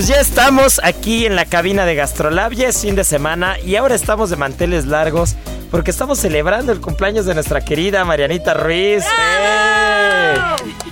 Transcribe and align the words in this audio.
Pues 0.00 0.08
ya 0.08 0.18
estamos 0.18 0.80
aquí 0.82 1.26
en 1.26 1.36
la 1.36 1.44
cabina 1.44 1.84
de 1.84 1.94
Gastrolab, 1.94 2.52
ya 2.52 2.68
es 2.68 2.80
fin 2.80 2.94
de 2.96 3.04
semana 3.04 3.58
y 3.60 3.76
ahora 3.76 3.94
estamos 3.94 4.30
de 4.30 4.36
manteles 4.36 4.86
largos 4.86 5.36
porque 5.70 5.90
estamos 5.90 6.18
celebrando 6.18 6.72
el 6.72 6.80
cumpleaños 6.80 7.26
de 7.26 7.34
nuestra 7.34 7.60
querida 7.60 8.02
Marianita 8.06 8.54
Ruiz. 8.54 9.04
¡Eh! 9.04 10.36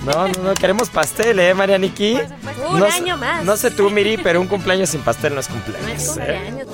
No, 0.05 0.27
no, 0.27 0.43
no, 0.43 0.53
queremos 0.53 0.89
pastel, 0.91 1.39
¿eh, 1.39 1.55
Marianiki? 1.55 2.19
Un 2.71 2.79
no, 2.81 2.85
año 2.85 3.15
sé- 3.15 3.19
más. 3.19 3.43
No 3.43 3.57
sé 3.57 3.71
tú, 3.71 3.89
Miri, 3.89 4.17
pero 4.17 4.39
un 4.41 4.45
cumpleaños 4.47 4.89
sin 4.91 5.01
pastel 5.01 5.33
no 5.33 5.39
es 5.39 5.47
cumpleaños. 5.47 6.17
¿eh? 6.19 6.65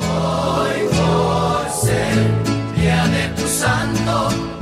Qué 2.75 4.54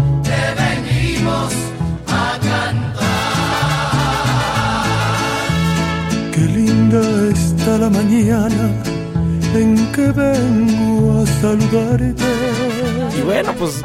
Y 13.17 13.22
bueno, 13.22 13.53
pues 13.58 13.81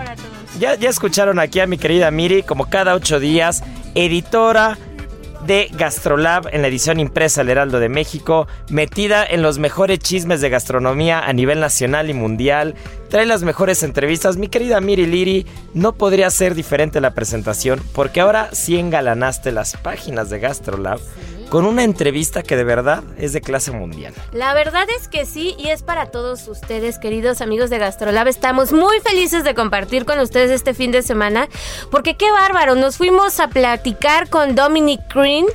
ya, 0.58 0.74
ya 0.74 0.88
escucharon 0.88 1.38
aquí 1.38 1.60
a 1.60 1.66
mi 1.68 1.78
querida 1.78 2.10
Miri, 2.10 2.42
como 2.42 2.68
cada 2.68 2.96
ocho 2.96 3.20
días, 3.20 3.62
editora 3.94 4.76
de 5.46 5.70
Gastrolab 5.72 6.48
en 6.52 6.62
la 6.62 6.68
edición 6.68 6.98
impresa 6.98 7.42
del 7.42 7.50
Heraldo 7.50 7.78
de 7.78 7.88
México, 7.88 8.48
metida 8.68 9.24
en 9.24 9.42
los 9.42 9.58
mejores 9.58 10.00
chismes 10.00 10.40
de 10.40 10.50
gastronomía 10.50 11.20
a 11.20 11.32
nivel 11.32 11.60
nacional 11.60 12.10
y 12.10 12.14
mundial, 12.14 12.74
trae 13.08 13.26
las 13.26 13.44
mejores 13.44 13.84
entrevistas. 13.84 14.36
Mi 14.38 14.48
querida 14.48 14.80
Miri 14.80 15.06
Liri, 15.06 15.46
no 15.74 15.92
podría 15.92 16.30
ser 16.30 16.56
diferente 16.56 17.00
la 17.00 17.14
presentación, 17.14 17.80
porque 17.92 18.20
ahora 18.20 18.50
sí 18.52 18.76
engalanaste 18.76 19.52
las 19.52 19.76
páginas 19.76 20.30
de 20.30 20.40
Gastrolab 20.40 20.98
con 21.48 21.64
una 21.64 21.82
entrevista 21.84 22.42
que 22.42 22.56
de 22.56 22.64
verdad 22.64 23.02
es 23.16 23.32
de 23.32 23.40
clase 23.40 23.70
mundial. 23.70 24.12
La 24.32 24.52
verdad 24.54 24.86
es 24.98 25.08
que 25.08 25.24
sí, 25.24 25.54
y 25.58 25.68
es 25.68 25.82
para 25.82 26.06
todos 26.06 26.46
ustedes, 26.48 26.98
queridos 26.98 27.40
amigos 27.40 27.70
de 27.70 27.78
Gastrolab. 27.78 28.28
Estamos 28.28 28.72
muy 28.72 29.00
felices 29.00 29.44
de 29.44 29.54
compartir 29.54 30.04
con 30.04 30.18
ustedes 30.20 30.50
este 30.50 30.74
fin 30.74 30.92
de 30.92 31.02
semana, 31.02 31.48
porque 31.90 32.16
qué 32.16 32.30
bárbaro, 32.30 32.74
nos 32.74 32.96
fuimos 32.98 33.40
a 33.40 33.48
platicar 33.48 34.28
con 34.28 34.54
Dominic 34.54 35.00
Green, 35.14 35.46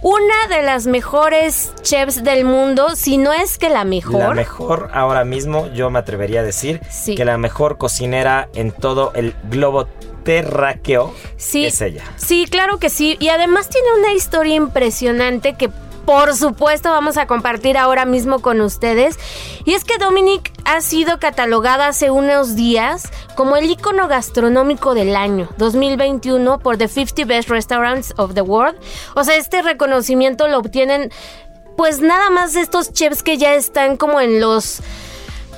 una 0.00 0.48
de 0.54 0.62
las 0.62 0.86
mejores 0.86 1.72
chefs 1.82 2.22
del 2.24 2.44
mundo, 2.44 2.94
si 2.94 3.16
no 3.16 3.32
es 3.32 3.56
que 3.58 3.70
la 3.70 3.84
mejor. 3.84 4.20
La 4.20 4.34
mejor 4.34 4.90
ahora 4.92 5.24
mismo, 5.24 5.68
yo 5.72 5.88
me 5.90 5.98
atrevería 5.98 6.40
a 6.40 6.42
decir 6.42 6.80
Sí. 6.90 7.14
que 7.14 7.24
la 7.24 7.38
mejor 7.38 7.78
cocinera 7.78 8.48
en 8.54 8.70
todo 8.70 9.12
el 9.14 9.34
globo 9.44 9.88
terráqueo 10.24 11.14
Sí, 11.36 11.66
es 11.66 11.80
ella. 11.80 12.04
Sí, 12.16 12.46
claro 12.50 12.78
que 12.78 12.90
sí. 12.90 13.16
Y 13.20 13.28
además 13.28 13.68
tiene 13.68 13.88
una 13.98 14.12
historia 14.12 14.54
impresionante 14.54 15.54
que 15.54 15.70
por 16.04 16.34
supuesto 16.34 16.90
vamos 16.90 17.16
a 17.16 17.26
compartir 17.26 17.78
ahora 17.78 18.04
mismo 18.04 18.40
con 18.40 18.60
ustedes. 18.60 19.18
Y 19.64 19.72
es 19.72 19.84
que 19.84 19.98
Dominic 19.98 20.52
ha 20.64 20.80
sido 20.80 21.18
catalogada 21.18 21.88
hace 21.88 22.10
unos 22.10 22.56
días 22.56 23.10
como 23.36 23.56
el 23.56 23.70
icono 23.70 24.08
gastronómico 24.08 24.94
del 24.94 25.16
año 25.16 25.48
2021 25.56 26.58
por 26.58 26.76
The 26.76 26.88
50 26.88 27.24
Best 27.24 27.48
Restaurants 27.48 28.14
of 28.16 28.34
the 28.34 28.42
World. 28.42 28.78
O 29.14 29.24
sea, 29.24 29.36
este 29.36 29.62
reconocimiento 29.62 30.46
lo 30.48 30.58
obtienen 30.58 31.10
pues 31.76 32.00
nada 32.00 32.30
más 32.30 32.54
estos 32.54 32.92
chefs 32.92 33.22
que 33.22 33.36
ya 33.36 33.54
están 33.54 33.96
como 33.96 34.20
en 34.20 34.40
los 34.40 34.80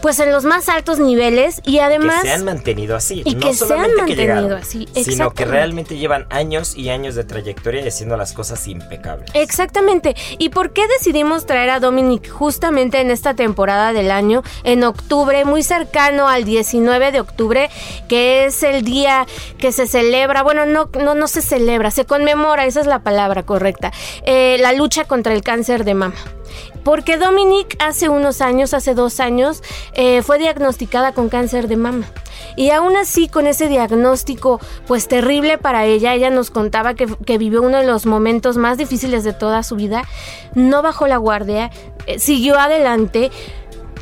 pues 0.07 0.21
en 0.21 0.31
los 0.31 0.45
más 0.45 0.69
altos 0.69 1.01
niveles 1.01 1.61
y 1.65 1.81
además 1.81 2.23
que 2.23 2.29
se 2.29 2.35
han 2.35 2.45
mantenido 2.45 2.95
así. 2.95 3.23
y 3.25 3.35
no 3.35 3.41
que 3.41 3.55
se 3.55 3.65
han 3.65 3.69
solamente 3.71 3.95
que 3.95 4.01
mantenido 4.03 4.37
llegaron, 4.37 4.53
así, 4.53 4.89
Sino 4.95 5.33
que 5.33 5.45
realmente 5.45 5.97
llevan 5.97 6.29
años 6.31 6.77
y 6.77 6.91
años 6.91 7.17
de 7.17 7.25
trayectoria 7.25 7.81
y 7.81 7.89
haciendo 7.89 8.17
las 8.17 8.33
cosas 8.33 8.69
impecables. 8.69 9.29
Exactamente. 9.35 10.15
¿Y 10.39 10.51
por 10.51 10.73
qué 10.73 10.87
decidimos 10.87 11.45
traer 11.45 11.71
a 11.71 11.81
Dominic 11.81 12.31
justamente 12.31 13.01
en 13.01 13.11
esta 13.11 13.35
temporada 13.35 13.93
del 13.93 14.13
año, 14.13 14.45
en 14.63 14.85
octubre, 14.85 15.45
muy 15.45 15.65
cercano 15.65 16.29
al 16.29 16.45
19 16.45 17.11
de 17.11 17.19
octubre, 17.19 17.69
que 18.09 18.45
es 18.45 18.63
el 18.63 18.85
día 18.85 19.27
que 19.59 19.73
se 19.73 19.89
celebra, 19.89 20.45
bueno, 20.45 20.67
no, 20.67 20.89
no, 21.01 21.17
no 21.17 21.27
se 21.27 21.43
celebra, 21.43 21.91
se 21.91 22.05
conmemora, 22.05 22.65
esa 22.67 22.81
es 22.81 22.87
la 22.87 23.01
palabra 23.01 23.43
correcta, 23.43 23.91
eh, 24.23 24.57
la 24.61 24.73
lucha 24.73 25.07
contra 25.07 25.35
el 25.35 25.43
cáncer 25.43 25.85
de 25.85 25.95
mama. 25.95 26.15
Porque 26.87 27.17
Dominic 27.17 27.77
hace 27.81 28.09
unos 28.09 28.41
años, 28.41 28.73
hace 28.73 28.95
dos 28.95 29.19
años, 29.19 29.61
eh, 29.95 30.23
fue 30.23 30.39
diagnosticada 30.39 31.11
con 31.15 31.29
cáncer 31.29 31.67
de 31.67 31.77
mama. 31.77 32.07
Y 32.55 32.71
aún 32.71 32.95
así, 32.97 33.27
con 33.27 33.49
ese 33.49 33.67
diagnóstico, 33.67 34.61
pues 34.87 35.09
terrible 35.09 35.59
para 35.59 35.85
ella, 35.85 36.15
ella 36.15 36.31
nos 36.31 36.53
contaba 36.53 36.95
que, 36.95 37.39
vivió 37.39 37.63
uno 37.63 37.79
de 37.79 37.87
los 37.89 38.07
momentos 38.07 38.57
más 38.57 38.79
difíciles 38.79 39.25
de 39.25 39.33
toda 39.33 39.65
su 39.65 39.75
vida, 39.75 40.05
no 40.55 40.81
bajó 40.81 41.09
la 41.09 41.17
guardia, 41.17 41.73
eh, 42.07 42.21
siguió 42.21 42.57
adelante. 42.57 43.33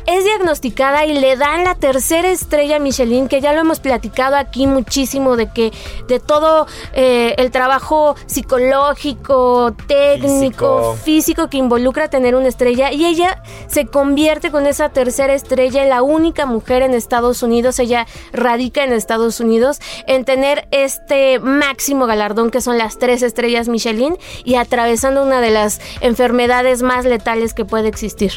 Es 0.05 0.23
diagnosticada 0.23 1.05
y 1.05 1.17
le 1.17 1.35
dan 1.35 1.63
la 1.63 1.73
tercera 1.73 2.29
estrella 2.29 2.77
Michelin, 2.77 3.27
que 3.27 3.41
ya 3.41 3.53
lo 3.53 3.61
hemos 3.61 3.79
platicado 3.79 4.35
aquí 4.35 4.67
muchísimo, 4.67 5.35
de 5.35 5.51
que 5.51 5.71
de 6.07 6.19
todo 6.19 6.67
eh, 6.93 7.33
el 7.37 7.49
trabajo 7.49 8.15
psicológico, 8.27 9.73
técnico, 9.87 10.93
Físico. 10.93 10.97
físico 11.03 11.49
que 11.49 11.57
involucra 11.57 12.07
tener 12.07 12.35
una 12.35 12.47
estrella 12.47 12.91
y 12.91 13.05
ella 13.05 13.41
se 13.67 13.87
convierte 13.87 14.51
con 14.51 14.67
esa 14.67 14.89
tercera 14.89 15.33
estrella 15.33 15.81
en 15.81 15.89
la 15.89 16.03
única 16.03 16.45
mujer 16.45 16.83
en 16.83 16.93
Estados 16.93 17.41
Unidos, 17.41 17.79
ella 17.79 18.05
radica 18.31 18.83
en 18.83 18.93
Estados 18.93 19.39
Unidos, 19.39 19.79
en 20.05 20.23
tener 20.23 20.67
este 20.69 21.39
máximo 21.39 22.05
galardón 22.05 22.51
que 22.51 22.61
son 22.61 22.77
las 22.77 22.99
tres 22.99 23.23
estrellas 23.23 23.67
Michelin 23.67 24.17
y 24.43 24.55
atravesando 24.55 25.23
una 25.23 25.41
de 25.41 25.49
las 25.49 25.81
enfermedades 26.01 26.83
más 26.83 27.05
letales 27.05 27.55
que 27.55 27.65
puede 27.65 27.87
existir. 27.87 28.33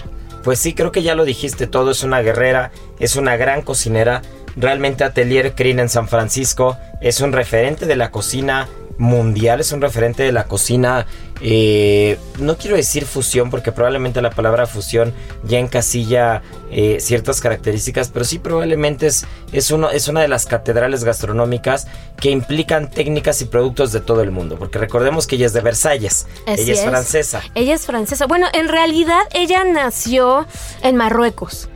Pues 0.48 0.60
sí, 0.60 0.72
creo 0.72 0.92
que 0.92 1.02
ya 1.02 1.14
lo 1.14 1.26
dijiste 1.26 1.66
todo, 1.66 1.90
es 1.90 2.04
una 2.04 2.22
guerrera, 2.22 2.70
es 3.00 3.16
una 3.16 3.36
gran 3.36 3.60
cocinera. 3.60 4.22
Realmente 4.56 5.04
Atelier 5.04 5.54
Crin 5.54 5.78
en 5.78 5.90
San 5.90 6.08
Francisco 6.08 6.78
es 7.02 7.20
un 7.20 7.34
referente 7.34 7.84
de 7.84 7.96
la 7.96 8.10
cocina 8.10 8.66
mundial, 8.98 9.60
es 9.60 9.72
un 9.72 9.80
referente 9.80 10.22
de 10.24 10.32
la 10.32 10.44
cocina, 10.44 11.06
eh, 11.40 12.18
no 12.38 12.56
quiero 12.56 12.76
decir 12.76 13.06
fusión, 13.06 13.48
porque 13.48 13.72
probablemente 13.72 14.20
la 14.20 14.30
palabra 14.30 14.66
fusión 14.66 15.14
ya 15.44 15.58
encasilla 15.58 16.42
eh, 16.70 16.98
ciertas 17.00 17.40
características, 17.40 18.10
pero 18.10 18.24
sí 18.24 18.38
probablemente 18.38 19.06
es, 19.06 19.24
es, 19.52 19.70
uno, 19.70 19.90
es 19.90 20.08
una 20.08 20.20
de 20.20 20.28
las 20.28 20.46
catedrales 20.46 21.04
gastronómicas 21.04 21.86
que 22.20 22.30
implican 22.30 22.90
técnicas 22.90 23.40
y 23.40 23.44
productos 23.44 23.92
de 23.92 24.00
todo 24.00 24.22
el 24.22 24.32
mundo, 24.32 24.56
porque 24.58 24.78
recordemos 24.78 25.26
que 25.26 25.36
ella 25.36 25.46
es 25.46 25.52
de 25.52 25.60
Versalles, 25.60 26.26
ella 26.46 26.72
es, 26.72 26.84
francesa. 26.84 27.42
Ella 27.54 27.74
es 27.74 27.86
francesa. 27.86 28.26
Bueno, 28.26 28.48
en 28.52 28.68
realidad 28.68 29.20
ella 29.32 29.64
nació 29.64 30.46
en 30.82 30.96
Marruecos. 30.96 31.68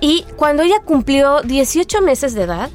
Y 0.00 0.26
cuando 0.34 0.64
ella 0.64 0.80
cumplió 0.84 1.42
18 1.42 2.02
meses 2.02 2.34
de 2.34 2.42
edad, 2.42 2.70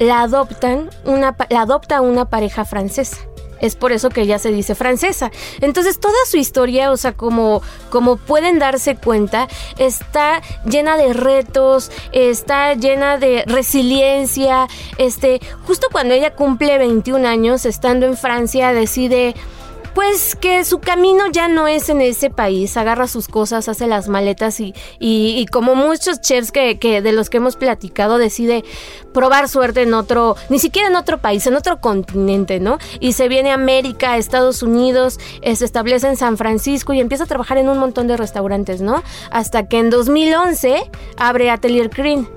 la 0.00 0.22
adoptan 0.22 0.90
una, 1.04 1.36
la 1.50 1.60
adopta 1.60 2.00
una 2.00 2.24
pareja 2.24 2.64
francesa. 2.64 3.18
Es 3.60 3.76
por 3.76 3.92
eso 3.92 4.08
que 4.08 4.22
ella 4.22 4.38
se 4.38 4.50
dice 4.50 4.74
francesa. 4.74 5.30
Entonces 5.60 6.00
toda 6.00 6.16
su 6.26 6.38
historia, 6.38 6.90
o 6.90 6.96
sea, 6.96 7.12
como, 7.12 7.62
como 7.90 8.16
pueden 8.16 8.58
darse 8.58 8.96
cuenta, 8.96 9.48
está 9.78 10.40
llena 10.64 10.96
de 10.96 11.12
retos, 11.12 11.92
está 12.12 12.72
llena 12.74 13.18
de 13.18 13.44
resiliencia. 13.46 14.66
Este, 14.96 15.40
justo 15.66 15.88
cuando 15.92 16.14
ella 16.14 16.34
cumple 16.34 16.78
21 16.78 17.28
años, 17.28 17.66
estando 17.66 18.06
en 18.06 18.16
Francia, 18.16 18.72
decide 18.72 19.34
pues 19.94 20.36
que 20.36 20.64
su 20.64 20.78
camino 20.78 21.24
ya 21.32 21.48
no 21.48 21.68
es 21.68 21.88
en 21.88 22.00
ese 22.00 22.30
país, 22.30 22.76
agarra 22.76 23.06
sus 23.08 23.28
cosas, 23.28 23.68
hace 23.68 23.86
las 23.86 24.08
maletas 24.08 24.60
y, 24.60 24.74
y, 24.98 25.46
como 25.46 25.74
muchos 25.74 26.20
chefs 26.20 26.52
que, 26.52 26.78
que, 26.78 27.02
de 27.02 27.12
los 27.12 27.30
que 27.30 27.38
hemos 27.38 27.56
platicado 27.56 28.18
decide 28.18 28.64
probar 29.12 29.48
suerte 29.48 29.82
en 29.82 29.94
otro, 29.94 30.36
ni 30.48 30.58
siquiera 30.58 30.88
en 30.88 30.96
otro 30.96 31.18
país, 31.18 31.46
en 31.46 31.54
otro 31.54 31.80
continente, 31.80 32.60
¿no? 32.60 32.78
Y 33.00 33.12
se 33.12 33.28
viene 33.28 33.50
a 33.50 33.54
América, 33.54 34.12
a 34.12 34.18
Estados 34.18 34.62
Unidos, 34.62 35.18
eh, 35.42 35.56
se 35.56 35.64
establece 35.64 36.06
en 36.06 36.16
San 36.16 36.36
Francisco 36.36 36.92
y 36.92 37.00
empieza 37.00 37.24
a 37.24 37.26
trabajar 37.26 37.58
en 37.58 37.68
un 37.68 37.78
montón 37.78 38.06
de 38.06 38.16
restaurantes, 38.16 38.80
¿no? 38.80 39.02
Hasta 39.30 39.66
que 39.66 39.78
en 39.78 39.90
2011 39.90 40.90
abre 41.16 41.50
Atelier 41.50 41.88
Green 41.88 42.28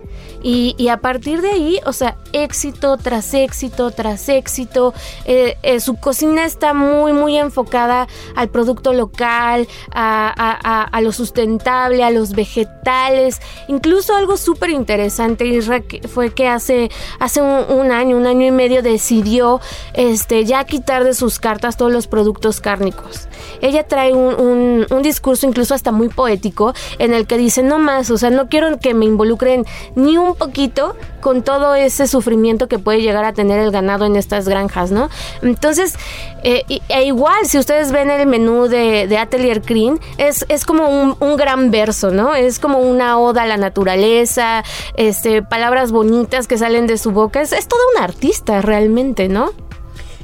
y, 0.44 0.90
a 0.90 0.98
partir 0.98 1.42
de 1.42 1.52
ahí, 1.52 1.80
o 1.86 1.94
sea, 1.94 2.18
éxito 2.34 2.98
tras 2.98 3.34
éxito 3.34 3.92
tras 3.92 4.28
éxito. 4.28 4.94
Eh, 5.26 5.58
eh, 5.64 5.80
su 5.80 5.96
cocina 5.96 6.44
está 6.44 6.74
muy, 6.74 7.14
muy 7.14 7.38
enfocada 7.38 8.08
al 8.36 8.50
producto 8.50 8.92
local, 8.94 9.68
a, 9.94 11.00
lo 11.02 11.12
sustentable, 11.14 12.04
a 12.04 12.12
los 12.12 12.34
vegetales. 12.34 13.40
Incluso 13.70 14.16
algo 14.16 14.36
súper 14.36 14.72
interesante 14.72 15.62
fue 16.08 16.34
que 16.34 16.48
hace, 16.48 16.92
hace 17.20 17.42
un, 17.42 17.92
año, 17.92 18.18
un 18.18 18.28
año 18.28 18.46
y 18.46 18.52
medio 18.52 18.82
decidió 18.82 19.62
este, 19.94 20.44
ya 20.44 20.66
quitar 20.66 21.06
de 21.06 21.14
sus 21.14 21.40
cartas 21.40 21.78
todos 21.78 21.92
los 21.92 22.08
productos 22.08 22.60
cárnicos. 22.60 23.28
Ella 23.62 23.88
trae 23.88 24.14
un, 24.14 24.86
un 24.90 25.02
discurso 25.02 25.48
incluso 25.48 25.74
hasta 25.74 25.92
muy 25.92 26.10
poético 26.10 26.74
en 27.00 27.14
el 27.14 27.28
que 27.28 27.38
dice, 27.38 27.64
no 27.64 27.80
más, 27.80 28.10
o 28.12 28.18
sea, 28.18 28.30
no 28.30 28.50
quiero 28.50 28.78
que 28.80 28.94
me 28.94 29.06
involucren 29.06 29.66
ni 29.96 30.18
un 30.18 30.33
poquito 30.36 30.96
con 31.22 31.44
todo 31.44 31.76
ese 31.76 32.08
sufrimiento 32.08 32.68
que 32.68 32.80
puede 32.80 33.02
llegar 33.02 33.26
a 33.26 33.34
tener 33.34 33.60
el 33.60 33.72
ganado 33.72 34.06
en 34.06 34.16
estas 34.16 34.48
granjas, 34.48 34.92
¿no? 34.92 35.10
Entonces, 35.42 35.96
eh, 36.44 36.64
e 36.90 37.04
igual, 37.06 37.46
si 37.46 37.58
ustedes 37.58 37.92
ven 37.92 38.10
el 38.10 38.28
menú 38.28 38.68
de, 38.68 39.18
Atelier 39.18 39.62
Green, 39.62 40.00
es, 40.18 40.46
es 40.50 40.66
como 40.66 40.88
un, 40.88 41.38
gran 41.38 41.72
verso, 41.72 42.12
¿no? 42.12 42.36
Es 42.36 42.60
como 42.60 42.80
una 42.80 43.18
oda 43.18 43.44
a 43.44 43.46
la 43.46 43.58
naturaleza, 43.58 44.64
este, 44.96 45.42
palabras 45.42 45.92
bonitas 45.92 46.48
que 46.48 46.58
salen 46.58 46.88
de 46.88 46.98
su 46.98 47.12
boca. 47.12 47.42
Es, 47.42 47.54
es 47.54 47.68
todo 47.68 47.80
un 47.96 48.04
artista 48.04 48.62
realmente, 48.62 49.30
¿no? 49.30 49.52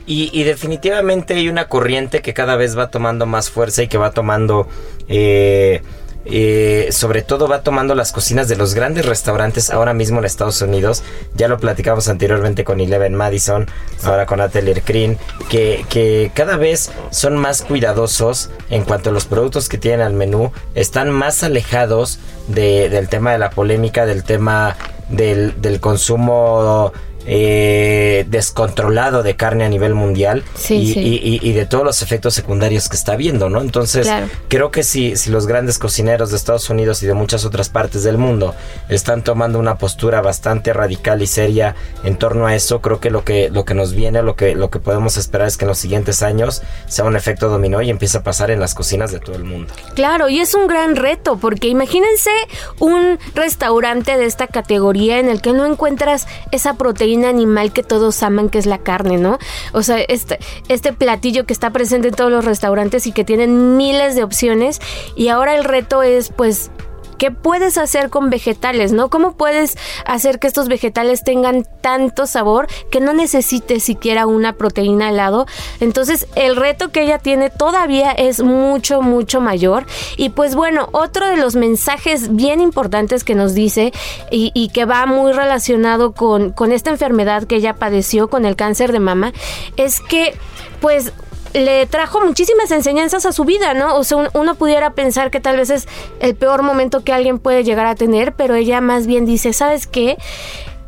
Y, 0.05 0.31
y, 0.33 0.43
definitivamente 0.43 1.35
hay 1.35 1.49
una 1.49 1.67
corriente 1.67 2.23
que 2.23 2.33
cada 2.33 2.55
vez 2.55 2.75
va 2.75 2.89
tomando 2.89 3.27
más 3.27 3.51
fuerza 3.51 3.83
y 3.83 3.87
que 3.87 3.99
va 3.99 4.09
tomando 4.09 4.67
eh, 5.07 5.83
eh, 6.25 6.89
sobre 6.91 7.21
todo 7.21 7.47
va 7.47 7.61
tomando 7.61 7.95
las 7.95 8.11
cocinas 8.11 8.47
de 8.47 8.55
los 8.55 8.73
grandes 8.73 9.05
restaurantes 9.05 9.69
ahora 9.69 9.93
mismo 9.93 10.19
en 10.19 10.25
Estados 10.25 10.61
Unidos. 10.61 11.03
Ya 11.35 11.47
lo 11.47 11.57
platicamos 11.57 12.07
anteriormente 12.07 12.63
con 12.63 12.79
Eleven 12.79 13.15
Madison, 13.15 13.67
ahora 14.03 14.25
con 14.25 14.41
Atelier 14.41 14.83
Green, 14.85 15.17
que, 15.49 15.85
que 15.89 16.31
cada 16.33 16.57
vez 16.57 16.91
son 17.11 17.37
más 17.37 17.61
cuidadosos 17.61 18.49
en 18.69 18.83
cuanto 18.83 19.09
a 19.09 19.13
los 19.13 19.25
productos 19.25 19.69
que 19.69 19.77
tienen 19.77 20.01
al 20.01 20.13
menú, 20.13 20.51
están 20.75 21.09
más 21.09 21.43
alejados 21.43 22.19
del 22.47 23.09
tema 23.09 23.31
de 23.31 23.37
la 23.37 23.51
polémica, 23.51 24.05
del 24.05 24.23
tema 24.23 24.75
del, 25.09 25.61
del 25.61 25.79
consumo 25.79 26.91
eh, 27.31 28.25
descontrolado 28.27 29.21
de 29.21 29.35
carne 29.35 29.63
a 29.63 29.69
nivel 29.69 29.93
mundial 29.93 30.43
y, 30.67 31.53
de 31.53 31.65
todos 31.67 31.85
los 31.85 32.01
efectos 32.01 32.33
secundarios 32.33 32.89
que 32.89 32.95
está 32.95 33.15
viendo, 33.15 33.51
¿no? 33.51 33.61
Entonces, 33.61 34.09
creo 34.47 34.71
que 34.71 34.81
si, 34.81 35.15
si 35.15 35.29
los 35.29 35.45
grandes 35.45 35.77
cocineros 35.77 36.31
de 36.31 36.37
Estados 36.37 36.71
Unidos 36.71 37.03
y 37.03 37.05
de 37.05 37.13
muchas 37.13 37.45
otras 37.45 37.69
partes 37.69 38.03
del 38.03 38.17
mundo 38.17 38.55
están 38.89 39.23
tomando 39.23 39.59
una 39.59 39.77
postura 39.77 40.21
bastante 40.21 40.73
radical 40.73 41.21
y 41.21 41.27
seria 41.27 41.75
en 42.03 42.17
torno 42.17 42.47
a 42.47 42.55
eso, 42.55 42.81
creo 42.81 42.99
que 42.99 43.11
lo 43.11 43.23
que, 43.23 43.51
lo 43.51 43.63
que 43.63 43.75
nos 43.75 43.93
viene, 43.93 44.23
lo 44.23 44.35
que, 44.35 44.55
lo 44.55 44.71
que 44.71 44.79
podemos 44.79 45.15
esperar 45.15 45.47
es 45.47 45.57
que 45.57 45.65
en 45.65 45.69
los 45.69 45.77
siguientes 45.77 46.23
años 46.23 46.63
sea 46.87 47.05
un 47.05 47.15
efecto 47.15 47.47
dominó 47.47 47.83
y 47.83 47.91
empiece 47.91 48.17
a 48.17 48.23
pasar 48.23 48.49
en 48.49 48.59
las 48.59 48.73
cocinas 48.73 49.11
de 49.11 49.19
todo 49.19 49.35
el 49.35 49.43
mundo. 49.43 49.71
Claro, 49.93 50.29
y 50.29 50.39
es 50.39 50.55
un 50.55 50.65
gran 50.65 50.95
reto, 50.95 51.37
porque 51.37 51.67
imagínense 51.67 52.31
un 52.79 53.19
restaurante 53.35 54.17
de 54.17 54.25
esta 54.25 54.47
categoría 54.47 55.19
en 55.19 55.29
el 55.29 55.43
que 55.43 55.53
no 55.53 55.67
encuentras 55.67 56.25
esa 56.51 56.73
proteína 56.73 57.18
animal 57.25 57.71
que 57.73 57.83
todos 57.83 58.21
aman, 58.23 58.49
que 58.49 58.57
es 58.59 58.65
la 58.65 58.79
carne, 58.79 59.17
¿no? 59.17 59.37
O 59.73 59.83
sea, 59.83 59.99
este, 59.99 60.39
este 60.67 60.93
platillo 60.93 61.45
que 61.45 61.53
está 61.53 61.71
presente 61.71 62.09
en 62.09 62.15
todos 62.15 62.31
los 62.31 62.45
restaurantes 62.45 63.07
y 63.07 63.11
que 63.11 63.23
tienen 63.23 63.77
miles 63.77 64.15
de 64.15 64.23
opciones. 64.23 64.79
Y 65.15 65.29
ahora 65.29 65.55
el 65.55 65.63
reto 65.63 66.03
es, 66.03 66.29
pues, 66.29 66.71
¿Qué 67.19 67.31
puedes 67.31 67.77
hacer 67.77 68.09
con 68.09 68.29
vegetales, 68.29 68.93
no? 68.93 69.09
¿Cómo 69.09 69.33
puedes 69.33 69.77
hacer 70.05 70.39
que 70.39 70.47
estos 70.47 70.69
vegetales 70.69 71.23
tengan 71.23 71.67
tanto 71.81 72.25
sabor 72.25 72.67
que 72.89 73.01
no 73.01 73.13
necesites 73.13 73.83
siquiera 73.83 74.25
una 74.25 74.53
proteína 74.53 75.09
al 75.09 75.17
lado? 75.17 75.45
Entonces, 75.81 76.27
el 76.35 76.55
reto 76.55 76.93
que 76.93 77.01
ella 77.03 77.19
tiene 77.19 77.49
todavía 77.49 78.11
es 78.13 78.41
mucho, 78.41 79.01
mucho 79.01 79.41
mayor. 79.41 79.85
Y 80.15 80.29
pues 80.29 80.55
bueno, 80.55 80.87
otro 80.93 81.27
de 81.27 81.35
los 81.35 81.57
mensajes 81.57 82.35
bien 82.37 82.61
importantes 82.61 83.25
que 83.25 83.35
nos 83.35 83.53
dice 83.53 83.91
y, 84.31 84.69
que 84.69 84.85
va 84.85 85.05
muy 85.05 85.33
relacionado 85.33 86.13
con, 86.13 86.51
con 86.51 86.71
esta 86.71 86.89
enfermedad 86.89 87.43
que 87.43 87.57
ella 87.57 87.73
padeció, 87.73 88.29
con 88.29 88.45
el 88.45 88.55
cáncer 88.55 88.93
de 88.93 88.99
mama, 88.99 89.33
es 89.75 89.99
que 89.99 90.35
pues 90.79 91.11
le 91.53 91.85
trajo 91.85 92.21
muchísimas 92.21 92.71
enseñanzas 92.71 93.25
a 93.25 93.31
su 93.31 93.45
vida, 93.45 93.73
¿no? 93.73 93.95
O 93.95 94.03
sea, 94.03 94.29
uno 94.33 94.55
pudiera 94.55 94.93
pensar 94.93 95.31
que 95.31 95.39
tal 95.39 95.57
vez 95.57 95.69
es 95.69 95.87
el 96.19 96.35
peor 96.35 96.61
momento 96.61 97.03
que 97.03 97.13
alguien 97.13 97.39
puede 97.39 97.63
llegar 97.63 97.85
a 97.85 97.95
tener, 97.95 98.33
pero 98.33 98.55
ella 98.55 98.81
más 98.81 99.07
bien 99.07 99.25
dice, 99.25 99.53
¿sabes 99.53 99.87
qué? 99.87 100.17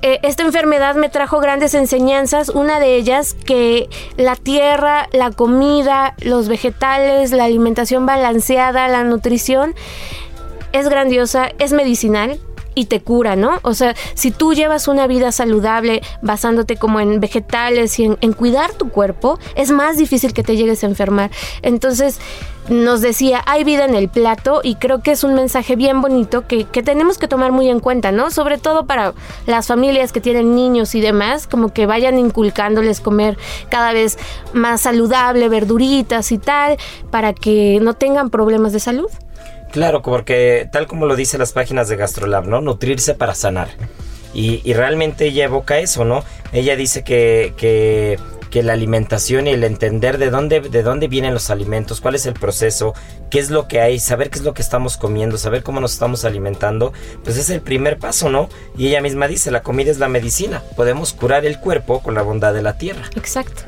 Eh, 0.04 0.20
esta 0.24 0.44
enfermedad 0.44 0.96
me 0.96 1.10
trajo 1.10 1.40
grandes 1.40 1.76
enseñanzas, 1.76 2.50
una 2.50 2.80
de 2.80 2.96
ellas 2.96 3.36
que 3.46 3.88
la 4.18 4.36
tierra, 4.36 5.08
la 5.12 5.32
comida, 5.32 6.16
los 6.22 6.48
vegetales, 6.48 7.32
la 7.32 7.46
alimentación 7.46 8.08
balanceada, 8.08 8.88
la 8.88 9.04
nutrición 9.04 9.76
es 10.74 10.90
grandiosa, 10.90 11.52
es 11.60 11.72
medicinal, 11.72 12.40
y 12.76 12.86
te 12.86 13.02
cura, 13.02 13.36
¿no? 13.36 13.60
O 13.64 13.74
sea, 13.74 13.96
si 14.14 14.32
tú 14.32 14.54
llevas 14.54 14.88
una 14.88 15.08
vida 15.08 15.32
saludable 15.32 16.02
basándote 16.22 16.78
como 16.78 17.00
en 17.00 17.20
vegetales 17.20 18.00
y 18.00 18.06
en, 18.06 18.34
cuidar 18.34 18.74
tu 18.74 18.90
cuerpo, 18.90 19.40
es 19.56 19.72
más 19.72 19.98
difícil 19.98 20.34
que 20.34 20.44
te 20.44 20.56
llegues 20.56 20.84
a 20.84 20.88
enfermar. 20.88 21.32
Entonces, 21.62 22.20
nos 22.70 23.02
decía, 23.02 23.42
hay 23.46 23.64
vida 23.64 23.86
en 23.86 23.96
el 23.96 24.08
plato 24.08 24.62
y 24.64 24.76
creo 24.76 25.02
que 25.02 25.12
es 25.12 25.24
un 25.24 25.34
mensaje 25.34 25.76
bien 25.76 26.02
bonito 26.02 26.48
que, 26.48 26.64
que, 26.66 26.84
tenemos 26.84 27.18
que 27.18 27.28
tomar 27.28 27.52
muy 27.52 27.68
en 27.70 27.80
cuenta, 27.80 28.12
¿no? 28.12 28.32
Sobre 28.32 28.58
todo 28.58 28.86
para 28.86 29.14
las 29.46 29.68
familias 29.68 30.12
que 30.12 30.22
tienen 30.22 30.56
niños 30.56 30.96
y 30.96 31.02
demás, 31.02 31.48
como 31.48 31.74
que 31.74 31.86
vayan 31.86 32.18
inculcándoles 32.18 33.02
comer 33.02 33.38
cada 33.70 33.92
vez 33.94 34.18
más 34.54 34.82
saludable, 34.82 35.50
verduritas 35.50 36.32
y 36.32 36.38
tal, 36.38 36.78
para 37.10 37.34
que 37.34 37.80
no 37.82 37.94
tengan 37.96 38.30
problemas 38.30 38.74
de 38.74 38.80
salud. 38.80 39.10
Claro, 39.72 40.02
porque 40.02 40.68
tal 40.72 40.88
como 40.88 41.06
lo 41.06 41.16
dicen 41.16 41.40
las 41.40 41.54
páginas 41.54 41.88
de 41.88 41.96
GastroLab, 41.96 42.46
¿no? 42.46 42.62
Nutrirse 42.62 43.14
para 43.14 43.36
sanar. 43.36 43.70
Y, 44.34 44.74
realmente 44.74 45.26
ella 45.26 45.46
evoca 45.46 45.80
eso, 45.80 46.06
¿no? 46.06 46.24
Ella 46.54 46.78
dice 46.78 47.04
que, 47.04 47.54
que, 47.58 48.18
que, 48.50 48.64
la 48.64 48.72
alimentación 48.74 49.48
y 49.48 49.50
el 49.50 49.64
entender 49.66 50.18
de 50.18 50.30
dónde, 50.30 50.62
de 50.62 50.84
dónde 50.84 51.10
vienen 51.10 51.34
los 51.34 51.50
alimentos, 51.50 52.00
cuál 52.00 52.16
es 52.16 52.26
el 52.26 52.34
proceso, 52.34 52.94
qué 53.30 53.40
es 53.40 53.50
lo 53.50 53.68
que 53.68 53.82
hay, 53.82 54.00
saber 54.00 54.30
qué 54.30 54.40
es 54.40 54.46
lo 54.46 54.54
que 54.54 54.62
estamos 54.62 54.96
comiendo, 54.96 55.38
saber 55.38 55.64
cómo 55.64 55.82
nos 55.82 55.92
estamos 55.94 56.24
alimentando, 56.24 56.94
pues 57.26 57.36
es 57.36 57.50
el 57.50 57.60
primer 57.60 58.00
paso, 58.00 58.30
¿no? 58.30 58.48
Y 58.78 58.88
ella 58.88 59.02
misma 59.02 59.28
dice, 59.28 59.52
la 59.52 59.64
comida 59.64 59.92
es 59.92 60.00
la 60.00 60.08
medicina, 60.08 60.64
podemos 60.78 61.12
curar 61.12 61.46
el 61.46 61.60
cuerpo 61.60 62.02
con 62.02 62.16
la 62.16 62.22
bondad 62.22 62.54
de 62.54 62.62
la 62.62 62.78
tierra. 62.78 63.04
Exacto. 63.16 63.64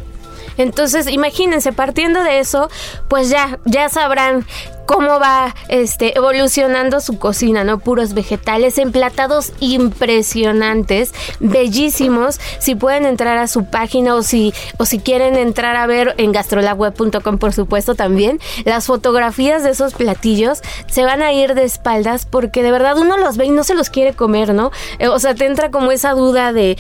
Entonces, 0.58 1.08
imagínense, 1.08 1.74
partiendo 1.74 2.24
de 2.24 2.40
eso, 2.40 2.70
pues 3.08 3.30
ya, 3.30 3.60
ya 3.66 3.90
sabrán 3.90 4.46
cómo 4.86 5.20
va 5.20 5.56
este, 5.68 6.18
evolucionando 6.18 7.00
su 7.00 7.18
cocina, 7.18 7.64
¿no? 7.64 7.80
Puros 7.80 8.14
vegetales, 8.14 8.78
emplatados 8.78 9.54
impresionantes, 9.60 11.14
bellísimos. 11.40 12.40
Si 12.60 12.76
pueden 12.76 13.06
entrar 13.06 13.38
a 13.38 13.48
su 13.48 13.66
página 13.66 14.16
o 14.16 14.24
si, 14.24 14.54
o 14.78 14.86
si 14.86 15.00
quieren 15.00 15.36
entrar 15.36 15.76
a 15.76 15.88
ver 15.88 16.16
en 16.18 16.32
gastrolabweb.com, 16.32 17.38
por 17.38 17.54
supuesto, 17.54 17.96
también, 17.96 18.40
las 18.66 18.86
fotografías 18.86 19.64
de 19.64 19.72
esos 19.72 19.94
platillos 19.94 20.62
se 20.88 21.04
van 21.04 21.22
a 21.22 21.34
ir 21.34 21.54
de 21.54 21.64
espaldas 21.64 22.26
porque 22.26 22.64
de 22.64 22.72
verdad 22.72 22.98
uno 22.98 23.18
los 23.18 23.38
ve 23.38 23.46
y 23.46 23.52
no 23.52 23.64
se 23.64 23.76
los 23.76 23.90
quiere 23.90 24.14
comer, 24.14 24.54
¿no? 24.54 24.72
Eh, 25.00 25.08
o 25.08 25.20
sea, 25.20 25.36
te 25.36 25.46
entra 25.46 25.72
como 25.72 25.92
esa 25.92 26.12
duda 26.12 26.54
de, 26.54 26.78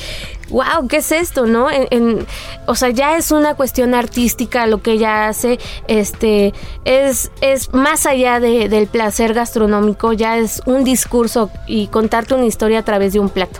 wow, 0.50 0.88
¿qué 0.88 0.98
es 0.98 1.12
esto, 1.12 1.46
no? 1.46 1.70
En, 1.72 2.26
o 2.68 2.76
sea, 2.76 2.90
ya 2.90 3.18
es 3.18 3.32
una 3.32 3.56
cuestión 3.56 3.94
artística 3.94 4.68
lo 4.68 4.82
que 4.82 4.94
ella 4.94 5.28
hace, 5.28 5.60
este, 5.88 6.54
es, 6.86 7.32
es 7.42 7.74
más 7.74 7.93
allá 8.06 8.40
de, 8.40 8.70
del 8.70 8.88
placer 8.88 9.34
gastronómico, 9.34 10.14
ya 10.14 10.38
es 10.38 10.62
un 10.66 10.84
discurso 10.84 11.50
y 11.68 11.88
contarte 11.88 12.34
una 12.34 12.46
historia 12.46 12.80
a 12.80 12.84
través 12.84 13.14
de 13.14 13.20
un 13.20 13.30
plato. 13.30 13.60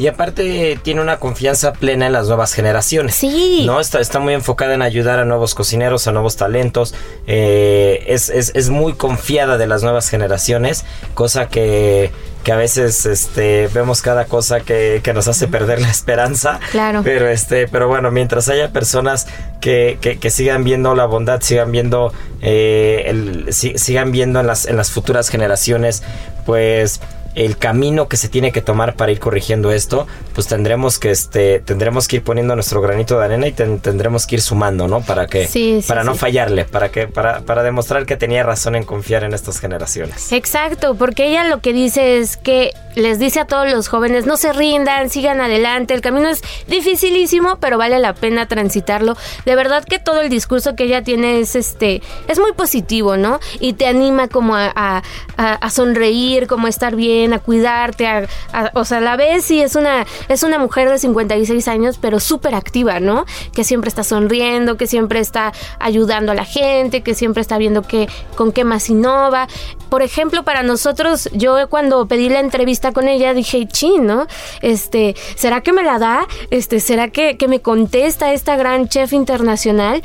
Y 0.00 0.06
aparte 0.06 0.80
tiene 0.82 1.02
una 1.02 1.18
confianza 1.18 1.74
plena 1.74 2.06
en 2.06 2.14
las 2.14 2.26
nuevas 2.26 2.54
generaciones. 2.54 3.16
Sí. 3.16 3.64
¿no? 3.66 3.80
Está, 3.80 4.00
está 4.00 4.18
muy 4.18 4.32
enfocada 4.32 4.72
en 4.72 4.80
ayudar 4.80 5.18
a 5.18 5.26
nuevos 5.26 5.54
cocineros, 5.54 6.06
a 6.06 6.12
nuevos 6.12 6.36
talentos. 6.36 6.94
Eh, 7.26 8.04
es, 8.06 8.30
es, 8.30 8.50
es, 8.54 8.70
muy 8.70 8.94
confiada 8.94 9.58
de 9.58 9.66
las 9.66 9.82
nuevas 9.82 10.08
generaciones, 10.08 10.86
cosa 11.12 11.48
que, 11.48 12.10
que 12.44 12.50
a 12.50 12.56
veces 12.56 13.04
este, 13.04 13.68
vemos 13.74 14.00
cada 14.00 14.24
cosa 14.24 14.60
que, 14.60 15.02
que, 15.04 15.12
nos 15.12 15.28
hace 15.28 15.48
perder 15.48 15.82
la 15.82 15.90
esperanza. 15.90 16.60
Claro. 16.70 17.02
Pero, 17.04 17.28
este, 17.28 17.68
pero 17.68 17.86
bueno, 17.86 18.10
mientras 18.10 18.48
haya 18.48 18.72
personas 18.72 19.26
que, 19.60 19.98
que, 20.00 20.18
que 20.18 20.30
sigan 20.30 20.64
viendo 20.64 20.94
la 20.94 21.04
bondad, 21.04 21.42
sigan 21.42 21.72
viendo, 21.72 22.10
eh, 22.40 23.02
el, 23.06 23.52
sigan 23.52 24.12
viendo 24.12 24.40
en 24.40 24.46
las, 24.46 24.64
en 24.64 24.78
las 24.78 24.90
futuras 24.90 25.28
generaciones, 25.28 26.02
pues 26.46 27.02
el 27.34 27.56
camino 27.56 28.08
que 28.08 28.16
se 28.16 28.28
tiene 28.28 28.52
que 28.52 28.60
tomar 28.60 28.94
para 28.94 29.12
ir 29.12 29.20
corrigiendo 29.20 29.70
esto, 29.70 30.06
pues 30.34 30.46
tendremos 30.46 30.98
que 30.98 31.10
este 31.10 31.60
tendremos 31.60 32.08
que 32.08 32.16
ir 32.16 32.22
poniendo 32.22 32.54
nuestro 32.54 32.80
granito 32.80 33.18
de 33.18 33.24
arena 33.24 33.46
y 33.46 33.52
tendremos 33.52 34.26
que 34.26 34.36
ir 34.36 34.42
sumando, 34.42 34.88
¿no? 34.88 35.00
Para 35.02 35.26
que 35.26 35.46
sí, 35.46 35.80
sí, 35.80 35.88
para 35.88 36.02
no 36.02 36.14
fallarle, 36.14 36.64
para 36.64 36.90
que 36.90 37.06
para 37.06 37.40
para 37.40 37.62
demostrar 37.62 38.06
que 38.06 38.16
tenía 38.16 38.42
razón 38.42 38.74
en 38.74 38.84
confiar 38.84 39.24
en 39.24 39.34
estas 39.34 39.60
generaciones. 39.60 40.32
Exacto, 40.32 40.94
porque 40.94 41.28
ella 41.28 41.44
lo 41.44 41.60
que 41.60 41.72
dice 41.72 42.18
es 42.18 42.36
que 42.36 42.72
les 42.96 43.18
dice 43.18 43.40
a 43.40 43.44
todos 43.44 43.70
los 43.70 43.88
jóvenes, 43.88 44.26
no 44.26 44.36
se 44.36 44.52
rindan, 44.52 45.10
sigan 45.10 45.40
adelante, 45.40 45.94
el 45.94 46.00
camino 46.00 46.28
es 46.28 46.42
dificilísimo, 46.66 47.58
pero 47.60 47.78
vale 47.78 47.98
la 48.00 48.14
pena 48.14 48.46
transitarlo. 48.46 49.16
De 49.44 49.54
verdad 49.54 49.84
que 49.84 49.98
todo 50.00 50.20
el 50.20 50.28
discurso 50.28 50.74
que 50.74 50.84
ella 50.84 51.02
tiene 51.02 51.40
es 51.40 51.54
este 51.54 52.02
es 52.26 52.40
muy 52.40 52.52
positivo, 52.52 53.16
¿no? 53.16 53.38
Y 53.60 53.74
te 53.74 53.86
anima 53.86 54.26
como 54.28 54.56
a, 54.56 54.72
a, 54.74 55.02
a 55.36 55.70
sonreír, 55.70 56.46
como 56.46 56.66
a 56.66 56.70
estar 56.70 56.96
bien, 56.96 57.19
a 57.32 57.38
cuidarte, 57.38 58.06
a, 58.06 58.26
o 58.74 58.84
sea, 58.84 59.00
la 59.00 59.16
ves 59.16 59.50
y 59.50 59.60
es 59.60 59.76
una 59.76 60.06
es 60.28 60.42
una 60.42 60.58
mujer 60.58 60.88
de 60.88 60.98
56 60.98 61.68
años, 61.68 61.98
pero 62.00 62.20
súper 62.20 62.54
activa, 62.54 63.00
¿no? 63.00 63.24
Que 63.52 63.64
siempre 63.64 63.88
está 63.88 64.04
sonriendo, 64.04 64.76
que 64.76 64.86
siempre 64.86 65.20
está 65.20 65.52
ayudando 65.78 66.32
a 66.32 66.34
la 66.34 66.44
gente, 66.44 67.02
que 67.02 67.14
siempre 67.14 67.40
está 67.42 67.58
viendo 67.58 67.82
que 67.82 68.08
con 68.36 68.52
qué 68.52 68.64
más 68.64 68.88
innova. 68.90 69.48
Por 69.88 70.02
ejemplo, 70.02 70.44
para 70.44 70.62
nosotros, 70.62 71.28
yo 71.32 71.68
cuando 71.68 72.06
pedí 72.06 72.28
la 72.28 72.40
entrevista 72.40 72.92
con 72.92 73.08
ella 73.08 73.34
dije, 73.34 73.66
chin, 73.66 74.06
¿no? 74.06 74.26
Este, 74.62 75.14
¿será 75.36 75.60
que 75.60 75.72
me 75.72 75.82
la 75.82 75.98
da? 75.98 76.26
Este, 76.50 76.80
¿será 76.80 77.08
que, 77.08 77.36
que 77.36 77.48
me 77.48 77.60
contesta 77.60 78.32
esta 78.32 78.56
gran 78.56 78.88
chef 78.88 79.12
internacional? 79.12 80.02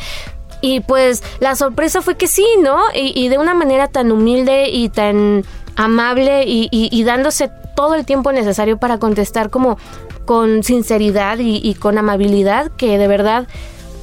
Y 0.62 0.79
pues 0.79 1.22
la 1.39 1.55
sorpresa 1.55 2.01
fue 2.01 2.17
que 2.17 2.27
sí, 2.27 2.48
¿no? 2.60 2.79
Y 2.95 3.27
de 3.27 3.38
una 3.38 3.53
manera 3.53 3.88
tan 3.88 4.12
humilde 4.12 4.69
y 4.69 4.89
tan 4.89 5.43
amable 5.75 6.44
y, 6.46 7.03
dándose 7.03 7.50
todo 7.75 7.96
el 7.96 8.05
tiempo 8.05 8.32
necesario 8.32 8.77
para 8.77 8.98
contestar 8.98 9.50
como 9.50 9.77
con 10.25 10.63
sinceridad 10.63 11.39
y, 11.39 11.60
y, 11.63 11.75
con 11.75 11.98
amabilidad 11.98 12.72
que 12.77 12.98
de 12.98 13.08
verdad 13.08 13.48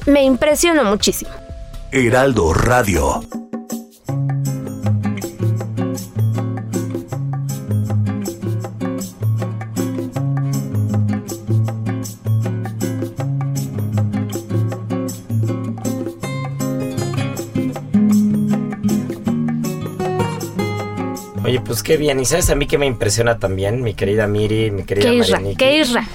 me 0.05 0.23
impresionó 0.23 0.83
muchísimo. 0.83 1.31
Heraldo 1.91 2.53
Radio. 2.53 3.21
Pues 21.65 21.83
qué 21.83 21.97
bien. 21.97 22.19
Y 22.19 22.25
sabes 22.25 22.49
a 22.49 22.55
mí 22.55 22.65
que 22.67 22.77
me 22.77 22.85
impresiona 22.85 23.39
también, 23.39 23.81
mi 23.81 23.93
querida 23.93 24.27
Miri, 24.27 24.71
mi 24.71 24.83
querida 24.83 25.09
¿Qué 25.09 25.15
isra? 25.15 25.41
¿Qué 25.57 25.77
isra? 25.79 26.07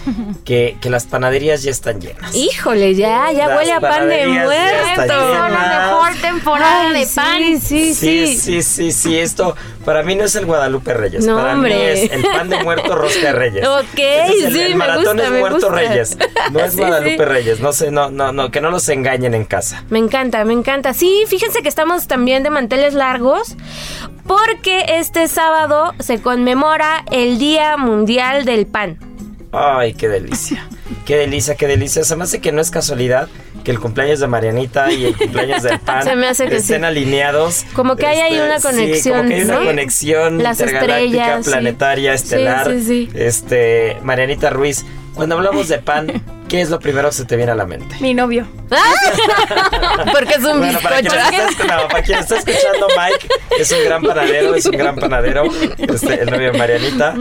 Que, 0.45 0.77
que 0.81 0.91
las 0.91 1.07
panaderías 1.07 1.63
ya 1.63 1.71
están 1.71 2.01
llenas. 2.01 2.35
Híjole, 2.35 2.95
ya, 2.95 3.31
ya 3.33 3.49
Las 3.49 3.59
huele 3.59 3.73
a 3.73 3.81
pan 3.81 4.09
de 4.09 4.27
muerto. 4.27 5.13
la 5.49 5.89
mejor 5.89 6.15
temporada 6.21 6.89
Ay, 6.89 7.01
de 7.01 7.07
pan. 7.15 7.39
Sí, 7.39 7.59
sí, 7.61 7.95
Sí, 7.95 8.27
sí. 8.27 8.37
sí, 8.37 8.63
sí, 8.63 8.93
sí, 8.93 9.19
esto 9.19 9.55
para 9.85 10.03
mí 10.03 10.15
no 10.17 10.25
es 10.25 10.35
el 10.37 10.45
Guadalupe 10.47 10.93
Reyes, 10.93 11.25
No, 11.27 11.37
para 11.37 11.55
hombre. 11.55 11.75
mí 11.75 11.81
es 11.83 12.11
el 12.13 12.23
pan 12.23 12.49
de 12.51 12.63
muerto 12.63 12.95
rosca 12.95 13.29
de 13.29 13.33
Reyes. 13.33 13.67
Ok, 13.67 13.85
Ese 13.97 14.39
es 14.39 14.45
el, 14.47 14.53
sí, 14.53 14.61
el 14.61 14.71
me 14.73 14.77
maratón 14.77 15.05
gusta, 15.17 15.25
es 15.25 15.31
me 15.31 15.39
muerto 15.41 15.57
gusta. 15.69 15.75
Reyes, 15.75 16.19
no 16.53 16.61
es 16.61 16.73
Sí, 16.79 16.79
Guadalupe 16.79 17.17
sí. 17.17 17.25
Reyes, 17.25 17.61
no 17.61 17.73
sé, 17.73 17.91
no, 17.91 18.11
no, 18.11 18.33
no, 18.33 18.51
que 18.51 18.61
no 18.61 18.71
los 18.71 18.89
engañen 18.91 19.35
en 19.35 19.45
casa. 19.45 19.85
Me 19.89 19.99
encanta, 19.99 20.45
me 20.45 20.53
encanta. 20.53 20.93
Sí, 20.95 21.25
fíjense 21.27 21.63
que 21.63 21.69
estamos 21.69 22.07
también 22.07 22.43
de 22.43 22.51
manteles 22.51 22.93
largos 22.95 23.57
porque 24.29 24.85
este 25.01 25.27
sábado 25.27 25.95
se 25.99 26.21
conmemora 26.23 27.05
el 27.11 27.39
Día 27.39 27.77
Mundial 27.77 28.45
del 28.45 28.67
Pan. 28.67 28.99
Ay, 29.51 29.95
qué 29.95 30.09
delicia. 30.09 30.69
Qué 31.07 31.17
delicia, 31.17 31.57
qué 31.57 31.67
delicia. 31.67 32.05
Se 32.05 32.15
me 32.17 32.25
hace 32.25 32.41
que 32.41 32.53
no 32.53 32.61
es 32.61 32.71
casualidad 32.71 33.29
que 33.65 33.71
el 33.71 33.81
cumpleaños 33.81 34.21
de 34.21 34.27
Marianita 34.27 34.93
y 34.93 35.07
el 35.07 35.17
cumpleaños 35.17 35.63
del 35.63 35.81
pan 35.85 36.03
Se 36.05 36.15
me 36.17 36.29
hace 36.29 36.47
que 36.49 36.57
estén 36.57 36.81
sí. 36.83 36.85
alineados. 36.87 37.65
Como 37.75 37.97
que 37.97 38.07
hay 38.07 38.19
ahí 38.19 38.35
Este, 38.35 38.47
una 38.47 38.61
sí, 38.61 38.67
conexión, 38.69 39.17
como 39.17 39.29
que 39.29 39.35
hay 39.35 39.43
una 39.43 39.59
conexión 39.65 40.43
Las 40.43 40.61
intergaláctica, 40.61 40.99
estrellas, 40.99 41.45
sí. 41.45 41.51
planetaria, 41.51 42.17
Sí, 42.19 42.25
estelar. 42.25 42.67
sí, 42.71 42.81
sí. 42.83 43.09
Este, 43.15 43.97
Marianita 44.03 44.51
Ruiz, 44.51 44.85
cuando 45.15 45.37
hablamos 45.37 45.69
de 45.69 45.79
pan, 45.79 46.23
¿qué 46.49 46.61
es 46.61 46.71
lo 46.71 46.81
primero 46.81 47.09
que 47.09 47.15
se 47.15 47.25
te 47.25 47.37
viene 47.37 47.53
a 47.53 47.55
la 47.55 47.67
mente? 47.67 47.97
Mi 48.01 48.15
novio. 48.15 48.47
Porque 50.13 50.35
es 50.35 50.45
un 50.45 50.59
Bueno, 50.59 50.79
para 50.81 51.01
quien, 51.01 51.13
está, 51.15 51.65
no, 51.77 51.89
para 51.89 52.03
quien 52.03 52.19
está 52.19 52.39
escuchando, 52.39 52.87
Mike 52.97 53.29
es 53.59 53.73
un 53.73 53.85
gran 53.85 54.03
panadero, 54.03 54.55
es 54.55 54.67
un 54.67 54.73
gran 54.73 54.97
panadero, 54.97 55.45
este, 55.79 56.23
el 56.23 56.31
novio 56.31 56.53
de 56.53 56.59
Marianita. 56.59 57.15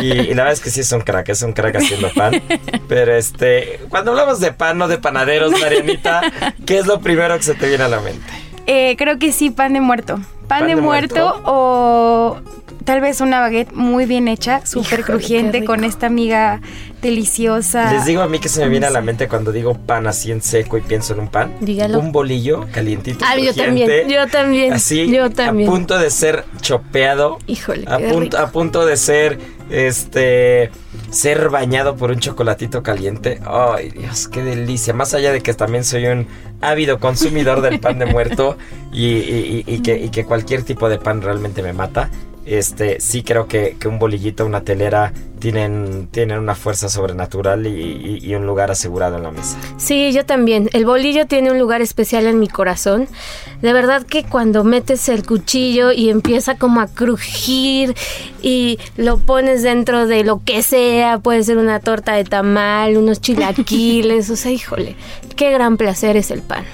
Y, 0.00 0.06
y 0.12 0.28
la 0.28 0.44
verdad 0.44 0.52
es 0.52 0.60
que 0.60 0.70
sí 0.70 0.80
es 0.80 0.92
un 0.92 1.00
crack, 1.00 1.28
es 1.28 1.42
un 1.42 1.52
crack 1.52 1.76
haciendo 1.76 2.10
pan. 2.14 2.42
Pero 2.88 3.14
este, 3.14 3.80
cuando 3.88 4.12
hablamos 4.12 4.40
de 4.40 4.52
pan, 4.52 4.78
no 4.78 4.88
de 4.88 4.98
panaderos, 4.98 5.52
Marianita, 5.52 6.22
¿qué 6.64 6.78
es 6.78 6.86
lo 6.86 7.00
primero 7.00 7.36
que 7.36 7.42
se 7.42 7.54
te 7.54 7.68
viene 7.68 7.84
a 7.84 7.88
la 7.88 8.00
mente? 8.00 8.26
Eh, 8.66 8.96
creo 8.96 9.18
que 9.18 9.32
sí, 9.32 9.50
pan 9.50 9.72
de 9.72 9.80
muerto. 9.80 10.16
Pan, 10.46 10.60
¿Pan 10.60 10.68
de, 10.68 10.74
de 10.76 10.80
muerto, 10.80 11.14
muerto? 11.14 11.42
o 11.44 12.38
tal 12.88 13.02
vez 13.02 13.20
una 13.20 13.38
baguette 13.40 13.70
muy 13.74 14.06
bien 14.06 14.28
hecha, 14.28 14.64
súper 14.64 15.04
crujiente, 15.04 15.62
con 15.62 15.84
esta 15.84 16.06
amiga 16.06 16.62
deliciosa. 17.02 17.92
Les 17.92 18.06
digo 18.06 18.22
a 18.22 18.28
mí 18.28 18.38
que 18.38 18.48
se 18.48 18.62
me 18.62 18.70
viene 18.70 18.86
a 18.86 18.90
la 18.90 19.02
mente 19.02 19.28
cuando 19.28 19.52
digo 19.52 19.74
pan 19.74 20.06
así 20.06 20.32
en 20.32 20.40
seco 20.40 20.78
y 20.78 20.80
pienso 20.80 21.12
en 21.12 21.20
un 21.20 21.28
pan. 21.28 21.52
Dígalo. 21.60 21.98
Un 22.00 22.12
bolillo 22.12 22.64
calientito. 22.72 23.22
Ah, 23.28 23.36
yo 23.36 23.52
también, 23.54 24.08
yo 24.08 24.26
también, 24.28 24.72
Así, 24.72 25.06
yo 25.14 25.28
también. 25.28 25.68
a 25.68 25.72
punto 25.72 25.98
de 25.98 26.08
ser 26.08 26.46
chopeado. 26.62 27.36
Híjole, 27.46 27.84
a 27.86 27.98
qué 27.98 28.04
punto, 28.08 28.20
rico. 28.20 28.36
a 28.38 28.50
punto 28.50 28.86
de 28.86 28.96
ser 28.96 29.38
este 29.68 30.70
ser 31.10 31.50
bañado 31.50 31.94
por 31.94 32.10
un 32.10 32.20
chocolatito 32.20 32.82
caliente. 32.82 33.38
Ay, 33.44 33.90
Dios, 33.90 34.28
qué 34.28 34.42
delicia. 34.42 34.94
Más 34.94 35.12
allá 35.12 35.30
de 35.30 35.42
que 35.42 35.52
también 35.52 35.84
soy 35.84 36.06
un 36.06 36.26
ávido 36.62 36.98
consumidor 37.00 37.60
del 37.60 37.80
pan 37.80 37.98
de 37.98 38.06
muerto 38.06 38.56
y, 38.94 39.08
y- 39.08 39.64
y- 39.66 39.74
y 39.74 39.82
que, 39.82 39.98
y 39.98 40.08
que 40.08 40.24
cualquier 40.24 40.62
tipo 40.62 40.88
de 40.88 40.96
pan 40.98 41.20
realmente 41.20 41.62
me 41.62 41.74
mata. 41.74 42.08
Este, 42.48 43.00
sí 43.00 43.22
creo 43.22 43.46
que, 43.46 43.76
un 43.86 43.98
bolillito, 43.98 44.46
una 44.46 44.62
telera 44.62 45.12
tienen, 45.38 46.08
tienen 46.10 46.38
una 46.38 46.54
fuerza 46.54 46.88
sobrenatural 46.88 47.66
y, 47.66 47.70
y- 47.70 48.18
y 48.26 48.34
un 48.34 48.46
lugar 48.46 48.70
asegurado 48.70 49.18
en 49.18 49.22
la 49.22 49.30
mesa. 49.30 49.56
Sí, 49.76 50.12
yo 50.12 50.24
también. 50.24 50.70
El 50.72 50.84
bolillo 50.86 51.26
tiene 51.26 51.50
un 51.52 51.58
lugar 51.58 51.82
especial 51.82 52.26
en 52.26 52.40
mi 52.40 52.48
corazón. 52.48 53.06
De 53.62 53.72
verdad 53.72 54.02
que 54.04 54.24
cuando 54.24 54.64
metes 54.64 55.08
el 55.08 55.24
cuchillo 55.26 55.92
y 55.92 56.08
empieza 56.10 56.56
como 56.56 56.80
a 56.80 56.86
crujir 56.86 57.94
y 58.42 58.78
lo 58.96 59.18
pones 59.18 59.62
dentro 59.62 60.06
de 60.06 60.24
lo 60.24 60.40
que 60.44 60.62
sea, 60.62 61.18
puede 61.18 61.42
ser 61.44 61.58
una 61.58 61.80
torta 61.80 62.14
de 62.14 62.24
tamal, 62.24 62.96
unos 62.96 63.20
chilaquiles, 63.20 64.30
o 64.30 64.36
sea, 64.36 64.50
híjole, 64.52 64.96
qué 65.36 65.50
gran 65.50 65.76
placer 65.76 66.16
es 66.16 66.30
el 66.30 66.42
pan. 66.42 66.64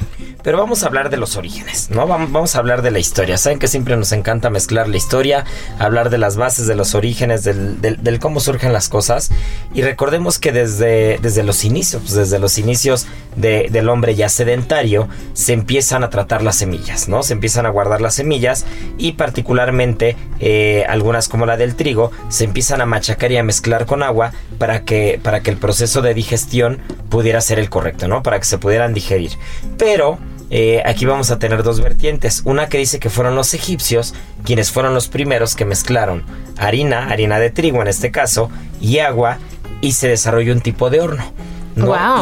Pero 0.45 0.59
vamos 0.59 0.83
a 0.85 0.89
hablar 0.89 1.09
de 1.09 1.17
los 1.17 1.37
orígenes, 1.37 1.89
¿no? 1.91 2.07
Vamos, 2.07 2.55
a 2.55 2.59
hablar 2.59 2.83
de 2.83 2.91
la 2.91 2.99
historia. 2.99 3.39
Saben 3.39 3.59
que 3.59 3.67
siempre 3.67 3.97
nos 3.97 4.13
encanta 4.13 4.51
mezclar 4.51 4.89
la 4.89 4.99
historia, 4.99 5.45
hablar 5.79 6.11
de 6.11 6.19
las 6.19 6.37
bases, 6.37 6.67
de 6.67 6.77
los 6.77 6.95
orígenes, 6.95 7.45
del, 7.45 8.19
cómo 8.21 8.41
surgen 8.41 8.75
las 8.75 8.91
cosas. 8.91 9.31
Y 9.73 9.81
recordemos 9.81 10.39
que 10.39 10.53
desde, 10.53 11.19
desde 11.23 11.45
los 11.45 11.65
inicios, 11.65 12.13
desde 12.13 12.39
los 12.39 12.59
inicios 12.59 13.07
de- 13.37 13.69
del 13.73 13.89
hombre 13.89 14.15
ya 14.15 14.29
sedentario, 14.29 15.09
se 15.33 15.55
empiezan 15.55 16.05
a 16.05 16.11
tratar 16.11 16.43
las 16.43 16.57
semillas, 16.57 17.09
¿no? 17.09 17.23
Se 17.23 17.33
empiezan 17.33 17.65
a 17.65 17.71
guardar 17.71 18.03
las 18.03 18.15
semillas 18.15 18.67
y 18.99 19.13
particularmente 19.13 20.15
eh, 20.41 20.85
algunas 20.91 21.29
como 21.29 21.47
la 21.47 21.57
del 21.57 21.75
trigo 21.75 22.11
se 22.29 22.45
empiezan 22.45 22.83
a 22.83 22.87
machacar 22.87 23.33
y 23.33 23.39
a 23.39 23.43
mezclar 23.43 23.87
con 23.87 24.03
agua 24.03 24.33
para 24.59 24.85
que, 24.85 25.19
para 25.23 25.41
que 25.41 25.51
el 25.51 25.57
proceso 25.57 26.03
de 26.03 26.13
digestión 26.13 26.81
pudiera 27.09 27.41
ser 27.41 27.59
el 27.59 27.71
correcto, 27.71 28.09
¿no? 28.09 28.23
Para 28.23 28.39
que 28.39 28.45
se 28.45 28.59
pudieran 28.59 28.93
digerir. 28.93 29.33
Pero 29.79 30.19
eh, 30.51 30.83
aquí 30.85 31.07
vamos 31.07 31.31
a 31.31 31.39
tener 31.39 31.63
dos 31.63 31.81
vertientes. 31.81 32.43
Una 32.45 32.69
que 32.69 32.79
dice 32.79 32.99
que 32.99 33.11
fueron 33.11 33.35
los 33.35 33.55
egipcios 33.55 34.15
quienes 34.45 34.71
fueron 34.71 34.95
los 34.95 35.09
primeros 35.09 35.55
que 35.55 35.65
mezclaron 35.65 36.25
harina, 36.59 37.09
harina 37.09 37.39
de 37.39 37.51
trigo 37.51 37.81
en 37.83 37.89
este 37.89 38.11
caso, 38.11 38.51
y 38.81 38.99
agua 38.99 39.39
y 39.81 39.93
se 39.93 40.09
desarrolló 40.09 40.53
un 40.53 40.61
tipo 40.61 40.91
de 40.91 41.01
horno. 41.01 41.25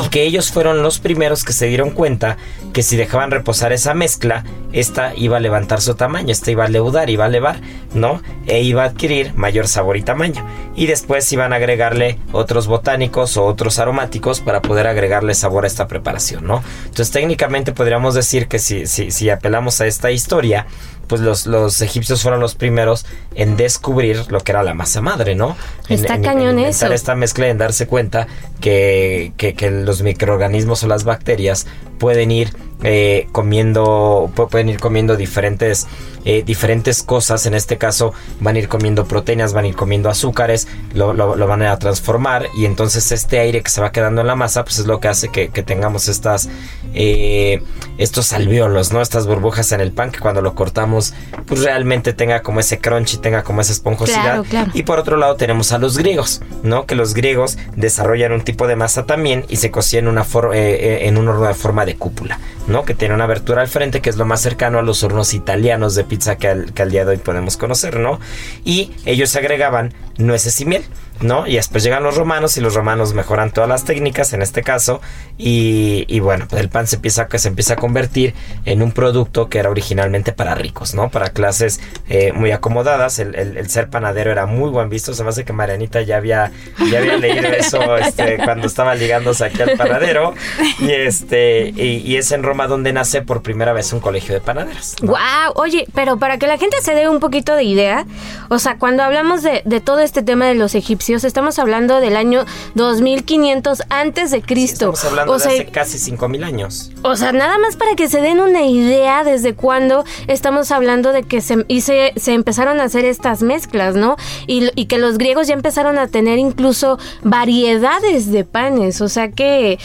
Y 0.05 0.09
que 0.09 0.23
ellos 0.23 0.51
fueron 0.51 0.83
los 0.83 0.99
primeros 0.99 1.45
que 1.45 1.53
se 1.53 1.67
dieron 1.67 1.91
cuenta 1.91 2.37
que 2.73 2.83
si 2.83 2.97
dejaban 2.97 3.31
reposar 3.31 3.73
esa 3.73 3.95
mezcla, 3.95 4.45
esta 4.73 5.15
iba 5.15 5.37
a 5.37 5.41
levantar 5.41 5.81
su 5.81 5.95
tamaño, 5.95 6.33
esta 6.33 6.51
iba 6.51 6.65
a 6.65 6.69
leudar, 6.69 7.11
iba 7.11 7.25
a 7.25 7.29
elevar, 7.29 7.61
¿no? 7.93 8.23
E 8.47 8.63
iba 8.63 8.83
a 8.83 8.87
adquirir 8.87 9.35
mayor 9.35 9.69
sabor 9.69 9.97
y 9.97 10.03
tamaño. 10.03 10.47
Y 10.75 10.87
después 10.87 11.31
iban 11.33 11.53
a 11.53 11.57
agregarle 11.57 12.19
otros 12.33 12.67
botánicos 12.67 13.37
o 13.37 13.45
otros 13.45 13.79
aromáticos 13.79 14.41
para 14.41 14.63
poder 14.63 14.87
agregarle 14.87 15.35
sabor 15.35 15.65
a 15.65 15.67
esta 15.67 15.87
preparación, 15.87 16.47
¿no? 16.47 16.63
Entonces 16.85 17.11
técnicamente 17.11 17.73
podríamos 17.73 18.15
decir 18.15 18.49
que 18.49 18.59
si, 18.59 18.87
si, 18.87 19.11
si 19.11 19.29
apelamos 19.29 19.81
a 19.81 19.87
esta 19.87 20.11
historia, 20.11 20.67
pues 21.07 21.21
los, 21.21 21.47
los 21.47 21.81
egipcios 21.83 22.23
fueron 22.23 22.41
los 22.41 22.55
primeros 22.55 23.05
en 23.35 23.57
descubrir 23.57 24.31
lo 24.31 24.41
que 24.41 24.53
era 24.53 24.63
la 24.63 24.75
masa 24.75 25.01
madre, 25.01 25.35
¿no? 25.35 25.57
En- 25.89 26.01
Está 26.01 26.15
en- 26.15 26.25
en 26.25 26.31
cañón 26.31 26.59
inventar 26.59 26.89
eso. 26.91 26.95
esta 26.95 27.15
mezcla 27.15 27.49
en 27.49 27.59
darse 27.59 27.87
cuenta 27.87 28.27
que, 28.61 29.33
que- 29.37 29.55
que 29.55 29.71
los 29.71 30.03
microorganismos 30.03 30.83
o 30.83 30.87
las 30.87 31.05
bacterias 31.05 31.67
pueden 31.99 32.31
ir 32.31 32.53
eh, 32.85 33.29
comiendo 33.31 34.29
pu- 34.35 34.49
pueden 34.49 34.69
ir 34.69 34.81
comiendo 34.81 35.15
diferentes 35.17 35.87
eh, 36.25 36.43
diferentes 36.45 37.05
cosas 37.05 37.47
en 37.47 37.55
este 37.55 37.79
caso 37.79 38.13
van 38.41 38.57
a 38.57 38.59
ir 38.59 38.67
comiendo 38.69 39.05
proteínas 39.07 39.53
van 39.53 39.67
a 39.67 39.69
ir 39.69 39.77
comiendo 39.77 40.11
azúcares 40.11 40.67
lo, 40.93 41.13
lo- 41.13 41.37
lo 41.37 41.47
van 41.47 41.63
a 41.63 41.79
transformar 41.79 42.49
y 42.57 42.65
entonces 42.65 43.13
este 43.13 43.39
aire 43.39 43.63
que 43.63 43.71
se 43.71 43.81
va 43.81 43.93
quedando 43.93 44.21
en 44.23 44.27
la 44.27 44.35
masa 44.35 44.65
pues 44.65 44.81
es 44.81 44.87
lo 44.87 44.99
que 44.99 45.07
hace 45.07 45.29
que, 45.29 45.51
que 45.51 45.63
tengamos 45.63 46.09
estas 46.09 46.49
eh, 46.93 47.63
estos 47.99 48.33
alveolos 48.33 48.93
no 48.93 49.01
estas 49.01 49.27
burbujas 49.27 49.73
en 49.73 49.81
el 49.81 49.93
pan 49.93 50.11
que 50.11 50.19
cuando 50.21 50.43
lo 50.43 50.55
cortamos 50.55 51.15
pues 51.47 51.63
realmente 51.63 52.13
tenga 52.13 52.43
como 52.43 52.61
ese 52.61 52.79
crunch 52.79 53.15
y 53.15 53.17
tenga 53.19 53.43
como 53.43 53.61
esa 53.61 53.73
esponjosidad 53.73 54.23
Claro, 54.23 54.45
claro. 54.45 54.71
y 54.75 54.83
por 54.83 54.99
otro 54.99 55.17
lado 55.17 55.37
tenemos 55.37 55.73
a 55.73 55.79
los 55.79 55.97
griegos, 55.99 56.41
¿no? 56.63 56.87
Que 56.87 56.95
los 56.95 57.15
griegos 57.15 57.59
desarrollan 57.77 58.33
un 58.33 58.43
tipo 58.43 58.67
de 58.67 58.77
masa 58.77 59.05
también 59.07 59.45
y 59.49 59.57
se 59.57 59.71
cocían 59.71 60.05
en, 60.05 60.09
una 60.11 60.25
for- 60.25 60.53
eh, 60.55 60.75
eh, 61.05 61.09
en 61.09 61.17
un 61.19 61.29
horno 61.29 61.47
de 61.47 61.55
forma 61.55 61.85
de 61.87 61.97
cúpula, 61.97 62.39
¿no? 62.67 62.85
Que 62.85 62.95
tiene 62.95 63.15
una 63.15 63.25
abertura 63.25 63.63
al 63.63 63.69
frente 63.69 64.01
que 64.01 64.11
es 64.11 64.17
lo 64.17 64.25
más 64.25 64.41
cercano 64.41 64.79
a 64.79 64.83
los 64.83 65.03
hornos 65.03 65.35
italianos 65.35 65.95
de 65.95 66.05
pizza 66.05 66.37
que 66.37 66.49
al, 66.49 66.73
que 66.73 66.83
al 66.83 66.91
día 66.91 67.05
de 67.05 67.13
hoy 67.13 67.17
podemos 67.19 67.57
conocer, 67.57 67.99
¿no? 67.99 68.21
Y 68.65 68.93
ellos 69.05 69.35
agregaban 69.37 69.93
nueces 70.19 70.61
y 70.61 70.65
miel, 70.65 70.85
¿no? 71.21 71.47
Y 71.47 71.55
después 71.57 71.83
llegan 71.85 72.03
los 72.03 72.17
romanos 72.17 72.57
y 72.57 72.61
los 72.61 72.75
romanos 72.75 73.15
mejoran 73.15 73.51
todas 73.53 73.69
las 73.69 73.85
técnicas 73.85 74.33
en 74.33 74.43
este 74.43 74.63
caso 74.63 75.01
y, 75.39 76.05
y 76.09 76.21
bueno, 76.21 76.47
pues 76.49 76.61
el 76.63 76.69
pan 76.69 76.87
se 76.87 76.97
empieza, 76.97 77.27
se 77.37 77.49
empieza 77.49 77.75
a 77.75 77.77
convertir 77.77 78.35
en 78.65 78.83
un 78.83 78.93
producto 78.93 79.49
que 79.49 79.59
era 79.59 79.71
originalmente 79.71 80.33
para 80.33 80.55
ricos, 80.55 80.95
¿no? 80.95 81.11
Para 81.11 81.31
clases 81.31 81.81
eh, 82.09 82.33
muy 82.33 82.51
acomodadas. 82.53 83.19
El, 83.19 83.35
el- 83.35 83.57
el 83.57 83.71
ser 83.71 83.89
panadero 83.89 84.31
era 84.33 84.47
muy 84.47 84.71
buen 84.71 84.89
visto. 84.89 85.15
Se 85.15 85.23
me 85.23 85.29
hace 85.31 85.45
que 85.45 85.53
Marianita 85.53 86.03
ya 86.03 86.17
había, 86.17 86.51
ya 86.91 86.99
había 86.99 87.17
leído 87.17 87.49
eso 87.59 87.97
este, 87.97 88.39
cuando 88.39 88.67
estaba 88.67 88.95
ligándose 88.95 89.45
aquí 89.45 89.63
al 89.63 89.77
panadero. 89.77 90.35
Y, 90.81 90.91
este, 90.91 91.69
y, 91.77 91.99
y 92.05 92.17
es 92.17 92.33
en 92.33 92.43
Roma 92.43 92.67
donde 92.67 92.93
nace 92.93 93.23
por 93.23 93.43
primera 93.43 93.73
vez 93.73 93.93
un 93.93 94.01
colegio 94.01 94.35
de 94.35 94.41
panaderos. 94.41 94.97
¿no? 95.03 95.09
Wow, 95.13 95.53
oye, 95.55 95.87
pero 95.95 96.19
para 96.19 96.39
que 96.39 96.47
la 96.47 96.59
gente 96.59 96.77
se 96.83 96.95
dé 96.95 97.09
un 97.09 97.21
poquito 97.21 97.55
de 97.57 97.65
idea, 97.65 98.07
o 98.49 98.59
sea, 98.59 98.79
cuando 98.79 99.03
hablamos 99.03 99.43
de, 99.43 99.63
de 99.65 99.81
todo 99.81 100.01
este 100.01 100.23
tema 100.23 100.47
de 100.47 100.55
los 100.55 100.75
egipcios, 100.75 101.02
estamos 101.11 101.59
hablando 101.59 102.01
del 102.01 102.17
año 102.17 102.45
2500 102.75 103.83
antes 103.89 104.31
de 104.31 104.43
Cristo. 104.43 104.93
Estamos 104.93 105.05
hablando 105.05 105.33
o 105.33 105.39
de 105.39 105.41
sea, 105.41 105.53
hace 105.53 105.67
casi 105.67 105.99
5000 105.99 106.45
años. 106.45 106.91
O 107.03 107.17
sea, 107.17 107.33
nada 107.33 107.59
más 107.59 107.77
para 107.77 107.95
que 107.97 108.09
se 108.09 108.21
den 108.21 108.41
una 108.41 108.63
idea 108.63 109.25
desde 109.25 109.55
cuándo 109.55 110.05
estamos 110.29 110.71
hablando 110.71 111.13
de 111.13 111.25
que 111.25 111.41
se, 111.41 111.65
y 111.69 111.81
se, 111.81 112.13
se 112.17 112.35
empezaron 112.35 112.81
a 112.81 112.85
hacer 112.85 113.05
estas 113.05 113.43
mezclas, 113.43 113.97
¿no? 113.97 114.17
Y, 114.47 114.71
y 114.75 114.87
que 114.87 114.99
los 114.99 115.19
griegos 115.19 115.49
ya 115.49 115.55
empezaron 115.55 115.99
a 115.99 116.07
tener 116.07 116.39
incluso 116.39 116.99
variedades 117.23 118.31
de 118.31 118.45
panes. 118.45 119.01
O 119.01 119.09
sea 119.09 119.31
que 119.31 119.79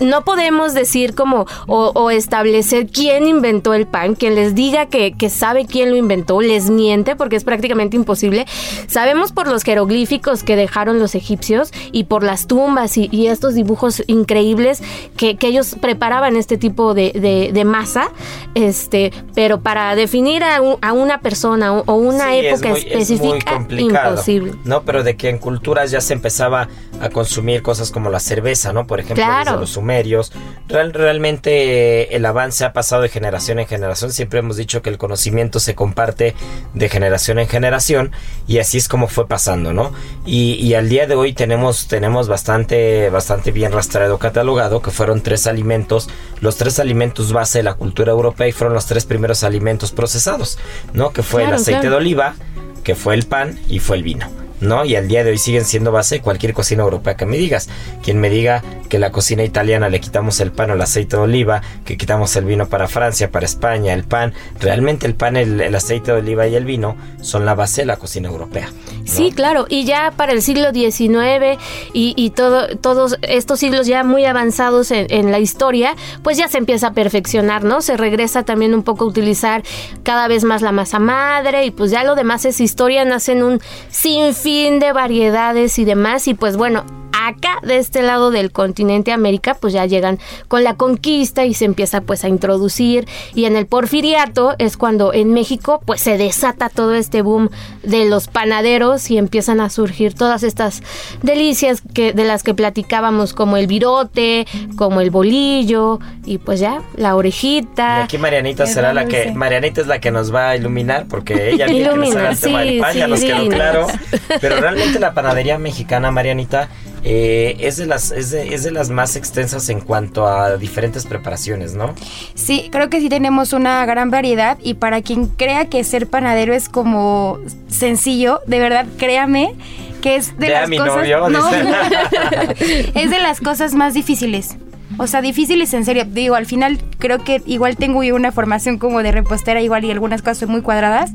no 0.00 0.24
podemos 0.24 0.74
decir 0.74 1.14
como 1.14 1.46
o, 1.66 1.92
o 1.94 2.10
establecer 2.10 2.88
quién 2.88 3.26
inventó 3.28 3.74
el 3.74 3.86
pan. 3.86 4.14
Quien 4.14 4.34
les 4.34 4.54
diga 4.54 4.86
que, 4.86 5.12
que 5.12 5.30
sabe 5.30 5.66
quién 5.66 5.90
lo 5.90 5.96
inventó 5.96 6.40
les 6.40 6.70
miente 6.70 7.16
porque 7.16 7.36
es 7.36 7.44
prácticamente 7.44 7.96
imposible. 7.96 8.46
Sabemos 8.88 9.32
por 9.32 9.46
los 9.46 9.62
jeroglíficos 9.62 10.42
que 10.42 10.56
dejaron 10.64 10.98
los 10.98 11.14
egipcios 11.14 11.70
y 11.92 12.04
por 12.04 12.22
las 12.22 12.46
tumbas 12.46 12.96
y, 12.96 13.08
y 13.12 13.26
estos 13.28 13.54
dibujos 13.54 14.02
increíbles 14.06 14.82
que, 15.16 15.36
que 15.36 15.46
ellos 15.48 15.76
preparaban 15.80 16.36
este 16.36 16.56
tipo 16.56 16.94
de, 16.94 17.12
de- 17.14 17.50
de 17.52 17.64
masa, 17.64 18.08
este, 18.54 19.12
pero 19.34 19.60
para 19.60 19.94
definir 19.94 20.42
a, 20.44 20.60
un- 20.60 20.76
a 20.80 20.92
una 20.92 21.20
persona 21.20 21.72
o, 21.72 21.82
o 21.86 21.94
una 21.94 22.30
Sí, 22.32 22.46
época 22.46 22.68
es 22.70 22.84
muy 22.84 22.92
específica, 22.92 23.66
imposible. 23.68 24.52
No, 24.64 24.82
pero 24.82 25.02
de 25.02 25.16
que 25.16 25.28
en 25.28 25.38
culturas 25.38 25.90
ya 25.90 26.00
se 26.00 26.12
empezaba 26.14 26.68
a 27.00 27.08
consumir 27.10 27.62
cosas 27.62 27.90
como 27.90 28.10
la 28.10 28.20
cerveza, 28.20 28.72
¿no? 28.72 28.86
Por 28.86 29.00
ejemplo, 29.00 29.24
Claro. 29.24 29.44
desde 29.52 29.60
los 29.60 29.70
sumerios. 29.70 30.32
Real- 30.68 30.92
realmente 30.92 32.02
eh, 32.02 32.08
el 32.12 32.24
avance 32.26 32.64
ha 32.64 32.72
pasado 32.72 33.02
de 33.02 33.08
generación 33.08 33.58
en 33.58 33.66
generación. 33.66 34.12
Siempre 34.12 34.38
hemos 34.38 34.56
dicho 34.56 34.80
que 34.82 34.90
el 34.90 34.98
conocimiento 34.98 35.60
se 35.60 35.74
comparte 35.74 36.34
de 36.72 36.88
generación 36.88 37.38
en 37.38 37.48
generación 37.48 38.12
y 38.46 38.58
así 38.58 38.78
es 38.78 38.88
como 38.88 39.08
fue 39.08 39.26
pasando, 39.26 39.72
¿no? 39.72 39.92
Y, 40.24 40.53
y 40.54 40.74
al 40.74 40.88
día 40.88 41.06
de 41.06 41.14
hoy 41.14 41.32
tenemos, 41.32 41.86
tenemos 41.88 42.28
bastante, 42.28 43.10
bastante 43.10 43.52
bien 43.52 43.72
rastreado, 43.72 44.18
catalogado, 44.18 44.82
que 44.82 44.90
fueron 44.90 45.22
tres 45.22 45.46
alimentos, 45.46 46.08
los 46.40 46.56
tres 46.56 46.78
alimentos 46.78 47.32
base 47.32 47.58
de 47.58 47.64
la 47.64 47.74
cultura 47.74 48.12
europea 48.12 48.48
y 48.48 48.52
fueron 48.52 48.74
los 48.74 48.86
tres 48.86 49.04
primeros 49.04 49.44
alimentos 49.44 49.92
procesados, 49.92 50.58
¿no? 50.92 51.10
Que 51.10 51.22
fue 51.22 51.42
Claro, 51.42 51.56
el 51.56 51.60
aceite 51.62 51.80
claro. 51.80 51.96
de 51.96 51.96
oliva, 51.96 52.34
que 52.82 52.94
fue 52.94 53.14
el 53.14 53.24
pan 53.26 53.58
y 53.68 53.78
fue 53.78 53.96
el 53.96 54.02
vino. 54.02 54.43
¿No? 54.64 54.84
Y 54.84 54.96
al 54.96 55.08
día 55.08 55.22
de 55.22 55.30
hoy 55.30 55.38
siguen 55.38 55.64
siendo 55.64 55.92
base 55.92 56.16
de 56.16 56.20
cualquier 56.22 56.54
cocina 56.54 56.82
europea 56.82 57.16
que 57.16 57.26
me 57.26 57.36
digas. 57.36 57.68
Quien 58.02 58.18
me 58.18 58.30
diga 58.30 58.62
que 58.88 58.98
la 58.98 59.10
cocina 59.10 59.44
italiana 59.44 59.90
le 59.90 60.00
quitamos 60.00 60.40
el 60.40 60.52
pan 60.52 60.70
o 60.70 60.74
el 60.74 60.80
aceite 60.80 61.16
de 61.16 61.22
oliva, 61.22 61.60
que 61.84 61.98
quitamos 61.98 62.34
el 62.36 62.46
vino 62.46 62.66
para 62.66 62.88
Francia, 62.88 63.30
para 63.30 63.44
España, 63.44 63.92
el 63.92 64.04
pan. 64.04 64.32
Realmente 64.58 65.06
el 65.06 65.14
pan, 65.14 65.36
el, 65.36 65.74
aceite 65.74 66.12
de 66.12 66.18
oliva 66.18 66.46
y 66.46 66.54
el 66.54 66.64
vino 66.64 66.96
son 67.20 67.44
la 67.44 67.54
base 67.54 67.82
de 67.82 67.86
la 67.86 67.98
cocina 67.98 68.28
europea. 68.28 68.70
Sí, 69.04 69.32
claro, 69.32 69.66
y 69.68 69.84
ya 69.84 70.12
para 70.16 70.32
el 70.32 70.40
siglo 70.40 70.72
XIX 70.72 71.60
y, 71.92 72.14
y 72.16 72.30
todo, 72.30 72.68
todos 72.78 73.18
estos 73.20 73.60
siglos 73.60 73.86
ya 73.86 74.02
muy 74.02 74.24
avanzados 74.24 74.90
en, 74.90 75.06
en 75.10 75.30
la 75.30 75.40
historia, 75.40 75.94
pues 76.22 76.38
ya 76.38 76.48
se 76.48 76.56
empieza 76.56 76.88
a 76.88 76.92
perfeccionar, 76.94 77.64
¿no? 77.64 77.82
Se 77.82 77.98
regresa 77.98 78.44
también 78.44 78.74
un 78.74 78.82
poco 78.82 79.04
a 79.04 79.08
utilizar 79.08 79.62
cada 80.04 80.26
vez 80.26 80.44
más 80.44 80.62
la 80.62 80.72
masa 80.72 80.98
madre 80.98 81.66
y 81.66 81.70
pues 81.70 81.90
ya 81.90 82.02
lo 82.02 82.14
demás 82.14 82.46
es 82.46 82.60
historia, 82.60 83.04
nacen 83.04 83.42
un 83.42 83.60
sinfín 83.90 84.53
de 84.54 84.92
variedades 84.92 85.78
y 85.80 85.84
demás 85.84 86.28
y 86.28 86.34
pues 86.34 86.56
bueno, 86.56 86.84
acá 87.22 87.58
de 87.62 87.78
este 87.78 88.02
lado 88.02 88.30
del 88.30 88.50
continente 88.50 89.12
América 89.12 89.56
pues 89.60 89.72
ya 89.72 89.86
llegan 89.86 90.18
con 90.48 90.64
la 90.64 90.74
conquista 90.74 91.44
y 91.44 91.54
se 91.54 91.64
empieza 91.64 92.00
pues 92.00 92.24
a 92.24 92.28
introducir 92.28 93.06
y 93.34 93.44
en 93.44 93.56
el 93.56 93.66
porfiriato 93.66 94.54
es 94.58 94.76
cuando 94.76 95.12
en 95.12 95.32
México 95.32 95.80
pues 95.84 96.00
se 96.00 96.18
desata 96.18 96.68
todo 96.68 96.94
este 96.94 97.22
boom 97.22 97.50
de 97.82 98.04
los 98.06 98.28
panaderos 98.28 99.10
y 99.10 99.18
empiezan 99.18 99.60
a 99.60 99.70
surgir 99.70 100.14
todas 100.14 100.42
estas 100.42 100.82
delicias 101.22 101.82
que 101.94 102.12
de 102.12 102.24
las 102.24 102.42
que 102.42 102.54
platicábamos 102.54 103.32
como 103.34 103.56
el 103.56 103.66
virote, 103.66 104.46
como 104.76 105.00
el 105.00 105.10
bolillo 105.10 106.00
y 106.24 106.38
pues 106.38 106.60
ya 106.60 106.82
la 106.96 107.10
Y 107.10 107.12
orejita. 107.12 108.04
aquí 108.04 108.18
Marianita 108.18 108.66
será 108.66 108.92
la 108.92 109.06
que 109.06 109.32
Marianita 109.32 109.80
es 109.80 109.86
la 109.86 110.00
que 110.00 110.10
nos 110.10 110.34
va 110.34 110.50
a 110.50 110.56
iluminar 110.56 111.06
porque 111.08 111.50
ella 111.50 111.66
viene 111.66 111.88
que 111.88 111.94
Ilumina, 111.94 112.30
el 112.30 112.38
tema 112.38 112.60
del 112.60 112.68
sí, 112.70 112.80
pan, 112.80 112.94
ya 112.94 113.04
sí, 113.04 113.10
nos 113.10 113.20
quedó 113.20 113.48
claro. 113.48 113.86
Pero 114.40 114.60
realmente 114.60 114.98
la 114.98 115.14
panadería 115.14 115.58
mexicana, 115.58 116.10
Marianita, 116.10 116.68
eh, 117.04 117.56
es 117.60 117.76
de 117.76 117.86
las 117.86 118.10
es 118.10 118.30
de, 118.30 118.54
es 118.54 118.62
de 118.62 118.70
las 118.70 118.88
más 118.88 119.14
extensas 119.14 119.68
en 119.68 119.80
cuanto 119.80 120.26
a 120.26 120.56
diferentes 120.56 121.04
preparaciones, 121.04 121.74
¿no? 121.74 121.94
Sí, 122.34 122.68
creo 122.72 122.88
que 122.88 123.00
sí 123.00 123.10
tenemos 123.10 123.52
una 123.52 123.84
gran 123.84 124.10
variedad 124.10 124.56
y 124.62 124.74
para 124.74 125.02
quien 125.02 125.26
crea 125.26 125.66
que 125.66 125.84
ser 125.84 126.06
panadero 126.06 126.54
es 126.54 126.68
como 126.70 127.38
sencillo, 127.68 128.40
de 128.46 128.58
verdad 128.58 128.86
créame 128.96 129.54
que 130.00 130.16
es 130.16 130.36
de 130.38 130.48
Ve 130.48 130.56
a 130.56 130.60
las 130.60 130.70
mi 130.70 130.78
cosas 130.78 130.96
novio, 130.96 131.28
no, 131.28 131.50
es 132.94 133.10
de 133.10 133.20
las 133.20 133.40
cosas 133.40 133.74
más 133.74 133.94
difíciles. 133.94 134.56
O 134.96 135.06
sea, 135.06 135.22
difíciles 135.22 135.74
en 135.74 135.84
serio. 135.84 136.04
Digo, 136.04 136.34
al 136.34 136.46
final 136.46 136.78
creo 136.98 137.22
que 137.22 137.42
igual 137.46 137.76
tengo 137.76 138.02
yo 138.02 138.14
una 138.14 138.32
formación 138.32 138.78
como 138.78 139.02
de 139.02 139.12
repostera, 139.12 139.60
igual 139.60 139.84
y 139.84 139.90
algunas 139.90 140.22
cosas 140.22 140.38
son 140.38 140.50
muy 140.50 140.62
cuadradas, 140.62 141.10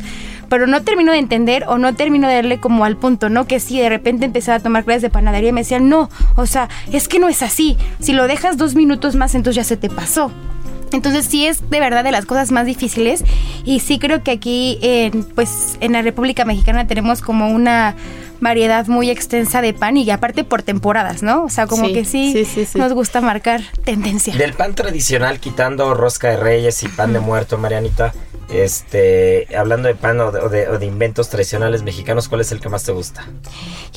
pero 0.49 0.67
no 0.67 0.81
termino 0.81 1.11
de 1.11 1.19
entender 1.19 1.65
o 1.67 1.77
no 1.77 1.95
termino 1.95 2.27
de 2.27 2.35
darle 2.35 2.59
como 2.59 2.85
al 2.85 2.97
punto, 2.97 3.29
¿no? 3.29 3.47
Que 3.47 3.59
si 3.59 3.79
de 3.79 3.89
repente 3.89 4.25
empezaba 4.25 4.57
a 4.57 4.59
tomar 4.59 4.83
clases 4.83 5.03
de 5.03 5.09
panadería 5.09 5.49
y 5.49 5.53
me 5.53 5.61
decían, 5.61 5.89
no, 5.89 6.09
o 6.35 6.45
sea, 6.45 6.69
es 6.91 7.07
que 7.07 7.19
no 7.19 7.29
es 7.29 7.41
así. 7.41 7.77
Si 7.99 8.13
lo 8.13 8.27
dejas 8.27 8.57
dos 8.57 8.75
minutos 8.75 9.15
más, 9.15 9.35
entonces 9.35 9.55
ya 9.55 9.63
se 9.63 9.77
te 9.77 9.89
pasó. 9.89 10.31
Entonces 10.91 11.25
sí 11.25 11.45
es 11.45 11.69
de 11.69 11.79
verdad 11.79 12.03
de 12.03 12.11
las 12.11 12.25
cosas 12.25 12.51
más 12.51 12.65
difíciles 12.65 13.23
y 13.63 13.79
sí 13.79 13.99
creo 13.99 14.23
que 14.23 14.31
aquí 14.31 14.79
pues 15.35 15.77
en 15.81 15.93
la 15.93 16.01
República 16.01 16.45
Mexicana 16.45 16.87
tenemos 16.87 17.21
como 17.21 17.47
una 17.49 17.95
variedad 18.41 18.87
muy 18.87 19.09
extensa 19.09 19.61
de 19.61 19.73
pan 19.73 19.97
y 19.97 20.09
aparte 20.11 20.43
por 20.43 20.61
temporadas, 20.63 21.23
¿no? 21.23 21.43
O 21.43 21.49
sea, 21.49 21.67
como 21.67 21.87
Sí, 21.87 21.93
que 21.93 22.05
sí, 22.05 22.31
sí, 22.33 22.45
sí, 22.45 22.65
sí. 22.65 22.77
nos 22.79 22.93
gusta 22.93 23.21
marcar 23.21 23.61
tendencia. 23.83 24.35
Del 24.35 24.53
pan 24.53 24.75
tradicional, 24.75 25.39
quitando 25.39 25.93
rosca 25.93 26.29
de 26.29 26.37
reyes 26.37 26.81
y 26.83 26.87
pan 26.87 27.13
de 27.13 27.19
muerto, 27.19 27.57
Marianita, 27.57 28.13
este, 28.63 29.47
hablando 29.55 29.87
de 29.87 29.95
pan 29.95 30.19
o 30.19 30.31
de, 30.31 30.39
o 30.41 30.49
de- 30.49 30.67
o 30.67 30.79
de 30.79 30.85
inventos 30.85 31.29
tradicionales 31.29 31.83
mexicanos, 31.83 32.27
¿cuál 32.27 32.41
es 32.41 32.51
el 32.51 32.59
que 32.59 32.67
más 32.69 32.83
te 32.83 32.91
gusta? 32.91 33.25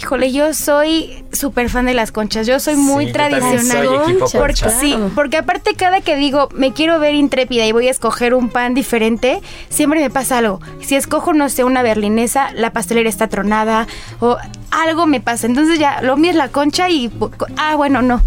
Híjole, 0.01 0.31
yo 0.33 0.55
soy 0.55 1.25
súper 1.33 1.69
fan 1.71 1.87
de 1.87 1.95
las 1.95 2.13
conchas. 2.13 2.47
Yo 2.47 2.61
soy 2.61 2.77
muy 2.77 3.07
Sí, 3.07 3.09
yo 3.09 3.15
tradicional. 3.15 3.87
soy 3.87 4.15
porque 4.15 4.39
concha. 4.63 4.71
sí, 4.71 4.97
porque 5.15 5.37
aparte 5.39 5.75
cada 5.75 6.01
que 6.01 6.17
digo 6.17 6.49
me 6.55 6.73
quiero 6.73 6.99
ver 6.99 7.15
intrépida 7.15 7.67
y 7.67 7.73
voy 7.73 7.89
a 7.89 7.91
escoger 7.91 8.35
un 8.35 8.49
pan 8.51 8.75
diferente, 8.75 9.41
siempre 9.69 10.01
me 10.01 10.11
pasa 10.11 10.39
algo. 10.39 10.61
Si 10.81 10.97
escojo, 10.97 11.33
no 11.33 11.49
sé, 11.49 11.65
una 11.65 11.83
berlinesa, 11.83 12.53
la 12.53 12.73
pastelera 12.73 13.09
está 13.09 13.29
tronada 13.29 13.87
o 14.21 14.32
algo 14.71 15.07
me 15.07 15.21
pasa. 15.21 15.47
Entonces 15.47 15.79
ya, 15.79 16.03
lo 16.03 16.17
mío 16.17 16.33
la 16.33 16.49
concha 16.49 16.89
y, 16.89 17.11
ah, 17.57 17.77
bueno, 17.77 18.03
no. 18.03 18.21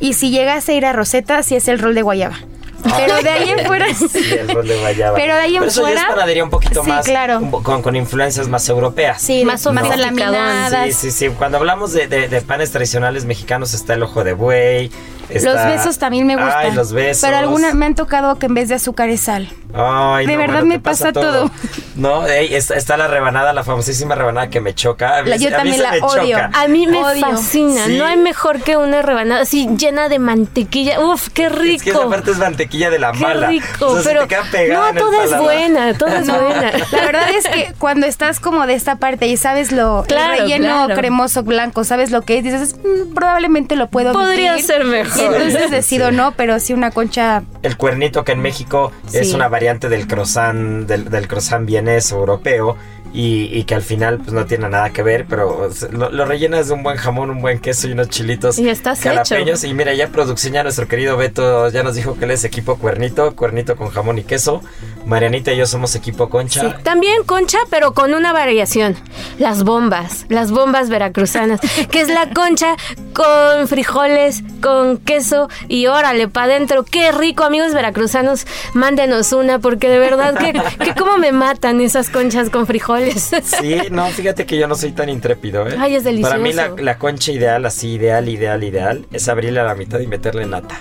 Y 0.00 0.14
si 0.14 0.30
llegase 0.30 0.72
a 0.72 0.74
ir 0.76 0.86
a 0.86 0.92
Rosetta, 0.92 1.42
sí 1.42 1.56
es 1.56 1.68
el 1.68 1.78
rol 1.78 1.94
de 1.94 2.02
guayaba. 2.02 2.36
Pero 2.82 3.22
de 3.22 3.30
ahí 3.30 3.50
en 3.50 3.60
fuera... 3.66 3.86
Sí, 3.94 4.34
el 4.38 4.48
rol 4.48 4.66
de 4.66 4.78
guayaba. 4.78 5.16
Pero 5.16 5.34
de 5.34 5.40
ahí 5.40 5.56
en 5.56 5.64
eso 5.64 5.82
ya 5.82 5.86
fuera- 5.88 6.00
es 6.02 6.06
panadería 6.08 6.44
un 6.44 6.50
poquito 6.50 6.82
Sí, 6.84 6.88
más, 6.90 7.04
claro. 7.04 7.38
un 7.38 7.50
po- 7.50 7.62
con, 7.62 7.82
con 7.82 7.96
influencias 7.96 8.48
más 8.48 8.68
europeas. 8.68 9.20
Sí, 9.22 9.44
Más 9.44 9.64
más 9.72 9.84
sofisticadón. 9.86 10.00
laminadas. 10.00 10.86
Sí, 10.86 10.92
sí, 10.92 11.10
sí. 11.10 11.28
Cuando 11.36 11.58
hablamos 11.58 11.92
de, 11.92 12.06
de- 12.08 12.28
de 12.28 12.40
panes 12.42 12.70
tradicionales 12.70 13.24
mexicanos 13.24 13.74
está 13.74 13.94
el 13.94 14.02
ojo 14.02 14.24
de 14.24 14.32
buey. 14.32 14.90
está- 15.28 15.52
Los 15.54 15.64
besos 15.64 15.98
también 15.98 16.26
me 16.26 16.36
gustan. 16.36 16.56
Ay, 16.66 16.72
los 16.72 16.92
besos. 16.92 17.22
Pero 17.22 17.36
alguna 17.36 17.72
me 17.74 17.86
han 17.86 17.94
tocado 17.94 18.38
que 18.38 18.46
en 18.46 18.54
vez 18.54 18.68
de 18.68 18.74
azúcar 18.76 19.08
es 19.08 19.20
sal. 19.22 19.48
Ay, 19.72 20.26
De 20.26 20.32
no, 20.32 20.38
verdad 20.40 20.54
bueno, 20.54 20.66
me 20.66 20.74
te 20.74 20.80
pasa 20.80 21.12
todo. 21.12 21.48
No, 21.94 22.26
ey, 22.26 22.54
está, 22.56 22.74
está 22.74 22.96
la 22.96 23.06
rebanada, 23.06 23.52
la 23.52 23.62
famosísima 23.62 24.16
rebanada 24.16 24.48
que 24.50 24.60
me 24.60 24.74
choca. 24.74 25.18
A 25.18 25.22
mí 25.22 25.30
La- 25.30 25.38
se- 25.38 25.44
yo 25.44 25.48
a 25.48 25.50
mí 25.50 25.56
también 25.56 25.76
se 25.76 25.82
la 25.82 25.90
me 25.92 26.00
odio. 26.00 26.36
choca. 26.36 26.50
A 26.54 26.66
mí 26.68 26.86
me 26.88 26.98
Odio. 27.04 27.20
fascina. 27.26 27.84
Sí. 27.86 27.96
No 27.96 28.04
hay 28.04 28.16
mejor 28.16 28.60
que 28.62 28.76
una 28.76 29.00
rebanada 29.02 29.42
así 29.42 29.68
llena 29.76 30.08
de 30.08 30.18
mantequilla. 30.18 30.98
Uf, 31.00 31.28
qué 31.32 31.48
rico. 31.48 31.76
Es 31.76 31.82
que 31.84 31.90
esa 31.90 32.08
parte 32.08 32.32
es 32.32 32.38
mantequilla 32.70 32.90
de 32.90 32.98
la 32.98 33.12
Qué 33.12 33.18
mala. 33.18 33.48
rico, 33.48 33.86
O 33.86 33.92
sea, 33.94 34.02
se 34.02 34.08
pero 34.08 34.22
te 34.22 34.28
queda 34.28 34.44
pegada 34.50 34.88
en 34.90 34.94
no, 34.94 35.00
el 35.00 35.04
toda 35.10 35.24
es 35.24 35.38
buena, 35.42 35.98
toda 35.98 36.18
es 36.20 36.26
buena. 36.26 36.72
La 36.92 37.04
verdad 37.04 37.28
es 37.36 37.48
que 37.48 37.74
cuando 37.78 38.06
estás 38.06 38.40
como 38.40 38.66
de 38.66 38.74
esta 38.74 38.96
parte 38.96 39.26
y 39.26 39.36
sabes 39.36 39.72
lo 39.72 40.04
Claro, 40.06 40.34
el 40.34 40.40
relleno 40.40 40.84
claro. 40.86 40.94
cremoso 40.94 41.42
blanco, 41.42 41.84
sabes 41.84 42.10
lo 42.10 42.22
que 42.22 42.38
es, 42.38 42.44
dices, 42.44 42.76
"Mm, 42.76 43.14
probablemente 43.14 43.76
lo 43.76 43.88
puedo 43.88 44.12
Podría 44.12 44.52
omitir". 44.52 44.66
ser 44.66 44.84
mejor. 44.84 45.20
Y 45.20 45.24
entonces 45.34 45.70
decido 45.70 46.10
Sí. 46.10 46.16
no, 46.16 46.32
pero 46.32 46.58
sí 46.60 46.72
una 46.72 46.90
concha 46.90 47.42
El 47.62 47.76
cuernito 47.76 48.24
que 48.24 48.32
en 48.32 48.40
México 48.40 48.92
es 49.12 49.34
una 49.34 49.48
variante 49.48 49.88
del 49.88 50.06
croissant, 50.06 50.86
del, 50.86 51.10
del 51.10 51.28
croissant 51.28 51.66
vienés 51.66 52.10
europeo. 52.12 52.76
Y, 53.12 53.50
y 53.52 53.64
que 53.64 53.74
al 53.74 53.82
final 53.82 54.18
pues 54.18 54.32
no 54.32 54.46
tiene 54.46 54.68
nada 54.68 54.90
que 54.90 55.02
ver, 55.02 55.26
pero 55.28 55.68
lo, 55.90 56.10
lo 56.10 56.24
rellenas 56.26 56.68
de 56.68 56.74
un 56.74 56.84
buen 56.84 56.96
jamón, 56.96 57.30
un 57.30 57.40
buen 57.40 57.58
queso 57.58 57.88
y 57.88 57.92
unos 57.92 58.08
chilitos 58.08 58.56
Y 58.58 58.68
estás 58.68 59.00
jalapeños. 59.00 59.64
hecho. 59.64 59.70
Y 59.70 59.74
mira, 59.74 59.92
ya 59.94 60.08
producción, 60.08 60.52
ya 60.52 60.62
nuestro 60.62 60.86
querido 60.86 61.16
Beto 61.16 61.68
ya 61.70 61.82
nos 61.82 61.96
dijo 61.96 62.16
que 62.16 62.26
él 62.26 62.30
es 62.30 62.44
equipo 62.44 62.76
cuernito, 62.78 63.34
cuernito 63.34 63.74
con 63.74 63.88
jamón 63.90 64.18
y 64.18 64.22
queso. 64.22 64.62
Marianita 65.06 65.52
y 65.52 65.56
yo 65.56 65.66
somos 65.66 65.96
equipo 65.96 66.28
concha. 66.30 66.60
Sí, 66.60 66.66
también 66.84 67.24
concha, 67.24 67.58
pero 67.68 67.94
con 67.94 68.14
una 68.14 68.32
variación. 68.32 68.94
Las 69.38 69.64
bombas, 69.64 70.26
las 70.28 70.52
bombas 70.52 70.88
veracruzanas, 70.88 71.58
que 71.90 72.02
es 72.02 72.08
la 72.08 72.30
concha 72.30 72.76
con 73.12 73.66
frijoles, 73.66 74.44
con 74.62 74.98
queso 74.98 75.48
y 75.66 75.86
órale, 75.86 76.28
pa' 76.28 76.44
adentro. 76.44 76.84
Qué 76.84 77.10
rico, 77.10 77.42
amigos 77.42 77.74
veracruzanos, 77.74 78.46
mándenos 78.74 79.32
una, 79.32 79.58
porque 79.58 79.88
de 79.88 79.98
verdad 79.98 80.34
que, 80.38 80.52
que 80.84 80.94
cómo 80.94 81.18
me 81.18 81.32
matan 81.32 81.80
esas 81.80 82.08
conchas 82.10 82.50
con 82.50 82.66
frijoles. 82.68 82.99
Sí, 83.42 83.76
no, 83.90 84.06
fíjate 84.08 84.46
que 84.46 84.56
yo 84.58 84.66
no 84.68 84.74
soy 84.74 84.92
tan 84.92 85.08
intrépido, 85.08 85.66
¿eh? 85.68 85.76
Ay, 85.78 85.94
es 85.96 86.04
Para 86.04 86.38
mí 86.38 86.52
la, 86.52 86.62
delicioso. 86.64 86.76
la 86.84 86.98
concha 86.98 87.32
ideal, 87.32 87.64
así, 87.66 87.94
ideal, 87.94 88.28
ideal, 88.28 88.62
ideal, 88.64 89.06
es 89.12 89.28
abrirle 89.28 89.60
a 89.60 89.64
la 89.64 89.74
mitad 89.74 89.98
y 90.00 90.06
meterle 90.06 90.46
nata. 90.46 90.78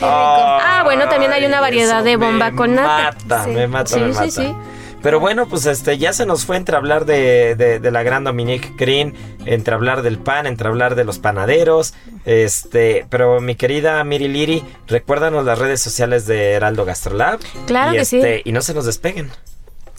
Ah, 0.00 0.82
bueno, 0.84 1.08
también 1.08 1.32
hay 1.32 1.44
una 1.44 1.60
variedad 1.60 2.02
de 2.02 2.16
bomba 2.16 2.50
me 2.50 2.56
con 2.56 2.74
nata. 2.74 3.12
Mata, 3.22 3.44
Sí. 3.44 3.50
me 3.50 3.66
mata, 3.68 3.94
Sí, 3.94 4.00
me 4.00 4.08
sí, 4.12 4.18
mata. 4.18 4.30
sí. 4.30 4.54
Pero 5.02 5.18
bueno, 5.18 5.48
pues 5.48 5.66
este 5.66 5.98
ya 5.98 6.12
se 6.12 6.26
nos 6.26 6.44
fue 6.44 6.56
entre 6.56 6.76
hablar 6.76 7.06
de, 7.06 7.56
de- 7.56 7.80
de 7.80 7.90
la 7.90 8.04
gran 8.04 8.22
Dominique 8.22 8.70
Green, 8.78 9.14
entre 9.46 9.74
hablar 9.74 10.02
del 10.02 10.16
pan, 10.18 10.46
entre 10.46 10.68
hablar 10.68 10.94
de 10.94 11.02
los 11.04 11.18
panaderos, 11.18 11.94
este, 12.24 13.04
pero 13.10 13.40
mi 13.40 13.56
querida 13.56 14.02
Miri 14.04 14.28
Liri, 14.28 14.62
recuérdanos 14.86 15.44
las 15.44 15.58
redes 15.58 15.80
sociales 15.80 16.26
de 16.26 16.52
Heraldo 16.52 16.84
Gastrolab. 16.84 17.40
Claro 17.66 17.94
y 17.94 17.96
que 17.98 18.04
sí. 18.04 18.18
este, 18.18 18.42
Y 18.44 18.52
no 18.52 18.62
se 18.62 18.74
nos 18.74 18.86
despeguen. 18.86 19.30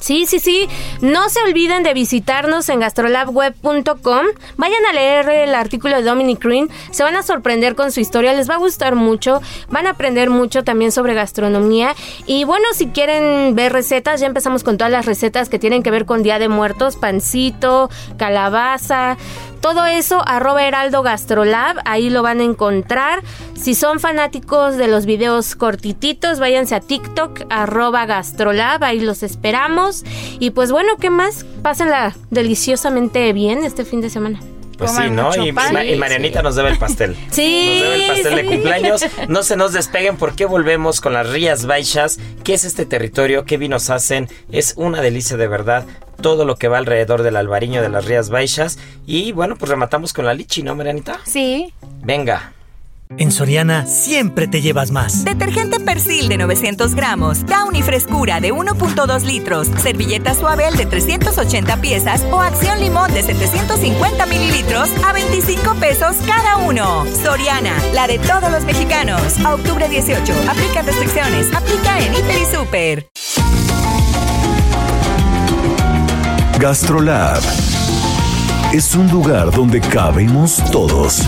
Sí, 0.04 0.26
sí, 0.26 0.40
sí. 0.40 0.68
No 1.00 1.30
se 1.30 1.42
olviden 1.44 1.82
de 1.82 1.94
visitarnos 1.94 2.68
en 2.68 2.82
gastrolabweb.com. 2.82 4.26
Vayan 4.58 4.86
a 4.90 4.92
leer 4.92 5.30
el 5.30 5.56
artículo 5.56 5.96
de 5.96 6.04
Dominic 6.04 6.44
Green. 6.44 6.70
Se 6.92 7.04
van 7.04 7.16
a 7.16 7.24
sorprender 7.24 7.74
con 7.76 7.90
su 7.90 8.02
historia. 8.02 8.34
Les 8.34 8.50
va 8.50 8.56
a 8.56 8.58
gustar 8.58 8.96
mucho. 8.96 9.42
Van 9.70 9.88
a 9.88 9.92
aprender 9.92 10.30
mucho 10.30 10.66
también 10.66 10.92
sobre 10.92 11.14
gastronomía. 11.14 11.96
Y 12.26 12.44
bueno, 12.44 12.66
si 12.74 12.88
quieren 12.88 13.56
ver 13.56 13.72
recetas, 13.72 14.20
ya 14.20 14.28
empezamos 14.28 14.66
con 14.66 14.78
todas 14.78 14.92
las 14.92 15.06
recetas 15.06 15.48
que 15.48 15.58
tienen 15.58 15.84
que 15.84 15.92
ver 15.92 16.06
con 16.06 16.22
Día 16.22 16.38
de 16.38 16.50
Muertos, 16.50 16.98
pancito, 16.98 17.90
calabaza. 18.18 19.16
Todo 19.64 19.86
eso, 19.86 20.22
arroba 20.28 20.66
Heraldo 20.66 21.04
Gastrolab, 21.04 21.78
ahí 21.86 22.10
lo 22.10 22.22
van 22.22 22.42
a 22.42 22.44
encontrar. 22.44 23.24
Si 23.54 23.76
son 23.76 24.02
fanáticos 24.02 24.76
de 24.76 24.90
los 24.90 25.06
videos 25.06 25.56
cortititos, 25.56 26.42
váyanse 26.42 26.76
a 26.76 26.82
TikTok, 26.82 27.44
arroba 27.50 28.06
Gastrolab, 28.06 28.84
ahí 28.84 29.00
los 29.00 29.24
esperamos. 29.24 29.93
Y 30.40 30.52
pues 30.52 30.72
bueno, 30.72 30.98
¿qué 31.00 31.10
más? 31.10 31.46
Pásenla 31.62 32.16
deliciosamente 32.32 33.32
bien 33.34 33.64
este 33.64 33.86
fin 33.86 34.02
de 34.02 34.10
semana. 34.10 34.40
Pues 34.78 34.92
Coman 34.92 35.10
sí, 35.10 35.42
¿no? 35.42 35.46
Y, 35.46 35.52
Marianita 35.52 36.42
nos 36.42 36.56
debe 36.56 36.70
el 36.70 36.78
pastel. 36.78 37.16
Sí, 37.32 37.80
Nos 37.80 37.84
debe 37.84 37.96
el 37.96 38.08
pastel 38.08 38.36
de 38.38 38.46
cumpleaños. 38.46 39.06
No 39.28 39.44
se 39.44 39.56
nos 39.56 39.74
despeguen 39.74 40.18
porque 40.18 40.46
volvemos 40.46 41.02
con 41.02 41.14
las 41.14 41.30
Rías 41.30 41.66
Baixas. 41.66 42.20
¿Qué 42.44 42.54
es 42.54 42.64
este 42.64 42.86
territorio? 42.86 43.46
¿Qué 43.46 43.58
vinos 43.58 43.90
hacen? 43.90 44.30
Es 44.52 44.74
una 44.78 45.02
delicia 45.02 45.38
de 45.38 45.48
verdad. 45.48 45.86
Todo 46.22 46.46
lo 46.46 46.56
que 46.56 46.68
va 46.68 46.78
alrededor 46.78 47.24
del 47.24 47.36
albariño 47.36 47.82
de 47.82 47.90
las 47.90 48.06
Rías 48.06 48.30
Baixas. 48.30 48.80
Y 49.06 49.32
bueno, 49.32 49.56
pues 49.58 49.70
rematamos 49.70 50.14
con 50.14 50.26
la 50.26 50.34
lichi, 50.34 50.64
¿no, 50.64 50.76
Marianita? 50.76 51.20
Sí. 51.26 51.74
Venga. 52.02 52.54
En 53.18 53.32
Soriana 53.32 53.86
siempre 53.86 54.48
te 54.48 54.62
llevas 54.62 54.92
más. 54.92 55.24
Detergente 55.24 55.80
Persil 55.80 56.30
de 56.30 56.38
900 56.38 56.96
gramos, 56.96 57.46
Downy 57.46 57.84
Frescura 57.84 58.40
de 58.40 58.52
1.2 58.52 59.24
litros, 59.24 59.68
servilleta 59.82 60.34
Suabel 60.34 60.76
de 60.76 60.86
380 60.86 61.78
piezas 61.78 62.26
o 62.32 62.40
Acción 62.40 62.80
Limón 62.80 63.14
de 63.14 63.22
750 63.22 64.26
mililitros 64.26 64.90
a 65.06 65.14
25 65.14 65.76
pesos 65.76 66.18
cada 66.26 66.58
uno. 66.58 67.06
Soriana, 67.24 67.76
la 67.94 68.08
de 68.08 68.18
todos 68.20 68.52
los 68.52 68.64
mexicanos. 68.66 69.40
A 69.46 69.54
octubre 69.54 69.88
18, 69.88 70.34
aplica 70.50 70.82
restricciones, 70.82 71.54
aplica 71.54 72.00
en 72.00 72.14
Hiper 72.14 72.42
y 72.42 72.56
Super. 72.56 73.08
Gastrolab 76.60 77.42
es 78.74 78.96
un 78.96 79.08
lugar 79.12 79.52
donde 79.52 79.82
cabemos 79.82 80.64
todos. 80.72 81.28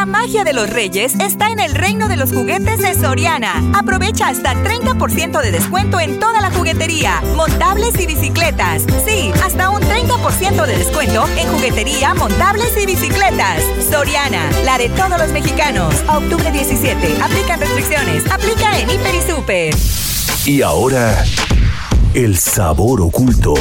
La 0.00 0.06
magia 0.06 0.44
de 0.44 0.54
los 0.54 0.70
reyes 0.70 1.14
está 1.16 1.50
en 1.50 1.60
el 1.60 1.74
reino 1.74 2.08
de 2.08 2.16
los 2.16 2.32
juguetes 2.32 2.78
de 2.78 2.94
Soriana. 2.94 3.62
Aprovecha 3.78 4.28
hasta 4.28 4.54
30% 4.54 5.42
de 5.42 5.50
descuento 5.50 6.00
en 6.00 6.18
toda 6.18 6.40
la 6.40 6.50
juguetería, 6.50 7.20
montables 7.36 8.00
y 8.00 8.06
bicicletas. 8.06 8.86
Sí, 9.06 9.30
hasta 9.44 9.68
un 9.68 9.82
30% 9.82 10.64
de 10.64 10.78
descuento 10.78 11.26
en 11.36 11.46
juguetería, 11.48 12.14
montables 12.14 12.74
y 12.82 12.86
bicicletas. 12.86 13.62
Soriana, 13.90 14.50
la 14.64 14.78
de 14.78 14.88
todos 14.88 15.18
los 15.18 15.28
mexicanos. 15.32 15.94
Octubre 16.08 16.50
17, 16.50 17.18
aplican 17.22 17.60
restricciones, 17.60 18.24
aplica 18.32 18.78
en 18.78 18.88
Hiper 18.88 19.14
y 19.14 19.30
Super. 19.30 19.74
Y 20.46 20.62
ahora, 20.62 21.22
el 22.14 22.38
sabor 22.38 23.02
oculto. 23.02 23.52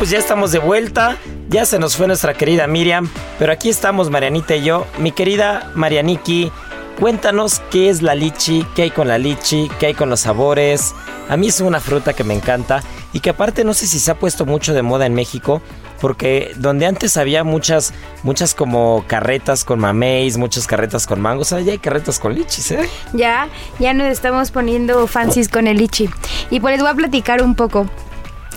Pues 0.00 0.08
ya 0.08 0.18
estamos 0.18 0.50
de 0.50 0.58
vuelta. 0.58 1.18
Ya 1.50 1.66
se 1.66 1.78
nos 1.78 1.94
fue 1.94 2.06
nuestra 2.06 2.32
querida 2.32 2.66
Miriam, 2.66 3.06
pero 3.38 3.52
aquí 3.52 3.68
estamos 3.68 4.08
Marianita 4.08 4.56
y 4.56 4.64
yo. 4.64 4.86
Mi 4.96 5.12
querida 5.12 5.70
Marianiki, 5.74 6.50
cuéntanos 6.98 7.60
qué 7.70 7.90
es 7.90 8.00
la 8.00 8.14
lichi, 8.14 8.66
qué 8.74 8.84
hay 8.84 8.90
con 8.90 9.08
la 9.08 9.18
lichi, 9.18 9.70
qué 9.78 9.88
hay 9.88 9.94
con 9.94 10.08
los 10.08 10.20
sabores. 10.20 10.94
A 11.28 11.36
mí 11.36 11.48
es 11.48 11.60
una 11.60 11.80
fruta 11.80 12.14
que 12.14 12.24
me 12.24 12.32
encanta 12.32 12.82
y 13.12 13.20
que 13.20 13.28
aparte 13.28 13.62
no 13.62 13.74
sé 13.74 13.86
si 13.86 13.98
se 13.98 14.10
ha 14.10 14.14
puesto 14.14 14.46
mucho 14.46 14.72
de 14.72 14.80
moda 14.80 15.04
en 15.04 15.12
México, 15.12 15.60
porque 16.00 16.50
donde 16.56 16.86
antes 16.86 17.18
había 17.18 17.44
muchas, 17.44 17.92
muchas 18.22 18.54
como 18.54 19.04
carretas 19.06 19.64
con 19.64 19.80
mameis, 19.80 20.38
muchas 20.38 20.66
carretas 20.66 21.06
con 21.06 21.20
mangos, 21.20 21.52
ahora 21.52 21.66
ya 21.66 21.72
hay 21.72 21.78
carretas 21.78 22.18
con 22.18 22.34
lichis, 22.34 22.70
¿eh? 22.70 22.88
Ya, 23.12 23.50
ya 23.78 23.92
nos 23.92 24.06
estamos 24.06 24.50
poniendo 24.50 25.06
fancies 25.06 25.50
con 25.50 25.66
el 25.66 25.76
lichi. 25.76 26.08
Y 26.48 26.60
pues 26.60 26.72
les 26.72 26.80
voy 26.80 26.90
a 26.90 26.94
platicar 26.94 27.42
un 27.42 27.54
poco. 27.54 27.86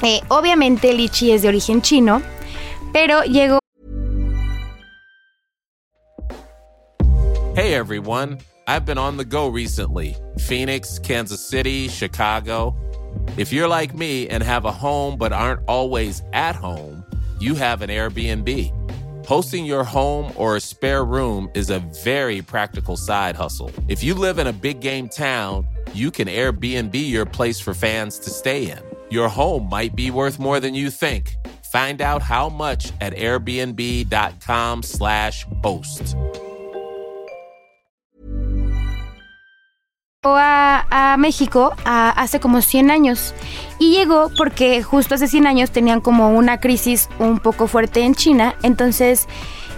Eh, 0.06 0.20
obviamente 0.28 0.92
lichi 0.92 1.32
es 1.32 1.44
de 1.44 1.48
origen 1.48 1.82
chino, 1.82 2.22
pero 2.92 3.24
llegó 3.24 3.60
Hey 7.56 7.74
everyone, 7.74 8.40
I've 8.68 8.86
been 8.86 8.98
on 8.98 9.16
the 9.16 9.24
go 9.24 9.48
recently 9.48 10.18
Phoenix, 10.40 11.00
Kansas 11.00 11.40
City, 11.40 11.88
Chicago. 11.88 12.76
If 13.38 13.54
you're 13.54 13.70
like 13.70 13.96
me 13.96 14.28
and 14.28 14.44
have 14.44 14.66
a 14.66 14.74
home 14.74 15.18
but 15.18 15.32
aren't 15.32 15.62
always 15.70 16.22
at 16.34 16.56
home, 16.56 17.06
you 17.40 17.56
have 17.56 17.82
an 17.82 17.90
Airbnb. 17.90 19.26
Hosting 19.26 19.64
your 19.64 19.86
home 19.86 20.34
or 20.36 20.58
a 20.58 20.60
spare 20.60 21.06
room 21.06 21.50
is 21.54 21.70
a 21.70 21.80
very 22.04 22.42
practical 22.42 22.98
side 22.98 23.38
hustle. 23.38 23.72
If 23.88 24.04
you 24.04 24.16
live 24.16 24.38
in 24.38 24.48
a 24.48 24.54
big 24.54 24.82
game 24.82 25.08
town, 25.08 25.66
you 25.94 26.12
can 26.12 26.28
Airbnb 26.28 26.94
your 26.94 27.26
place 27.26 27.62
for 27.62 27.74
fans 27.74 28.20
to 28.20 28.30
stay 28.30 28.70
in. 28.70 28.93
Your 29.14 29.30
home 29.30 29.70
might 29.70 29.96
be 29.96 30.10
worth 30.10 30.40
more 30.40 30.60
than 30.60 30.74
you 30.74 30.90
think. 30.90 31.36
Find 31.72 32.02
out 32.02 32.24
how 32.24 32.50
much 32.50 32.92
at 33.00 33.14
airbnb.com/slash 33.14 35.46
host. 35.64 36.16
a, 40.26 41.14
a 41.14 41.18
México 41.18 41.74
a- 41.86 42.10
hace 42.10 42.40
como 42.40 42.62
100 42.62 42.90
años 42.90 43.36
y 43.78 43.92
llegó 43.92 44.32
porque 44.36 44.82
justo 44.82 45.14
hace 45.16 45.28
100 45.28 45.46
años 45.48 45.70
tenían 45.70 46.02
como 46.02 46.30
una 46.32 46.60
crisis 46.60 47.08
un 47.20 47.38
poco 47.40 47.68
fuerte 47.68 48.02
en 48.02 48.16
China, 48.16 48.56
entonces 48.64 49.28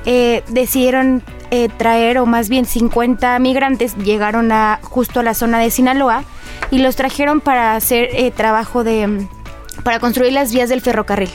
eh, 0.06 0.44
decidieron 0.48 1.24
eh, 1.52 1.70
traer 1.78 2.18
o 2.18 2.26
más 2.26 2.50
bien 2.50 2.66
50 2.66 3.38
migrantes 3.40 3.96
llegaron 3.98 4.52
a 4.52 4.80
justo 4.84 5.20
a 5.20 5.24
la 5.24 5.34
zona 5.34 5.60
de 5.60 5.70
Sinaloa 5.72 6.24
y 6.72 6.80
los 6.80 6.96
trajeron 6.96 7.42
para 7.42 7.76
hacer 7.76 8.10
eh, 8.14 8.32
trabajo 8.32 8.84
de 8.84 9.28
para 9.84 10.00
construir 10.00 10.34
las 10.34 10.52
vías 10.54 10.70
del 10.70 10.82
ferrocarril. 10.82 11.30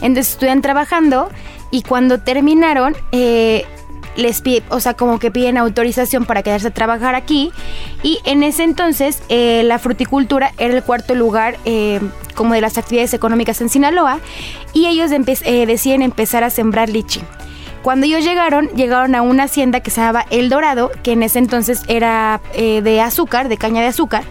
Entonces 0.00 0.32
estuvieron 0.32 0.62
trabajando 0.62 1.28
y 1.70 1.82
cuando 1.82 2.20
terminaron, 2.20 2.96
eh, 3.12 3.64
les 4.16 4.40
pide, 4.42 4.62
o 4.68 4.80
sea, 4.80 4.94
como 4.94 5.18
que 5.18 5.30
piden 5.30 5.56
autorización 5.58 6.24
para 6.24 6.42
quedarse 6.42 6.68
a 6.68 6.70
trabajar 6.72 7.14
aquí. 7.14 7.52
Y 8.02 8.18
en 8.24 8.42
ese 8.42 8.64
entonces, 8.64 9.22
eh, 9.28 9.62
la 9.64 9.78
fruticultura 9.78 10.52
era 10.58 10.74
el 10.74 10.82
cuarto 10.82 11.14
lugar 11.14 11.56
eh, 11.64 12.00
como 12.34 12.54
de 12.54 12.60
las 12.60 12.78
actividades 12.78 13.14
económicas 13.14 13.60
en 13.60 13.68
Sinaloa. 13.68 14.18
Y 14.72 14.86
ellos 14.86 15.10
empe- 15.12 15.40
eh, 15.44 15.66
deciden 15.66 16.02
empezar 16.02 16.42
a 16.42 16.50
sembrar 16.50 16.88
lichi. 16.88 17.20
Cuando 17.88 18.04
ellos 18.04 18.22
llegaron, 18.22 18.68
llegaron 18.76 19.14
a 19.14 19.22
una 19.22 19.44
hacienda 19.44 19.80
que 19.80 19.90
se 19.90 20.02
llamaba 20.02 20.26
El 20.28 20.50
Dorado, 20.50 20.90
que 21.02 21.12
en 21.12 21.22
ese 21.22 21.38
entonces 21.38 21.84
era 21.88 22.42
eh, 22.52 22.82
de 22.82 23.00
azúcar, 23.00 23.48
de 23.48 23.56
caña 23.56 23.80
de 23.80 23.86
azúcar. 23.86 24.24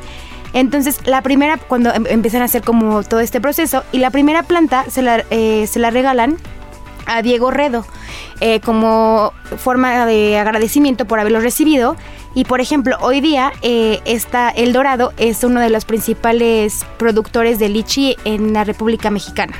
Entonces, 0.53 0.99
la 1.07 1.23
primera, 1.23 1.57
cuando 1.57 1.91
em- 1.91 2.05
empiezan 2.07 2.43
a 2.43 2.45
hacer 2.45 2.61
como 2.61 3.01
todo 3.01 3.19
este 3.19 3.41
proceso, 3.41 3.83
y 3.91 3.97
la 3.97 4.11
primera 4.11 4.43
planta 4.43 4.85
se 4.91 5.01
la, 5.01 5.25
eh, 5.31 5.65
se 5.65 5.79
la 5.79 5.89
regalan 5.89 6.37
a 7.07 7.23
Diego 7.23 7.49
Redo 7.49 7.83
eh, 8.41 8.59
como 8.59 9.33
forma 9.57 10.05
de 10.05 10.37
agradecimiento 10.37 11.05
por 11.05 11.19
haberlo 11.19 11.39
recibido. 11.39 11.95
Y 12.35 12.45
por 12.45 12.61
ejemplo, 12.61 12.95
hoy 13.01 13.21
día 13.21 13.53
está 13.63 14.51
El 14.51 14.71
Dorado 14.71 15.13
es 15.17 15.43
uno 15.43 15.61
de 15.61 15.71
los 15.71 15.83
principales 15.83 16.85
productores 16.97 17.57
de 17.57 17.69
lichi 17.69 18.17
en 18.23 18.53
la 18.53 18.65
República 18.65 19.09
Mexicana. 19.09 19.55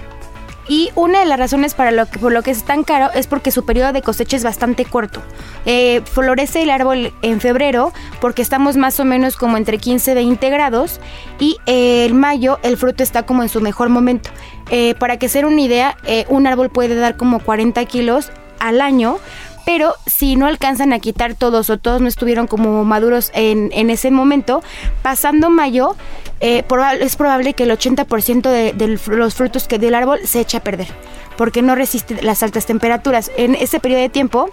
Y 0.68 0.92
una 0.96 1.20
de 1.20 1.26
las 1.26 1.40
razones 1.40 1.74
para 1.74 1.92
lo 1.92 2.06
que, 2.08 2.20
por 2.20 2.32
lo 2.32 2.44
que 2.44 2.52
es 2.52 2.64
tan 2.64 2.84
caro 2.84 3.10
es 3.14 3.28
porque 3.28 3.52
su 3.52 3.66
periodo 3.66 3.94
de 3.94 4.02
cosecha 4.02 4.36
es 4.36 4.44
bastante 4.44 4.86
corto. 4.86 5.22
Eh, 5.66 6.02
florece 6.06 6.64
el 6.64 6.70
árbol 6.70 7.14
en 7.22 7.40
febrero 7.42 7.94
porque 8.20 8.42
estamos 8.42 8.78
más 8.78 9.00
o 9.00 9.06
menos 9.06 9.38
como 9.38 9.58
entre 9.58 9.78
15 9.78 10.12
y 10.12 10.16
20 10.16 10.50
grados 10.50 11.00
y 11.40 11.58
eh, 11.66 12.06
en 12.06 12.20
mayo 12.20 12.60
el 12.64 12.78
fruto 12.78 13.04
está 13.04 13.24
como 13.24 13.44
en 13.44 13.50
su 13.50 13.62
mejor 13.62 13.90
momento. 13.90 14.30
Eh, 14.70 14.96
para 15.00 15.18
que 15.18 15.30
se 15.30 15.40
den 15.40 15.48
una 15.48 15.62
idea, 15.62 15.98
eh, 16.06 16.26
un 16.30 16.46
árbol 16.48 16.70
puede 16.70 16.96
dar 16.96 17.16
como 17.16 17.40
40 17.40 17.84
kilos 17.86 18.32
al 18.60 18.82
año, 18.82 19.18
pero 19.68 19.96
si 20.06 20.38
no 20.38 20.46
alcanzan 20.46 20.94
a 20.94 21.00
quitar 21.00 21.36
todos 21.36 21.70
o 21.70 21.78
todos 21.78 22.00
no 22.00 22.08
estuvieron 22.08 22.48
como 22.48 22.86
maduros 22.86 23.32
en, 23.34 23.70
en 23.74 23.90
ese 23.90 24.12
momento, 24.12 24.64
pasando 25.02 25.50
mayo, 25.50 25.98
eh, 26.40 26.64
es 27.02 27.16
probable 27.18 27.54
que 27.54 27.64
el 27.64 27.72
80% 27.72 28.50
de, 28.50 28.72
de 28.72 28.88
los 29.14 29.36
frutos 29.36 29.68
que 29.68 29.78
del 29.78 29.94
árbol 29.94 30.22
se 30.24 30.40
echa 30.40 30.60
a 30.60 30.64
perder, 30.64 30.88
porque 31.36 31.62
no 31.62 31.76
resiste 31.76 32.22
las 32.22 32.44
altas 32.44 32.66
temperaturas. 32.66 33.30
En 33.36 33.56
ese 33.56 33.82
periodo 33.82 34.04
de 34.04 34.10
tiempo, 34.10 34.50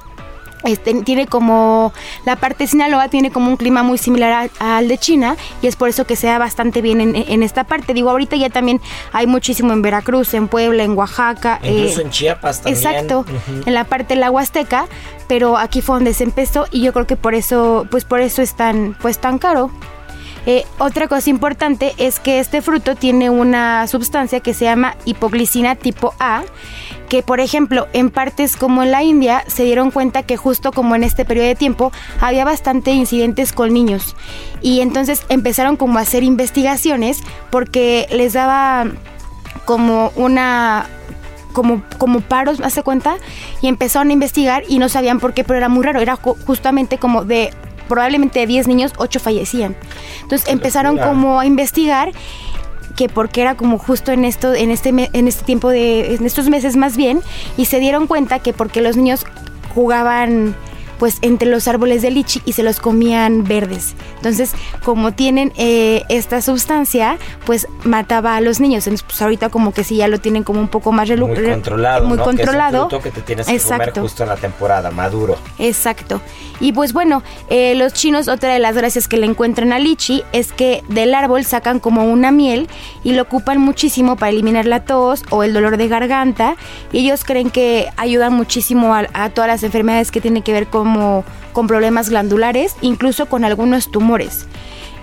este, 0.65 0.95
tiene 1.03 1.27
como 1.27 1.93
la 2.25 2.37
parte 2.37 2.65
de 2.65 2.69
Sinaloa 2.69 3.09
tiene 3.09 3.31
como 3.31 3.49
un 3.51 3.57
clima 3.57 3.83
muy 3.83 3.99
similar 3.99 4.51
a- 4.61 4.77
al 4.79 4.89
de 4.89 4.99
China 4.99 5.37
y 5.63 5.67
es 5.67 5.77
por 5.77 5.89
eso 5.89 6.07
que 6.07 6.17
se 6.17 6.27
da 6.27 6.39
bastante 6.39 6.81
bien 6.83 7.01
en, 7.01 7.15
en 7.17 7.43
esta 7.43 7.65
parte. 7.65 7.95
Digo, 7.95 8.11
ahorita 8.11 8.37
ya 8.37 8.51
también 8.51 8.81
hay 9.13 9.27
muchísimo 9.27 9.73
en 9.73 9.83
Veracruz, 9.83 10.35
en 10.35 10.49
Puebla, 10.49 10.83
en 10.85 10.93
Oaxaca. 10.97 11.61
Incluso 11.63 12.01
eh, 12.01 12.05
en 12.05 12.11
Chiapas 12.11 12.63
también. 12.63 12.77
Exacto, 12.87 13.25
en 13.67 13.75
la 13.75 13.85
parte 13.85 14.15
de 14.15 14.21
la 14.21 14.31
Huasteca, 14.31 14.87
pero 15.29 15.57
aquí 15.59 15.81
fue 15.83 15.97
donde 15.97 16.15
se 16.15 16.25
empezó 16.25 16.67
y 16.71 16.83
yo 16.83 16.93
creo 16.93 17.07
que 17.07 17.17
por 17.17 17.35
eso, 17.35 17.87
pues 17.91 18.05
por 18.05 18.21
eso 18.21 18.43
es 18.43 18.55
tan, 18.55 18.97
pues 19.01 19.19
tan 19.19 19.39
caro. 19.39 19.71
Eh, 20.47 20.67
otra 20.79 21.09
cosa 21.09 21.31
importante 21.31 21.95
es 21.97 22.21
que 22.21 22.39
este 22.39 22.61
fruto 22.61 22.97
tiene 22.97 23.31
una 23.31 23.87
sustancia 23.87 24.41
que 24.41 24.53
se 24.53 24.67
llama 24.67 24.95
hipoglicina 25.07 25.75
tipo 25.75 26.15
A, 26.21 26.43
que 27.09 27.23
por 27.23 27.41
ejemplo 27.41 27.87
en 27.93 28.11
partes 28.11 28.57
como 28.57 28.83
en 28.83 28.91
la 28.91 29.03
India 29.03 29.45
se 29.47 29.65
dieron 29.65 29.91
cuenta 29.91 30.23
que 30.23 30.37
justo 30.37 30.71
como 30.73 30.95
en 30.97 31.05
este 31.05 31.25
periodo 31.25 31.49
de 31.49 31.55
tiempo 31.55 31.93
había 32.21 32.45
bastante 32.45 32.91
incidentes 32.91 33.53
con 33.53 33.73
niños. 33.73 34.17
Y 34.61 34.81
entonces 34.81 35.25
empezaron 35.29 35.77
como 35.77 35.99
a 35.99 36.03
hacer 36.03 36.23
investigaciones 36.23 37.21
porque 37.51 38.07
les 38.11 38.35
daba 38.35 38.87
como 39.65 40.13
una 40.17 40.89
como, 41.55 41.83
como 41.99 42.21
paros, 42.21 42.61
hace 42.61 42.83
cuenta, 42.83 43.17
y 43.63 43.69
empezaron 43.69 44.11
a 44.11 44.13
investigar 44.13 44.65
y 44.69 44.81
no 44.81 44.89
sabían 44.89 45.21
por 45.21 45.35
qué, 45.35 45.45
pero 45.45 45.57
era 45.57 45.69
muy 45.69 45.85
raro, 45.85 46.01
era 46.01 46.17
ju- 46.17 46.37
justamente 46.45 46.99
como 46.99 47.25
de 47.25 47.53
probablemente 47.89 48.41
de 48.41 48.47
10 48.47 48.69
niños, 48.69 48.93
8 48.97 49.21
fallecían. 49.21 49.77
Entonces 50.23 50.49
empezaron 50.49 50.99
como 50.99 51.41
a 51.41 51.47
investigar 51.47 52.13
que 52.97 53.09
porque 53.09 53.43
era 53.43 53.57
como 53.57 53.79
justo 53.79 54.13
en 54.13 54.25
esto 54.25 54.55
en 54.55 54.71
este 54.71 54.91
en 54.91 55.29
este 55.29 55.45
tiempo 55.45 55.71
de 55.71 56.15
en 56.15 56.27
estos 56.27 56.49
meses 56.49 56.77
más 56.77 56.97
bien 56.97 57.21
y 57.57 57.65
se 57.65 57.81
dieron 57.81 58.07
cuenta 58.07 58.39
que 58.39 58.53
porque 58.53 58.81
los 58.81 58.97
niños 58.97 59.25
jugaban 59.75 60.55
pues 60.99 61.19
entre 61.23 61.49
los 61.49 61.67
árboles 61.67 62.03
de 62.03 62.11
lichi 62.11 62.41
y 62.45 62.53
se 62.53 62.63
los 62.63 62.81
comían 62.81 63.45
verdes. 63.45 63.95
Entonces, 64.25 64.55
como 64.83 65.13
tienen 65.13 65.53
eh, 65.57 66.03
esta 66.09 66.41
sustancia, 66.41 67.19
pues 67.45 67.69
mataba 67.85 68.37
a 68.37 68.41
los 68.41 68.59
niños. 68.59 68.87
Entonces, 68.87 69.05
pues 69.07 69.21
ahorita 69.21 69.51
como 69.51 69.75
que 69.75 69.85
sí 69.85 69.97
ya 69.97 70.09
lo 70.09 70.19
tienen 70.19 70.45
como 70.45 70.61
un 70.61 70.69
poco 70.69 70.93
más 70.93 71.11
Muy 71.11 71.19
controlado, 71.45 72.07
muy 72.07 72.17
¿no? 72.17 72.25
controlado. 72.25 72.89
Que 72.89 72.97
es 72.97 73.05
un 73.05 73.11
que 73.11 73.11
te 73.11 73.21
tienes 73.21 73.47
que 73.47 73.59
comer 73.59 73.81
Exacto. 73.83 74.01
justo 74.01 74.23
en 74.23 74.31
la 74.31 74.37
temporada, 74.37 74.91
maduro. 74.91 75.37
Exacto. 75.59 76.23
Y 76.59 76.73
pues 76.73 76.95
bueno, 76.95 77.23
eh, 77.51 77.75
los 77.75 77.93
chinos, 77.93 78.29
otra 78.29 78.55
de 78.55 78.61
las 78.61 78.77
gracias 78.77 79.09
que 79.09 79.19
le 79.19 79.27
encuentran 79.27 79.73
al 79.75 79.85
lichi 79.85 80.23
es 80.33 80.53
que 80.53 80.83
del 80.89 81.15
árbol 81.15 81.45
sacan 81.45 81.79
como 81.79 82.05
una 82.05 82.31
miel 82.31 82.69
y 83.03 83.13
lo 83.13 83.23
ocupan 83.23 83.61
muchísimo 83.61 84.17
para 84.17 84.31
eliminar 84.31 84.65
la 84.65 84.85
tos 84.85 85.23
o 85.29 85.43
el 85.43 85.53
dolor 85.53 85.77
de 85.77 85.89
garganta. 85.89 86.57
Y 86.93 87.01
ellos 87.01 87.25
creen 87.25 87.51
que 87.51 87.91
ayudan 87.99 88.33
muchísimo 88.33 88.95
a, 88.95 89.07
a 89.13 89.29
todas 89.29 89.49
las 89.49 89.63
enfermedades 89.63 90.11
que 90.11 90.23
tienen 90.23 90.43
que 90.43 90.53
ver 90.53 90.69
como 90.69 91.25
con 91.55 91.67
problemas 91.67 92.11
glandulares, 92.11 92.77
incluso 92.83 93.25
con 93.27 93.45
algunos 93.45 93.91
tumores. 93.91 94.47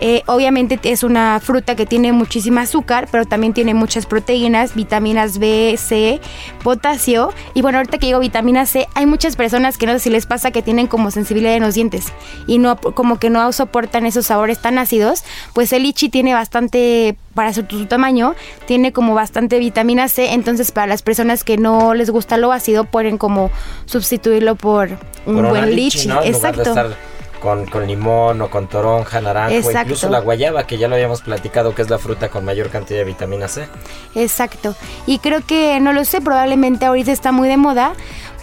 Eh, 0.03 0.23
obviamente 0.25 0.79
es 0.83 1.03
una 1.03 1.39
fruta 1.39 1.75
que 1.75 1.85
tiene 1.85 2.11
muchísima 2.11 2.61
azúcar, 2.61 3.07
pero 3.11 3.25
también 3.25 3.53
tiene 3.53 3.75
muchas 3.75 4.07
proteínas, 4.07 4.73
vitaminas 4.73 5.37
B, 5.37 5.75
C, 5.77 6.19
potasio. 6.63 7.31
Y 7.53 7.61
bueno, 7.61 7.77
ahorita 7.77 7.99
que 7.99 8.07
digo 8.07 8.19
vitamina 8.19 8.65
C, 8.65 8.87
hay 8.95 9.05
muchas 9.05 9.35
personas 9.35 9.77
que 9.77 9.85
no 9.85 9.93
sé 9.93 9.99
si 9.99 10.09
les 10.09 10.25
pasa 10.25 10.49
que 10.49 10.63
tienen 10.63 10.87
como 10.87 11.11
sensibilidad 11.11 11.53
en 11.53 11.61
los 11.61 11.75
dientes 11.75 12.07
y 12.47 12.57
no 12.57 12.77
como 12.77 13.19
que 13.19 13.29
no 13.29 13.51
soportan 13.51 14.07
esos 14.07 14.25
sabores 14.25 14.59
tan 14.59 14.79
ácidos. 14.79 15.23
Pues 15.53 15.71
el 15.71 15.83
lichi 15.83 16.09
tiene 16.09 16.33
bastante 16.33 17.15
para 17.35 17.53
su, 17.53 17.63
su 17.69 17.85
tamaño, 17.85 18.33
tiene 18.65 18.91
como 18.91 19.13
bastante 19.13 19.59
vitamina 19.59 20.07
C, 20.07 20.33
entonces 20.33 20.71
para 20.71 20.87
las 20.87 21.03
personas 21.03 21.43
que 21.43 21.57
no 21.57 21.93
les 21.93 22.09
gusta 22.09 22.37
lo 22.37 22.51
ácido 22.51 22.85
pueden 22.85 23.19
como 23.19 23.51
sustituirlo 23.85 24.55
por 24.55 24.89
un 25.27 25.35
Por 25.35 25.49
buen 25.49 25.75
lichi, 25.75 26.09
Exacto. 26.23 26.73
Con, 27.41 27.65
con 27.65 27.85
limón 27.87 28.41
o 28.41 28.49
con 28.49 28.67
toronja, 28.67 29.19
naranja, 29.19 29.55
Exacto. 29.55 29.81
incluso 29.81 30.09
la 30.09 30.19
guayaba, 30.19 30.65
que 30.65 30.77
ya 30.77 30.87
lo 30.87 30.95
habíamos 30.95 31.21
platicado, 31.21 31.75
que 31.75 31.81
es 31.81 31.89
la 31.89 31.97
fruta 31.97 32.29
con 32.29 32.45
mayor 32.45 32.69
cantidad 32.69 32.99
de 32.99 33.05
vitamina 33.05 33.47
C. 33.47 33.67
Exacto. 34.15 34.75
Y 35.07 35.19
creo 35.19 35.41
que, 35.45 35.79
no 35.81 35.91
lo 35.91 36.05
sé, 36.05 36.21
probablemente 36.21 36.85
ahorita 36.85 37.11
está 37.11 37.31
muy 37.31 37.49
de 37.49 37.57
moda 37.57 37.93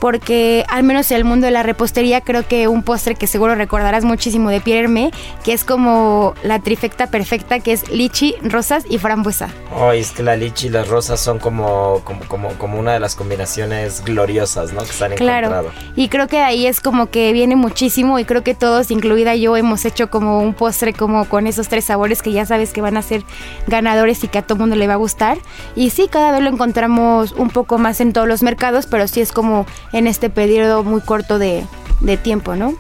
porque 0.00 0.64
al 0.68 0.82
menos 0.82 1.10
en 1.10 1.16
el 1.18 1.24
mundo 1.24 1.46
de 1.46 1.50
la 1.52 1.62
repostería 1.62 2.20
creo 2.20 2.46
que 2.46 2.68
un 2.68 2.82
postre 2.82 3.14
que 3.14 3.26
seguro 3.26 3.54
recordarás 3.54 4.04
muchísimo 4.04 4.50
de 4.50 4.60
Pierre 4.60 4.84
Hermé, 4.84 5.10
que 5.44 5.52
es 5.52 5.64
como 5.64 6.34
la 6.42 6.58
trifecta 6.60 7.08
perfecta, 7.08 7.60
que 7.60 7.72
es 7.72 7.88
lichi, 7.90 8.34
rosas 8.42 8.84
y 8.88 8.98
frambuesa. 8.98 9.48
Oh, 9.74 9.92
es 9.92 10.10
que 10.12 10.22
la 10.22 10.36
lichi 10.36 10.66
y 10.66 10.70
las 10.70 10.88
rosas 10.88 11.20
son 11.20 11.38
como, 11.38 12.00
como, 12.04 12.20
como, 12.28 12.48
como 12.54 12.78
una 12.78 12.92
de 12.92 13.00
las 13.00 13.14
combinaciones 13.14 14.02
gloriosas, 14.04 14.72
¿no? 14.72 14.80
Que 14.80 14.86
se 14.92 15.04
han 15.04 15.12
Claro. 15.14 15.48
encontrado. 15.48 15.72
Y 15.96 16.08
creo 16.08 16.28
que 16.28 16.40
ahí 16.40 16.66
es 16.66 16.80
como 16.80 17.10
que 17.10 17.32
viene 17.32 17.56
muchísimo 17.56 18.18
y 18.18 18.24
creo 18.24 18.42
que 18.42 18.54
todos, 18.54 18.90
incluida 18.90 19.34
yo, 19.34 19.56
hemos 19.56 19.84
hecho 19.84 20.10
como 20.10 20.40
un 20.40 20.54
postre 20.54 20.92
como 20.92 21.24
con 21.28 21.46
esos 21.46 21.68
tres 21.68 21.84
sabores 21.86 22.22
que 22.22 22.32
ya 22.32 22.46
sabes 22.46 22.72
que 22.72 22.80
van 22.80 22.96
a 22.96 23.02
ser 23.02 23.22
ganadores 23.66 24.22
y 24.24 24.28
que 24.28 24.38
a 24.38 24.42
todo 24.42 24.58
mundo 24.58 24.76
le 24.76 24.86
va 24.86 24.94
a 24.94 24.96
gustar. 24.96 25.38
Y 25.74 25.90
sí, 25.90 26.08
cada 26.10 26.32
vez 26.32 26.42
lo 26.42 26.50
encontramos 26.50 27.32
un 27.32 27.50
poco 27.50 27.78
más 27.78 28.00
en 28.00 28.12
todos 28.12 28.28
los 28.28 28.42
mercados, 28.42 28.86
pero 28.86 29.08
sí 29.08 29.20
es 29.20 29.32
como 29.32 29.66
en 29.92 30.06
este 30.06 30.30
periodo 30.30 30.84
muy 30.84 31.00
corto 31.00 31.38
de, 31.38 31.64
de 32.00 32.16
tiempo, 32.16 32.56
¿no? 32.56 32.74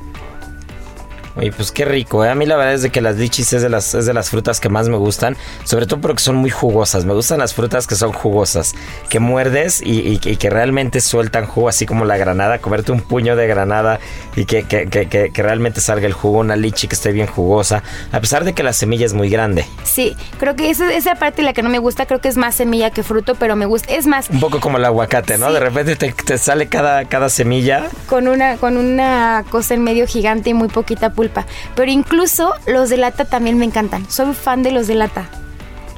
Oye, 1.38 1.52
pues 1.52 1.70
qué 1.70 1.84
rico, 1.84 2.24
¿eh? 2.24 2.30
A 2.30 2.34
mí 2.34 2.46
la 2.46 2.56
verdad 2.56 2.74
es 2.74 2.82
de 2.82 2.90
que 2.90 3.00
las 3.00 3.14
lichis 3.16 3.52
es 3.52 3.62
de 3.62 3.68
las, 3.68 3.94
es 3.94 4.06
de 4.06 4.12
las 4.12 4.28
frutas 4.28 4.58
que 4.58 4.68
más 4.68 4.88
me 4.88 4.96
gustan, 4.96 5.36
sobre 5.62 5.86
todo 5.86 6.00
porque 6.00 6.20
son 6.20 6.34
muy 6.34 6.50
jugosas. 6.50 7.04
Me 7.04 7.14
gustan 7.14 7.38
las 7.38 7.54
frutas 7.54 7.86
que 7.86 7.94
son 7.94 8.12
jugosas, 8.12 8.74
que 9.08 9.20
muerdes 9.20 9.80
y, 9.80 10.00
y- 10.00 10.20
y 10.24 10.36
que 10.36 10.50
realmente 10.50 11.00
sueltan 11.00 11.46
jugo, 11.46 11.68
así 11.68 11.86
como 11.86 12.04
la 12.04 12.16
granada, 12.16 12.58
comerte 12.58 12.90
un 12.90 13.00
puño 13.02 13.36
de 13.36 13.46
granada 13.46 14.00
y 14.34 14.46
que, 14.46 14.64
que- 14.64 14.88
que- 14.88 15.06
que- 15.08 15.30
que 15.30 15.42
realmente 15.44 15.80
salga 15.80 16.08
el 16.08 16.12
jugo, 16.12 16.38
una 16.40 16.56
lichi 16.56 16.88
que 16.88 16.96
esté 16.96 17.12
bien 17.12 17.28
jugosa, 17.28 17.84
a 18.10 18.18
pesar 18.20 18.42
de 18.44 18.52
que 18.52 18.64
la 18.64 18.72
semilla 18.72 19.06
es 19.06 19.12
muy 19.14 19.30
grande. 19.30 19.64
Sí, 19.84 20.16
creo 20.40 20.56
que 20.56 20.70
esa, 20.70 20.92
esa 20.92 21.14
parte 21.14 21.42
la 21.44 21.52
que 21.52 21.62
no 21.62 21.68
me 21.70 21.78
gusta, 21.78 22.04
creo 22.06 22.20
que 22.20 22.26
es 22.28 22.36
más 22.36 22.56
semilla 22.56 22.90
que 22.90 23.04
fruto, 23.04 23.36
pero 23.36 23.54
me 23.54 23.66
gusta. 23.66 23.94
Es 23.94 24.08
más, 24.08 24.28
Un 24.28 24.40
poco 24.40 24.58
como 24.58 24.78
el 24.78 24.84
aguacate, 24.84 25.38
¿no? 25.38 25.46
Sí. 25.46 25.52
De 25.52 25.60
repente 25.60 25.94
te, 25.94 26.12
te 26.12 26.36
sale 26.36 26.66
cada, 26.66 27.04
cada 27.04 27.28
semilla. 27.28 27.86
con 28.08 28.26
una, 28.26 28.56
con 28.56 28.76
una 28.76 29.44
cosa 29.50 29.74
en 29.74 29.84
medio 29.84 30.04
gigante 30.08 30.50
y 30.50 30.54
muy 30.54 30.66
poquita 30.66 31.10
pulpa. 31.10 31.27
Pero 31.74 31.90
incluso 31.90 32.52
los 32.66 32.88
de 32.90 32.96
lata 32.96 33.24
también 33.24 33.58
me 33.58 33.64
encantan. 33.64 34.08
Soy 34.10 34.34
fan 34.34 34.62
de 34.62 34.72
los 34.72 34.86
de 34.86 34.94
lata. 34.94 35.28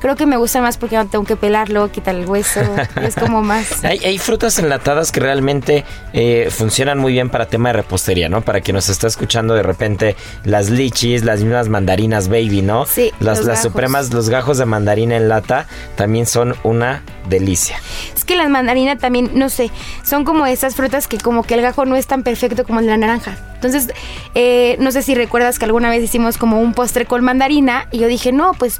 Creo 0.00 0.16
que 0.16 0.24
me 0.24 0.38
gustan 0.38 0.62
más 0.62 0.78
porque 0.78 0.96
no 0.96 1.06
tengo 1.08 1.24
que 1.26 1.36
pelarlo, 1.36 1.92
quitar 1.92 2.14
el 2.14 2.24
hueso. 2.24 2.62
es 3.02 3.14
como 3.16 3.42
más. 3.42 3.84
Hay, 3.84 3.98
hay 3.98 4.16
frutas 4.16 4.58
enlatadas 4.58 5.12
que 5.12 5.20
realmente 5.20 5.84
eh, 6.14 6.48
funcionan 6.50 6.98
muy 6.98 7.12
bien 7.12 7.28
para 7.28 7.44
tema 7.48 7.68
de 7.68 7.74
repostería, 7.74 8.30
¿no? 8.30 8.40
Para 8.40 8.62
quien 8.62 8.76
nos 8.76 8.88
está 8.88 9.08
escuchando 9.08 9.52
de 9.52 9.62
repente, 9.62 10.16
las 10.44 10.70
lichis, 10.70 11.22
las 11.22 11.40
mismas 11.42 11.68
mandarinas 11.68 12.28
baby, 12.28 12.62
¿no? 12.62 12.86
Sí, 12.86 13.12
Las, 13.20 13.40
los 13.40 13.46
las 13.46 13.56
gajos. 13.58 13.62
supremas, 13.62 14.10
los 14.14 14.30
gajos 14.30 14.56
de 14.56 14.64
mandarina 14.64 15.16
en 15.18 15.28
lata 15.28 15.66
también 15.96 16.24
son 16.24 16.56
una 16.62 17.02
delicia. 17.30 17.80
Es 18.14 18.24
que 18.24 18.36
las 18.36 18.50
mandarinas 18.50 18.98
también, 18.98 19.30
no 19.34 19.48
sé, 19.48 19.70
son 20.04 20.24
como 20.24 20.44
esas 20.44 20.74
frutas 20.74 21.08
que 21.08 21.16
como 21.16 21.42
que 21.42 21.54
el 21.54 21.62
gajo 21.62 21.86
no 21.86 21.96
es 21.96 22.06
tan 22.06 22.22
perfecto 22.22 22.64
como 22.64 22.80
el 22.80 22.86
de 22.86 22.90
la 22.90 22.98
naranja. 22.98 23.38
Entonces, 23.54 23.92
eh, 24.34 24.76
no 24.80 24.90
sé 24.90 25.02
si 25.02 25.14
recuerdas 25.14 25.58
que 25.58 25.66
alguna 25.66 25.90
vez 25.90 26.02
hicimos 26.02 26.38
como 26.38 26.60
un 26.60 26.72
postre 26.72 27.04
con 27.04 27.22
mandarina 27.22 27.88
y 27.90 27.98
yo 27.98 28.08
dije, 28.08 28.32
no, 28.32 28.52
pues 28.54 28.78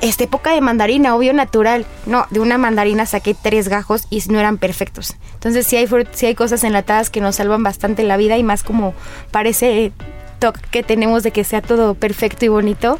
esta 0.00 0.24
época 0.24 0.52
de 0.52 0.60
mandarina, 0.60 1.16
obvio 1.16 1.32
natural. 1.32 1.84
No, 2.06 2.26
de 2.30 2.40
una 2.40 2.56
mandarina 2.56 3.06
saqué 3.06 3.34
tres 3.34 3.68
gajos 3.68 4.06
y 4.08 4.22
no 4.28 4.38
eran 4.38 4.58
perfectos. 4.58 5.16
Entonces 5.34 5.66
sí 5.66 5.76
hay, 5.76 5.88
sí 6.12 6.26
hay 6.26 6.34
cosas 6.34 6.64
enlatadas 6.64 7.10
que 7.10 7.20
nos 7.20 7.36
salvan 7.36 7.62
bastante 7.62 8.02
la 8.04 8.16
vida 8.16 8.38
y 8.38 8.42
más 8.42 8.62
como 8.62 8.94
parece 9.30 9.92
toque 10.38 10.60
que 10.70 10.82
tenemos 10.82 11.22
de 11.22 11.32
que 11.32 11.44
sea 11.44 11.60
todo 11.60 11.94
perfecto 11.94 12.44
y 12.44 12.48
bonito. 12.48 12.98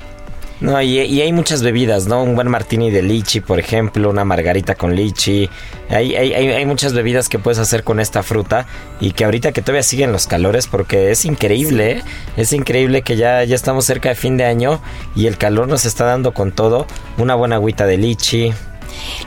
No, 0.61 0.81
y, 0.83 0.99
y 1.01 1.23
hay 1.23 1.33
muchas 1.33 1.63
bebidas, 1.63 2.07
¿no? 2.07 2.23
Un 2.23 2.35
buen 2.35 2.49
martini 2.49 2.91
de 2.91 3.01
lichi, 3.03 3.41
por 3.41 3.59
ejemplo, 3.59 4.11
una 4.11 4.27
margarita 4.27 4.75
con 4.75 4.95
lichi. 4.95 5.49
Hay, 5.89 6.15
hay, 6.15 6.35
hay, 6.35 6.49
hay 6.49 6.67
muchas 6.67 6.93
bebidas 6.93 7.31
que 7.31 7.39
puedes 7.39 7.59
hacer 7.59 7.83
con 7.83 7.99
esta 7.99 8.23
fruta 8.23 8.67
y 9.01 9.13
que 9.13 9.25
ahorita 9.25 9.53
que 9.53 9.63
todavía 9.63 9.83
siguen 9.83 10.13
los 10.13 10.27
calores, 10.27 10.67
porque 10.67 11.11
es 11.13 11.25
increíble, 11.25 11.93
¿eh? 11.93 12.03
es 12.37 12.53
increíble 12.53 13.01
que 13.01 13.17
ya, 13.17 13.43
ya 13.45 13.55
estamos 13.55 13.87
cerca 13.87 14.11
de 14.11 14.15
fin 14.17 14.37
de 14.37 14.45
año 14.45 14.83
y 15.17 15.29
el 15.29 15.39
calor 15.39 15.67
nos 15.67 15.87
está 15.87 16.05
dando 16.05 16.35
con 16.35 16.53
todo. 16.53 16.87
Una 17.17 17.35
buena 17.37 17.57
agüita 17.57 17.87
de 17.87 17.97
lichi. 17.97 18.53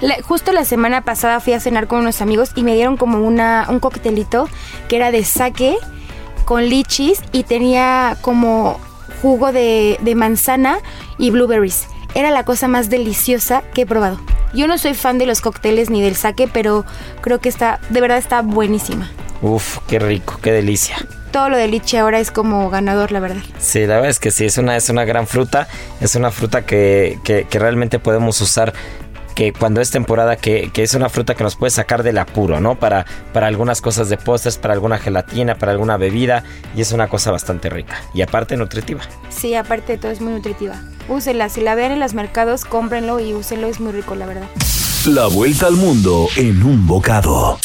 La- 0.01 0.21
justo 0.21 0.51
la 0.51 0.65
semana 0.65 1.01
pasada 1.01 1.39
fui 1.39 1.53
a 1.53 1.59
cenar 1.59 1.87
con 1.87 1.99
unos 2.01 2.21
amigos 2.21 2.51
y 2.55 2.61
me 2.61 2.75
dieron 2.75 2.95
como 2.95 3.17
una, 3.25 3.65
un 3.69 3.79
coctelito 3.79 4.47
que 4.87 4.97
era 4.97 5.09
de 5.09 5.23
sake 5.23 5.77
con 6.45 6.65
lichis 6.69 7.21
y 7.31 7.41
tenía 7.43 8.17
como 8.21 8.79
jugo 9.23 9.53
de, 9.53 9.97
de 10.01 10.15
manzana 10.15 10.79
y 11.17 11.31
blueberries. 11.31 11.87
Era 12.13 12.29
la 12.29 12.43
cosa 12.43 12.67
más 12.67 12.89
deliciosa 12.89 13.63
que 13.73 13.83
he 13.83 13.85
probado. 13.85 14.19
Yo 14.53 14.67
no 14.67 14.77
soy 14.77 14.93
fan 14.93 15.17
de 15.17 15.25
los 15.25 15.39
cócteles 15.39 15.89
ni 15.89 16.01
del 16.01 16.15
sake, 16.17 16.49
pero 16.51 16.85
creo 17.21 17.39
que 17.39 17.47
está, 17.47 17.79
de 17.89 18.01
verdad 18.01 18.17
está 18.17 18.41
buenísima. 18.41 19.09
Uf, 19.41 19.79
qué 19.87 19.97
rico, 19.97 20.37
qué 20.41 20.51
delicia. 20.51 20.97
Todo 21.31 21.49
lo 21.49 21.57
de 21.57 21.67
lichi 21.69 21.97
ahora 21.97 22.19
es 22.19 22.31
como 22.31 22.69
ganador, 22.69 23.11
la 23.13 23.21
verdad. 23.21 23.41
Sí, 23.57 23.79
la 23.79 23.95
verdad 23.95 24.09
es 24.09 24.19
que 24.19 24.29
sí, 24.29 24.45
es 24.45 24.57
una, 24.57 24.75
es 24.75 24.89
una 24.89 25.05
gran 25.05 25.25
fruta, 25.25 25.67
es 26.01 26.15
una 26.15 26.29
fruta 26.29 26.65
que, 26.65 27.17
que, 27.23 27.47
que 27.49 27.59
realmente 27.59 27.97
podemos 27.99 28.39
usar 28.41 28.73
que 29.33 29.53
cuando 29.53 29.81
es 29.81 29.91
temporada, 29.91 30.35
que, 30.35 30.71
que 30.71 30.83
es 30.83 30.93
una 30.93 31.09
fruta 31.09 31.35
que 31.35 31.43
nos 31.43 31.55
puede 31.55 31.71
sacar 31.71 32.03
del 32.03 32.17
apuro, 32.17 32.59
¿no? 32.59 32.75
Para, 32.75 33.05
para 33.33 33.47
algunas 33.47 33.81
cosas 33.81 34.09
de 34.09 34.17
postres, 34.17 34.57
para 34.57 34.73
alguna 34.73 34.97
gelatina, 34.97 35.55
para 35.55 35.71
alguna 35.71 35.97
bebida, 35.97 36.43
y 36.75 36.81
es 36.81 36.91
una 36.91 37.07
cosa 37.07 37.31
bastante 37.31 37.69
rica 37.69 37.95
y 38.13 38.21
aparte 38.21 38.57
nutritiva. 38.57 39.01
Sí, 39.29 39.55
aparte 39.55 39.93
de 39.93 39.97
todo 39.97 40.11
es 40.11 40.21
muy 40.21 40.33
nutritiva. 40.33 40.81
Úsela, 41.07 41.49
si 41.49 41.61
la 41.61 41.75
ven 41.75 41.91
en 41.91 41.99
los 41.99 42.13
mercados, 42.13 42.65
cómprenlo 42.65 43.19
y 43.19 43.33
úsenlo, 43.33 43.67
es 43.67 43.79
muy 43.79 43.91
rico, 43.91 44.15
la 44.15 44.25
verdad. 44.25 44.47
La 45.05 45.27
vuelta 45.27 45.67
al 45.67 45.73
mundo 45.73 46.27
en 46.37 46.63
un 46.63 46.87
bocado. 46.87 47.59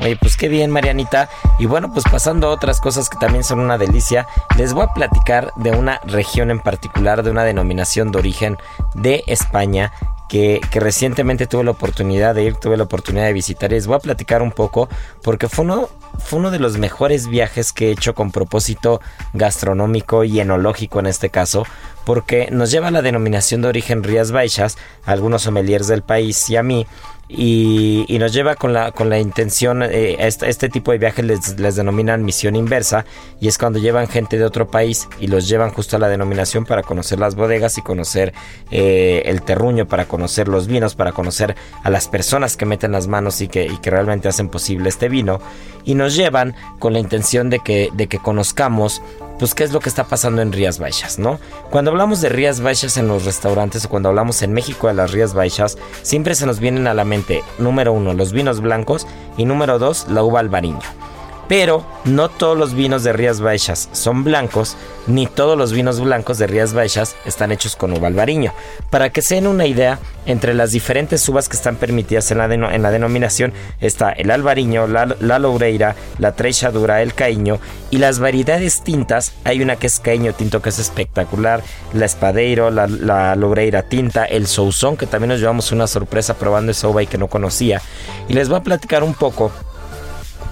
Oye, 0.00 0.16
pues 0.16 0.36
qué 0.36 0.48
bien, 0.48 0.70
Marianita. 0.70 1.28
Y 1.58 1.66
bueno, 1.66 1.92
pues 1.92 2.04
pasando 2.10 2.48
a 2.48 2.50
otras 2.50 2.80
cosas 2.80 3.08
que 3.08 3.18
también 3.18 3.44
son 3.44 3.60
una 3.60 3.78
delicia, 3.78 4.26
les 4.58 4.72
voy 4.72 4.84
a 4.84 4.94
platicar 4.94 5.52
de 5.56 5.70
una 5.70 6.00
región 6.04 6.50
en 6.50 6.60
particular, 6.60 7.22
de 7.22 7.30
una 7.30 7.44
denominación 7.44 8.12
de 8.12 8.18
origen 8.18 8.58
de 8.94 9.24
España. 9.26 9.92
Que, 10.28 10.60
recientemente 10.72 11.46
tuve 11.46 11.62
la 11.62 11.70
oportunidad 11.70 12.34
de 12.34 12.42
ir, 12.42 12.56
tuve 12.56 12.76
la 12.76 12.82
oportunidad 12.82 13.26
de 13.26 13.32
visitar 13.32 13.70
y 13.70 13.76
les 13.76 13.86
voy 13.86 13.94
a 13.94 14.00
platicar 14.00 14.42
un 14.42 14.50
poco 14.50 14.88
porque 15.22 15.48
fue 15.48 15.64
uno, 15.64 16.50
de 16.50 16.58
los 16.58 16.78
mejores 16.78 17.28
viajes 17.28 17.72
que 17.72 17.88
he 17.88 17.90
hecho 17.92 18.16
con 18.16 18.32
propósito 18.32 19.00
gastronómico 19.34 20.24
y 20.24 20.40
enológico 20.40 20.98
en 20.98 21.06
este 21.06 21.30
caso, 21.30 21.64
porque 22.04 22.48
nos 22.50 22.72
lleva 22.72 22.88
a 22.88 22.90
la 22.90 23.02
denominación 23.02 23.62
de 23.62 23.68
origen 23.68 24.02
Rías 24.02 24.32
Baixas, 24.32 24.76
algunos 25.04 25.42
sommeliers 25.42 25.86
del 25.86 26.02
país 26.02 26.50
y 26.50 26.56
a 26.56 26.64
mí, 26.64 26.88
y, 27.28 28.16
nos 28.20 28.32
lleva 28.32 28.54
con 28.54 28.72
la, 28.72 28.92
con 28.92 29.10
la 29.10 29.18
intención, 29.18 29.82
eh, 29.82 30.16
este, 30.20 30.48
este 30.48 30.68
tipo 30.68 30.92
de 30.92 30.98
viajes 30.98 31.24
les, 31.24 31.58
les 31.58 31.76
denominan 31.76 32.24
misión 32.24 32.54
inversa 32.54 33.04
y 33.40 33.48
es 33.48 33.58
cuando 33.58 33.78
llevan 33.80 34.06
gente 34.06 34.38
de 34.38 34.44
otro 34.44 34.70
país 34.70 35.08
y 35.20 35.26
los 35.26 35.48
llevan 35.48 35.70
justo 35.70 35.96
a 35.96 35.98
la 35.98 36.08
denominación 36.08 36.64
para 36.64 36.82
conocer 36.82 37.18
las 37.18 37.34
bodegas 37.34 37.78
y 37.78 37.82
conocer 37.82 38.32
eh, 38.70 39.22
el 39.26 39.42
terruño, 39.42 39.86
para 39.86 40.06
conocer 40.06 40.46
los 40.46 40.68
vinos, 40.68 40.94
para 40.94 41.12
conocer 41.12 41.56
a 41.82 41.90
las 41.90 42.06
personas 42.08 42.56
que 42.56 42.64
meten 42.64 42.92
las 42.92 43.08
manos 43.08 43.40
y 43.40 43.48
que, 43.48 43.66
y 43.66 43.76
que 43.78 43.90
realmente 43.90 44.28
hacen 44.28 44.48
posible 44.48 44.88
este 44.88 45.08
vino. 45.08 45.40
Y 45.84 45.94
nos 45.94 46.16
llevan 46.16 46.54
con 46.78 46.92
la 46.92 46.98
intención 47.00 47.50
de 47.50 47.58
que, 47.60 47.90
de 47.92 48.06
que 48.06 48.18
conozcamos 48.18 49.02
pues 49.38 49.54
qué 49.54 49.64
es 49.64 49.72
lo 49.72 49.80
que 49.80 49.88
está 49.88 50.04
pasando 50.04 50.42
en 50.42 50.52
Rías 50.52 50.78
Baixas, 50.78 51.18
¿no? 51.18 51.38
Cuando 51.70 51.90
hablamos 51.90 52.20
de 52.20 52.28
Rías 52.28 52.60
Baixas 52.60 52.96
en 52.96 53.08
los 53.08 53.24
restaurantes 53.24 53.84
o 53.84 53.88
cuando 53.88 54.08
hablamos 54.08 54.42
en 54.42 54.52
México 54.52 54.88
de 54.88 54.94
las 54.94 55.12
Rías 55.12 55.34
Baixas, 55.34 55.76
siempre 56.02 56.34
se 56.34 56.46
nos 56.46 56.60
vienen 56.60 56.86
a 56.86 56.94
la 56.94 57.04
mente, 57.04 57.42
número 57.58 57.92
uno, 57.92 58.14
los 58.14 58.32
vinos 58.32 58.60
blancos 58.60 59.06
y 59.36 59.44
número 59.44 59.78
dos, 59.78 60.06
la 60.08 60.22
uva 60.22 60.40
albariño. 60.40 60.80
Pero 61.48 61.84
no 62.04 62.28
todos 62.28 62.58
los 62.58 62.74
vinos 62.74 63.04
de 63.04 63.12
Rías 63.12 63.40
Baixas 63.40 63.88
son 63.92 64.24
blancos, 64.24 64.76
ni 65.06 65.26
todos 65.26 65.56
los 65.56 65.72
vinos 65.72 66.00
blancos 66.00 66.38
de 66.38 66.48
Rías 66.48 66.72
Baixas 66.72 67.14
están 67.24 67.52
hechos 67.52 67.76
con 67.76 67.92
uva 67.92 68.08
albariño. 68.08 68.52
Para 68.90 69.10
que 69.10 69.22
se 69.22 69.36
den 69.36 69.46
una 69.46 69.66
idea, 69.66 70.00
entre 70.26 70.54
las 70.54 70.72
diferentes 70.72 71.28
uvas 71.28 71.48
que 71.48 71.56
están 71.56 71.76
permitidas 71.76 72.30
en 72.32 72.38
la, 72.38 72.52
en 72.52 72.82
la 72.82 72.90
denominación 72.90 73.52
está 73.80 74.10
el 74.10 74.32
albariño, 74.32 74.88
la, 74.88 75.06
la 75.20 75.38
loureira, 75.38 75.94
la 76.18 76.32
treixadura, 76.32 77.00
el 77.00 77.14
caíño 77.14 77.60
y 77.90 77.98
las 77.98 78.18
variedades 78.18 78.82
tintas. 78.82 79.32
Hay 79.44 79.62
una 79.62 79.76
que 79.76 79.86
es 79.86 80.00
caíño 80.00 80.32
tinto 80.32 80.60
que 80.60 80.70
es 80.70 80.80
espectacular, 80.80 81.62
la 81.92 82.06
espadeiro, 82.06 82.70
la, 82.70 82.88
la 82.88 83.36
loureira 83.36 83.84
tinta, 83.84 84.24
el 84.24 84.48
sousón 84.48 84.96
que 84.96 85.06
también 85.06 85.28
nos 85.28 85.40
llevamos 85.40 85.70
una 85.70 85.86
sorpresa 85.86 86.34
probando 86.34 86.72
esa 86.72 86.88
uva 86.88 87.04
y 87.04 87.06
que 87.06 87.18
no 87.18 87.28
conocía. 87.28 87.80
Y 88.28 88.32
les 88.32 88.48
voy 88.48 88.58
a 88.58 88.62
platicar 88.62 89.04
un 89.04 89.14
poco 89.14 89.52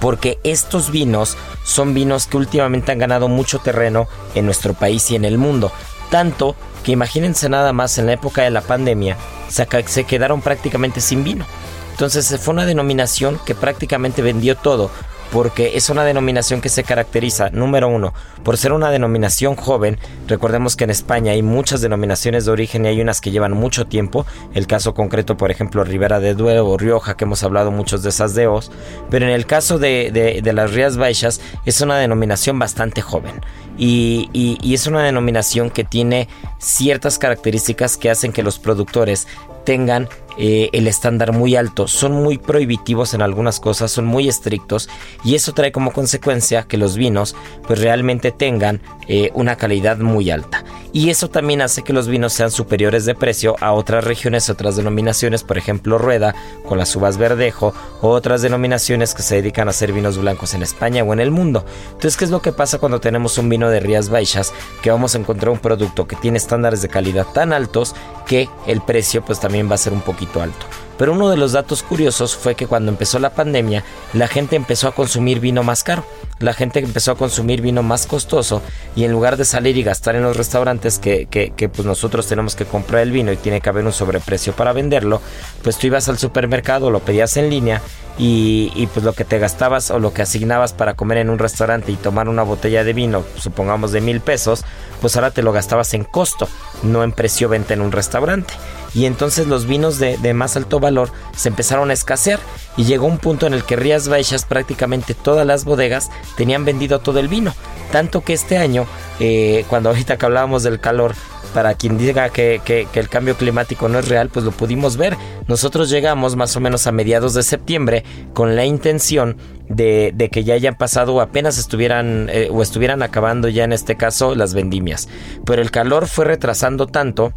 porque 0.00 0.38
estos 0.44 0.90
vinos 0.90 1.36
son 1.64 1.94
vinos 1.94 2.26
que 2.26 2.36
últimamente 2.36 2.92
han 2.92 2.98
ganado 2.98 3.28
mucho 3.28 3.58
terreno 3.58 4.06
en 4.34 4.46
nuestro 4.46 4.74
país 4.74 5.10
y 5.10 5.16
en 5.16 5.24
el 5.24 5.38
mundo. 5.38 5.72
Tanto 6.10 6.56
que 6.84 6.92
imagínense 6.92 7.48
nada 7.48 7.72
más 7.72 7.98
en 7.98 8.06
la 8.06 8.12
época 8.12 8.42
de 8.42 8.50
la 8.50 8.60
pandemia, 8.60 9.16
se, 9.48 10.04
quedaron 10.04 10.42
prácticamente 10.42 11.00
sin 11.00 11.24
vino. 11.24 11.46
Entonces 11.92 12.38
fue 12.40 12.54
una 12.54 12.66
denominación 12.66 13.40
que 13.44 13.54
prácticamente 13.54 14.20
vendió 14.20 14.56
todo, 14.56 14.90
porque 15.32 15.76
es 15.76 15.90
una 15.90 16.04
denominación 16.04 16.60
que 16.60 16.68
se 16.68 16.84
caracteriza, 16.84 17.50
número 17.50 17.88
uno, 17.88 18.14
por 18.42 18.56
ser 18.56 18.72
una 18.72 18.90
denominación 18.90 19.56
joven. 19.56 19.98
Recordemos 20.28 20.76
que 20.76 20.84
en 20.84 20.90
España 20.90 21.32
hay 21.32 21.42
muchas 21.42 21.80
denominaciones 21.80 22.44
de 22.44 22.52
origen 22.52 22.84
y 22.84 22.88
hay 22.88 23.00
unas 23.00 23.20
que 23.20 23.30
llevan 23.30 23.52
mucho 23.52 23.86
tiempo. 23.86 24.26
El 24.54 24.66
caso 24.66 24.94
concreto, 24.94 25.36
por 25.36 25.50
ejemplo, 25.50 25.84
Ribera 25.84 26.20
de 26.20 26.34
Duero 26.34 26.68
o 26.68 26.76
Rioja, 26.76 27.16
que 27.16 27.24
hemos 27.24 27.42
hablado 27.42 27.70
muchos 27.70 28.02
de 28.02 28.10
esas 28.10 28.34
deos. 28.34 28.70
Pero 29.10 29.26
en 29.26 29.32
el 29.32 29.46
caso 29.46 29.78
de, 29.78 30.42
las 30.44 30.72
Rías 30.72 30.96
Baixas, 30.96 31.40
es 31.64 31.80
una 31.80 31.98
denominación 31.98 32.58
bastante 32.58 33.02
joven. 33.02 33.40
Y, 33.76 34.30
y, 34.32 34.72
es 34.72 34.86
una 34.86 35.02
denominación 35.02 35.68
que 35.68 35.82
tiene 35.82 36.28
ciertas 36.58 37.18
características 37.18 37.96
que 37.96 38.08
hacen 38.08 38.32
que 38.32 38.44
los 38.44 38.60
productores 38.60 39.26
tengan 39.64 40.08
eh, 40.38 40.70
el 40.72 40.86
estándar 40.86 41.32
muy 41.32 41.56
alto, 41.56 41.86
son 41.86 42.12
muy 42.12 42.38
prohibitivos 42.38 43.14
en 43.14 43.22
algunas 43.22 43.60
cosas, 43.60 43.90
son 43.90 44.06
muy 44.06 44.28
estrictos 44.28 44.88
y 45.24 45.34
eso 45.34 45.52
trae 45.52 45.72
como 45.72 45.92
consecuencia 45.92 46.64
que 46.64 46.76
los 46.76 46.96
vinos 46.96 47.36
pues 47.66 47.80
realmente 47.80 48.32
tengan 48.32 48.80
eh, 49.08 49.30
una 49.34 49.56
calidad 49.56 49.98
muy 49.98 50.30
alta 50.30 50.63
y 50.94 51.10
eso 51.10 51.28
también 51.28 51.60
hace 51.60 51.82
que 51.82 51.92
los 51.92 52.06
vinos 52.06 52.32
sean 52.32 52.52
superiores 52.52 53.04
de 53.04 53.16
precio 53.16 53.56
a 53.60 53.72
otras 53.72 54.04
regiones, 54.04 54.48
otras 54.48 54.76
denominaciones, 54.76 55.42
por 55.42 55.58
ejemplo 55.58 55.98
Rueda 55.98 56.36
con 56.64 56.78
las 56.78 56.94
uvas 56.94 57.18
verdejo 57.18 57.74
o 58.00 58.10
otras 58.10 58.42
denominaciones 58.42 59.12
que 59.12 59.22
se 59.22 59.34
dedican 59.34 59.66
a 59.66 59.72
hacer 59.72 59.92
vinos 59.92 60.18
blancos 60.18 60.54
en 60.54 60.62
España 60.62 61.02
o 61.02 61.12
en 61.12 61.18
el 61.18 61.32
mundo. 61.32 61.66
Entonces, 61.86 62.16
¿qué 62.16 62.24
es 62.24 62.30
lo 62.30 62.40
que 62.40 62.52
pasa 62.52 62.78
cuando 62.78 63.00
tenemos 63.00 63.38
un 63.38 63.48
vino 63.48 63.68
de 63.70 63.80
Rías 63.80 64.08
Baixas? 64.08 64.54
Que 64.82 64.90
vamos 64.90 65.16
a 65.16 65.18
encontrar 65.18 65.50
un 65.50 65.58
producto 65.58 66.06
que 66.06 66.14
tiene 66.14 66.38
estándares 66.38 66.80
de 66.80 66.88
calidad 66.88 67.26
tan 67.26 67.52
altos 67.52 67.96
que 68.24 68.48
el 68.68 68.80
precio 68.80 69.24
pues 69.24 69.40
también 69.40 69.68
va 69.68 69.74
a 69.74 69.78
ser 69.78 69.92
un 69.92 70.00
poquito 70.00 70.40
alto. 70.40 70.64
Pero 70.98 71.12
uno 71.12 71.30
de 71.30 71.36
los 71.36 71.52
datos 71.52 71.82
curiosos 71.82 72.36
fue 72.36 72.54
que 72.54 72.66
cuando 72.66 72.90
empezó 72.90 73.18
la 73.18 73.30
pandemia, 73.30 73.84
la 74.12 74.28
gente 74.28 74.56
empezó 74.56 74.88
a 74.88 74.94
consumir 74.94 75.40
vino 75.40 75.62
más 75.62 75.82
caro. 75.82 76.04
La 76.38 76.52
gente 76.52 76.80
empezó 76.80 77.12
a 77.12 77.16
consumir 77.16 77.62
vino 77.62 77.82
más 77.82 78.06
costoso 78.06 78.60
y 78.96 79.04
en 79.04 79.12
lugar 79.12 79.36
de 79.36 79.44
salir 79.44 79.76
y 79.76 79.82
gastar 79.82 80.16
en 80.16 80.22
los 80.22 80.36
restaurantes 80.36 80.98
que, 80.98 81.26
que, 81.26 81.68
pues 81.68 81.86
nosotros 81.86 82.26
tenemos 82.26 82.56
que 82.56 82.64
comprar 82.64 83.02
el 83.02 83.12
vino 83.12 83.32
y 83.32 83.36
tiene 83.36 83.60
que 83.60 83.68
haber 83.68 83.84
un 83.84 83.92
sobreprecio 83.92 84.52
para 84.52 84.72
venderlo, 84.72 85.20
pues 85.62 85.78
tú 85.78 85.86
ibas 85.86 86.08
al 86.08 86.18
supermercado, 86.18 86.90
lo 86.90 87.00
pedías 87.00 87.36
en 87.36 87.50
línea 87.50 87.80
y, 88.18 88.72
y, 88.74 88.86
pues 88.88 89.04
lo 89.04 89.12
que 89.12 89.24
te 89.24 89.38
gastabas 89.38 89.90
o 89.90 89.98
lo 89.98 90.12
que 90.12 90.22
asignabas 90.22 90.72
para 90.72 90.94
comer 90.94 91.18
en 91.18 91.30
un 91.30 91.38
restaurante 91.38 91.92
y 91.92 91.96
tomar 91.96 92.28
una 92.28 92.42
botella 92.42 92.84
de 92.84 92.92
vino, 92.92 93.24
supongamos 93.36 93.92
de 93.92 94.00
mil 94.00 94.20
pesos, 94.20 94.64
pues 95.00 95.16
ahora 95.16 95.30
te 95.30 95.42
lo 95.42 95.52
gastabas 95.52 95.94
en 95.94 96.04
costo, 96.04 96.48
no 96.82 97.04
en 97.04 97.12
precio 97.12 97.48
venta 97.48 97.74
en 97.74 97.80
un 97.80 97.92
restaurante 97.92 98.54
y 98.94 99.06
entonces 99.06 99.46
los 99.46 99.66
vinos 99.66 99.98
de, 99.98 100.34
más 100.34 100.56
alto 100.56 100.80
valor 100.80 101.10
se 101.36 101.48
empezaron 101.48 101.90
a 101.90 101.92
escasear 101.92 102.40
y 102.76 102.84
llegó 102.84 103.06
un 103.06 103.18
punto 103.18 103.46
en 103.46 103.54
el 103.54 103.64
que 103.64 103.76
Rías 103.76 104.08
Baixas 104.08 104.44
prácticamente 104.44 105.14
todas 105.14 105.46
las 105.46 105.64
bodegas 105.64 106.10
tenían 106.36 106.64
vendido 106.64 107.00
todo 107.00 107.18
el 107.18 107.28
vino, 107.28 107.54
tanto 107.92 108.22
que 108.22 108.32
este 108.32 108.56
año, 108.56 108.86
eh, 109.20 109.64
cuando 109.68 109.90
ahorita 109.90 110.16
que 110.16 110.26
hablábamos 110.26 110.62
del 110.62 110.80
calor, 110.80 111.14
para 111.54 111.74
quien 111.74 111.96
diga 111.96 112.28
que, 112.30 112.60
el 112.92 113.08
cambio 113.08 113.36
climático 113.36 113.88
no 113.88 114.00
es 114.00 114.08
real, 114.08 114.28
pues 114.28 114.44
lo 114.44 114.50
pudimos 114.50 114.96
ver. 114.96 115.16
Nosotros 115.46 115.88
llegamos 115.88 116.34
más 116.34 116.56
o 116.56 116.60
menos 116.60 116.88
a 116.88 116.92
mediados 116.92 117.32
de 117.32 117.44
septiembre 117.44 118.02
con 118.34 118.56
la 118.56 118.64
intención 118.64 119.36
de, 119.68 120.12
que 120.32 120.42
ya 120.42 120.54
hayan 120.54 120.74
pasado 120.74 121.14
o 121.14 121.20
apenas 121.20 121.56
estuvieran 121.56 122.28
eh, 122.30 122.48
o 122.50 122.60
estuvieran 122.60 123.02
acabando 123.02 123.48
ya 123.48 123.62
en 123.62 123.72
este 123.72 123.96
caso 123.96 124.34
las 124.34 124.52
vendimias. 124.52 125.08
Pero 125.46 125.62
el 125.62 125.70
calor 125.70 126.08
fue 126.08 126.24
retrasando 126.24 126.88
tanto 126.88 127.32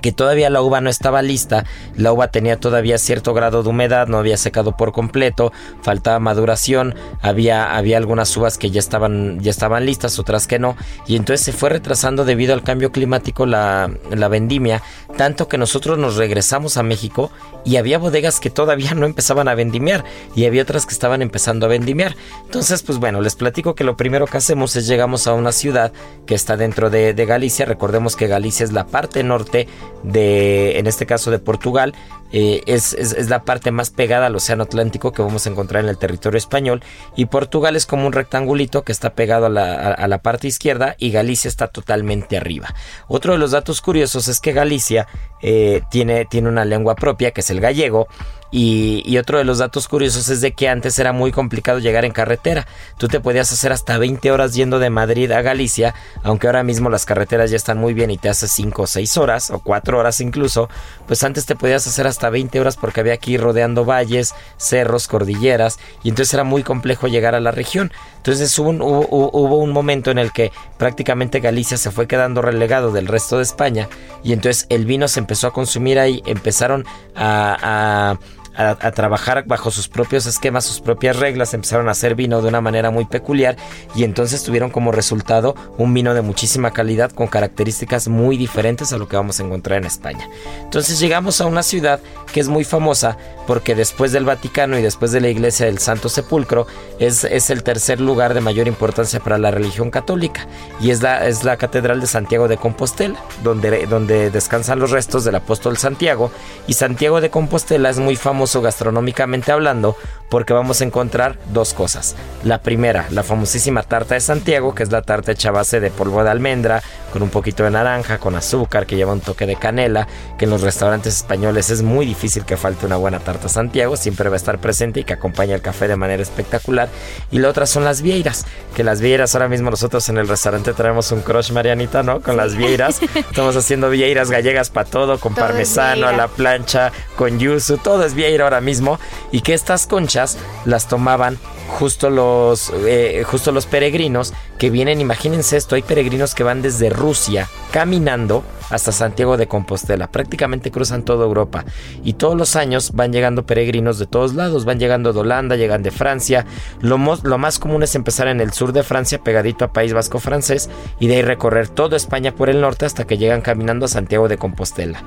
que 0.00 0.12
todavía 0.12 0.50
la 0.50 0.62
uva 0.62 0.80
no 0.80 0.90
estaba 0.90 1.22
lista, 1.22 1.64
la 1.96 2.12
uva 2.12 2.28
tenía 2.28 2.58
todavía 2.58 2.98
cierto 2.98 3.34
grado 3.34 3.62
de 3.62 3.68
humedad, 3.68 4.08
no 4.08 4.18
había 4.18 4.36
secado 4.36 4.76
por 4.76 4.92
completo, 4.92 5.52
faltaba 5.82 6.18
maduración, 6.18 6.94
había, 7.22 7.76
había 7.76 7.96
algunas 7.96 8.36
uvas 8.36 8.58
que 8.58 8.70
ya 8.70 8.80
estaban, 8.80 9.40
ya 9.40 9.50
estaban 9.50 9.86
listas, 9.86 10.18
otras 10.18 10.46
que 10.46 10.58
no, 10.58 10.76
y 11.06 11.16
entonces 11.16 11.44
se 11.44 11.52
fue 11.52 11.70
retrasando 11.70 12.24
debido 12.24 12.54
al 12.54 12.62
cambio 12.62 12.92
climático 12.92 13.46
la, 13.46 13.90
la 14.10 14.28
vendimia, 14.28 14.82
tanto 15.16 15.48
que 15.48 15.58
nosotros 15.58 15.98
nos 15.98 16.16
regresamos 16.16 16.76
a 16.76 16.82
México 16.82 17.30
y 17.64 17.76
había 17.76 17.98
bodegas 17.98 18.40
que 18.40 18.50
todavía 18.50 18.94
no 18.94 19.06
empezaban 19.06 19.48
a 19.48 19.54
vendimiar 19.54 20.04
y 20.34 20.44
había 20.46 20.62
otras 20.62 20.86
que 20.86 20.92
estaban 20.92 21.22
empezando 21.22 21.66
a 21.66 21.68
vendimiar. 21.68 22.16
Entonces, 22.44 22.82
pues 22.82 22.98
bueno, 22.98 23.20
les 23.20 23.36
platico 23.36 23.74
que 23.74 23.84
lo 23.84 23.96
primero 23.96 24.26
que 24.26 24.36
hacemos 24.36 24.76
es 24.76 24.86
llegamos 24.86 25.26
a 25.26 25.34
una 25.34 25.52
ciudad 25.52 25.92
que 26.26 26.34
está 26.34 26.56
dentro 26.56 26.90
de, 26.90 27.14
de 27.14 27.26
Galicia, 27.26 27.64
recordemos 27.64 28.16
que 28.16 28.26
Galicia 28.26 28.64
es 28.64 28.72
la 28.72 28.86
parte 28.86 29.22
norte 29.22 29.68
de, 30.02 30.78
en 30.78 30.86
este 30.86 31.06
caso 31.06 31.30
de 31.30 31.38
Portugal, 31.38 31.94
eh, 32.36 32.64
es, 32.66 33.28
la 33.28 33.44
parte 33.44 33.70
más 33.70 33.90
pegada 33.90 34.26
al 34.26 34.34
Océano 34.34 34.64
Atlántico 34.64 35.12
que 35.12 35.22
vamos 35.22 35.46
a 35.46 35.50
encontrar 35.50 35.84
en 35.84 35.88
el 35.88 35.98
territorio 35.98 36.36
español 36.36 36.82
y 37.14 37.26
Portugal 37.26 37.76
es 37.76 37.86
como 37.86 38.08
un 38.08 38.12
rectangulito 38.12 38.82
que 38.82 38.90
está 38.90 39.14
pegado 39.14 39.46
a 39.46 39.50
la, 39.50 40.18
parte 40.18 40.48
izquierda 40.48 40.96
y 40.98 41.12
Galicia 41.12 41.46
está 41.46 41.68
totalmente 41.68 42.36
arriba. 42.36 42.74
Otro 43.06 43.34
de 43.34 43.38
los 43.38 43.52
datos 43.52 43.80
curiosos 43.80 44.26
es 44.26 44.40
que 44.40 44.50
Galicia 44.50 45.06
eh, 45.42 45.82
tiene, 45.92 46.24
tiene 46.24 46.48
una 46.48 46.64
lengua 46.64 46.96
propia 46.96 47.30
que 47.30 47.40
es 47.40 47.50
el 47.50 47.60
gallego 47.60 48.08
y, 48.56 49.18
otro 49.18 49.38
de 49.38 49.44
los 49.44 49.58
datos 49.58 49.88
curiosos 49.88 50.28
es 50.28 50.40
de 50.40 50.52
que 50.52 50.68
antes 50.68 50.96
era 51.00 51.12
muy 51.12 51.32
complicado 51.32 51.80
llegar 51.80 52.04
en 52.04 52.12
carretera. 52.12 52.68
Tú 52.98 53.08
te 53.08 53.18
podías 53.18 53.50
hacer 53.52 53.72
hasta 53.72 53.98
20 53.98 54.30
horas 54.30 54.54
yendo 54.54 54.78
de 54.78 54.90
Madrid 54.90 55.32
a 55.32 55.42
Galicia, 55.42 55.92
aunque 56.22 56.46
ahora 56.46 56.62
mismo 56.62 56.88
las 56.88 57.04
carreteras 57.04 57.50
ya 57.50 57.56
están 57.56 57.78
muy 57.78 57.94
bien 57.94 58.12
y 58.12 58.16
te 58.16 58.28
haces 58.28 58.52
5 58.52 58.82
o 58.82 58.86
6 58.86 59.16
horas 59.18 59.50
o 59.50 59.58
4 59.58 59.98
horas 59.98 60.20
incluso. 60.20 60.68
Pues 61.08 61.24
antes 61.24 61.46
te 61.46 61.56
podías 61.56 61.84
hacer 61.88 62.06
hasta 62.06 62.23
20 62.30 62.60
horas 62.60 62.76
porque 62.76 63.00
había 63.00 63.14
aquí 63.14 63.36
rodeando 63.36 63.84
valles, 63.84 64.34
cerros, 64.56 65.08
cordilleras 65.08 65.78
y 66.02 66.08
entonces 66.08 66.34
era 66.34 66.44
muy 66.44 66.62
complejo 66.62 67.06
llegar 67.08 67.34
a 67.34 67.40
la 67.40 67.50
región. 67.50 67.92
Entonces 68.16 68.58
hubo 68.58 68.70
un, 68.70 68.80
hubo, 68.80 69.58
un 69.58 69.70
momento 69.70 70.10
en 70.10 70.18
el 70.18 70.32
que 70.32 70.50
prácticamente 70.78 71.40
Galicia 71.40 71.76
se 71.76 71.90
fue 71.90 72.06
quedando 72.06 72.42
relegado 72.42 72.90
del 72.90 73.06
resto 73.06 73.36
de 73.36 73.42
España 73.42 73.88
y 74.22 74.32
entonces 74.32 74.66
el 74.70 74.86
vino 74.86 75.08
se 75.08 75.20
empezó 75.20 75.46
a 75.46 75.52
consumir 75.52 75.98
ahí, 75.98 76.22
empezaron 76.26 76.86
a, 77.14 78.16
trabajar 78.54 79.44
bajo 79.46 79.70
sus 79.70 79.88
propios 79.88 80.26
esquemas, 80.26 80.64
sus 80.64 80.80
propias 80.80 81.16
reglas, 81.16 81.54
empezaron 81.54 81.88
a 81.88 81.92
hacer 81.92 82.14
vino 82.14 82.40
de 82.40 82.48
una 82.48 82.60
manera 82.60 82.90
muy 82.90 83.04
peculiar 83.04 83.56
y 83.94 84.04
entonces 84.04 84.42
tuvieron 84.44 84.70
como 84.70 84.92
resultado 84.92 85.54
un 85.76 85.92
vino 85.92 86.14
de 86.14 86.22
muchísima 86.22 86.70
calidad 86.70 87.10
con 87.10 87.26
características 87.26 88.08
muy 88.08 88.36
diferentes 88.36 88.92
a 88.92 88.98
lo 88.98 89.08
que 89.08 89.16
vamos 89.16 89.40
a 89.40 89.44
encontrar 89.44 89.80
en 89.80 89.86
España. 89.86 90.28
Entonces 90.62 91.00
llegamos 91.00 91.40
a 91.40 91.46
una 91.46 91.62
ciudad 91.62 92.00
que 92.32 92.40
es 92.40 92.48
muy 92.48 92.64
famosa 92.64 93.16
porque 93.46 93.74
después 93.74 94.12
del 94.12 94.24
Vaticano 94.24 94.78
y 94.78 94.82
después 94.82 95.12
de 95.12 95.20
la 95.20 95.28
iglesia 95.28 95.66
del 95.66 95.78
Santo 95.78 96.08
Sepulcro 96.08 96.66
es, 96.98 97.24
es 97.24 97.50
el 97.50 97.62
tercer 97.62 98.00
lugar 98.00 98.34
de 98.34 98.40
mayor 98.40 98.68
importancia 98.68 99.20
para 99.20 99.38
la 99.38 99.50
religión 99.50 99.90
católica 99.90 100.46
y 100.80 100.90
es 100.90 101.02
la, 101.02 101.26
es 101.26 101.44
la 101.44 101.56
Catedral 101.56 102.00
de 102.00 102.06
Santiago 102.06 102.48
de 102.48 102.56
Compostela, 102.56 103.18
donde, 103.42 103.86
donde 103.86 104.30
descansan 104.30 104.78
los 104.78 104.90
restos 104.92 105.24
del 105.24 105.34
apóstol 105.34 105.76
Santiago 105.76 106.30
y 106.66 106.74
Santiago 106.74 107.20
de 107.20 107.30
Compostela 107.30 107.90
es 107.90 107.98
muy 107.98 108.16
famoso 108.16 108.43
gastronómicamente 108.52 109.52
hablando 109.52 109.96
porque 110.28 110.52
vamos 110.52 110.80
a 110.80 110.84
encontrar 110.84 111.38
dos 111.52 111.74
cosas. 111.74 112.16
La 112.42 112.58
primera, 112.58 113.06
la 113.10 113.22
famosísima 113.22 113.82
tarta 113.82 114.14
de 114.14 114.20
Santiago, 114.20 114.74
que 114.74 114.82
es 114.82 114.90
la 114.90 115.02
tarta 115.02 115.32
hecha 115.32 115.50
a 115.50 115.52
base 115.52 115.80
de 115.80 115.90
polvo 115.90 116.24
de 116.24 116.30
almendra, 116.30 116.82
con 117.12 117.22
un 117.22 117.30
poquito 117.30 117.62
de 117.62 117.70
naranja, 117.70 118.18
con 118.18 118.34
azúcar, 118.34 118.86
que 118.86 118.96
lleva 118.96 119.12
un 119.12 119.20
toque 119.20 119.46
de 119.46 119.54
canela, 119.54 120.08
que 120.36 120.46
en 120.46 120.50
los 120.50 120.62
restaurantes 120.62 121.14
españoles 121.14 121.70
es 121.70 121.82
muy 121.82 122.04
difícil 122.04 122.44
que 122.44 122.56
falte 122.56 122.86
una 122.86 122.96
buena 122.96 123.20
tarta 123.20 123.48
Santiago, 123.48 123.96
siempre 123.96 124.28
va 124.28 124.34
a 124.34 124.36
estar 124.36 124.58
presente 124.58 125.00
y 125.00 125.04
que 125.04 125.12
acompaña 125.12 125.54
el 125.54 125.62
café 125.62 125.86
de 125.86 125.94
manera 125.94 126.22
espectacular. 126.22 126.88
Y 127.30 127.38
la 127.38 127.48
otra 127.48 127.66
son 127.66 127.84
las 127.84 128.02
vieiras, 128.02 128.44
que 128.74 128.82
las 128.82 129.00
vieiras 129.00 129.34
ahora 129.36 129.48
mismo 129.48 129.70
nosotros 129.70 130.08
en 130.08 130.18
el 130.18 130.26
restaurante 130.26 130.72
traemos 130.72 131.12
un 131.12 131.20
crush 131.20 131.52
Marianita, 131.52 132.02
¿no? 132.02 132.20
Con 132.20 132.36
las 132.36 132.56
vieiras. 132.56 133.00
Estamos 133.14 133.54
haciendo 133.54 133.88
vieiras 133.88 134.32
gallegas 134.32 134.70
para 134.70 134.90
todo, 134.90 135.20
con 135.20 135.34
parmesano 135.36 136.08
a 136.08 136.12
la 136.12 136.26
plancha, 136.26 136.90
con 137.16 137.38
yuzu, 137.38 137.76
todo 137.76 138.04
es 138.04 138.14
vieira 138.14 138.33
ahora 138.42 138.60
mismo. 138.60 138.98
Y 139.32 139.40
que 139.40 139.54
estas 139.54 139.86
conchas 139.86 140.38
las 140.64 140.88
tomaban 140.88 141.38
justo 141.68 142.10
los, 142.10 142.72
eh, 142.86 143.22
justo 143.26 143.52
los 143.52 143.66
peregrinos 143.66 144.32
que 144.58 144.70
vienen, 144.70 145.00
imagínense 145.00 145.56
esto, 145.56 145.74
hay 145.74 145.82
peregrinos 145.82 146.34
que 146.34 146.44
van 146.44 146.62
desde 146.62 146.90
Rusia 146.90 147.48
caminando 147.72 148.44
hasta 148.70 148.92
Santiago 148.92 149.36
de 149.36 149.48
Compostela, 149.48 150.06
prácticamente 150.06 150.70
cruzan 150.70 151.02
toda 151.02 151.24
Europa 151.24 151.64
y 152.02 152.14
todos 152.14 152.36
los 152.36 152.56
años 152.56 152.92
van 152.92 153.12
llegando 153.12 153.44
peregrinos 153.44 153.98
de 153.98 154.06
todos 154.06 154.34
lados, 154.34 154.64
van 154.64 154.78
llegando 154.78 155.12
de 155.12 155.20
Holanda, 155.20 155.56
llegan 155.56 155.82
de 155.82 155.90
Francia, 155.90 156.46
lo, 156.80 156.98
lo 157.22 157.38
más 157.38 157.58
común 157.58 157.82
es 157.82 157.94
empezar 157.94 158.28
en 158.28 158.40
el 158.40 158.52
sur 158.52 158.72
de 158.72 158.82
Francia, 158.82 159.18
pegadito 159.18 159.64
a 159.64 159.72
País 159.72 159.92
Vasco 159.92 160.18
francés, 160.18 160.70
y 161.00 161.08
de 161.08 161.16
ahí 161.16 161.22
recorrer 161.22 161.68
toda 161.68 161.96
España 161.96 162.34
por 162.34 162.48
el 162.48 162.60
norte 162.60 162.86
hasta 162.86 163.04
que 163.04 163.18
llegan 163.18 163.42
caminando 163.42 163.86
a 163.86 163.88
Santiago 163.88 164.28
de 164.28 164.38
Compostela 164.38 165.02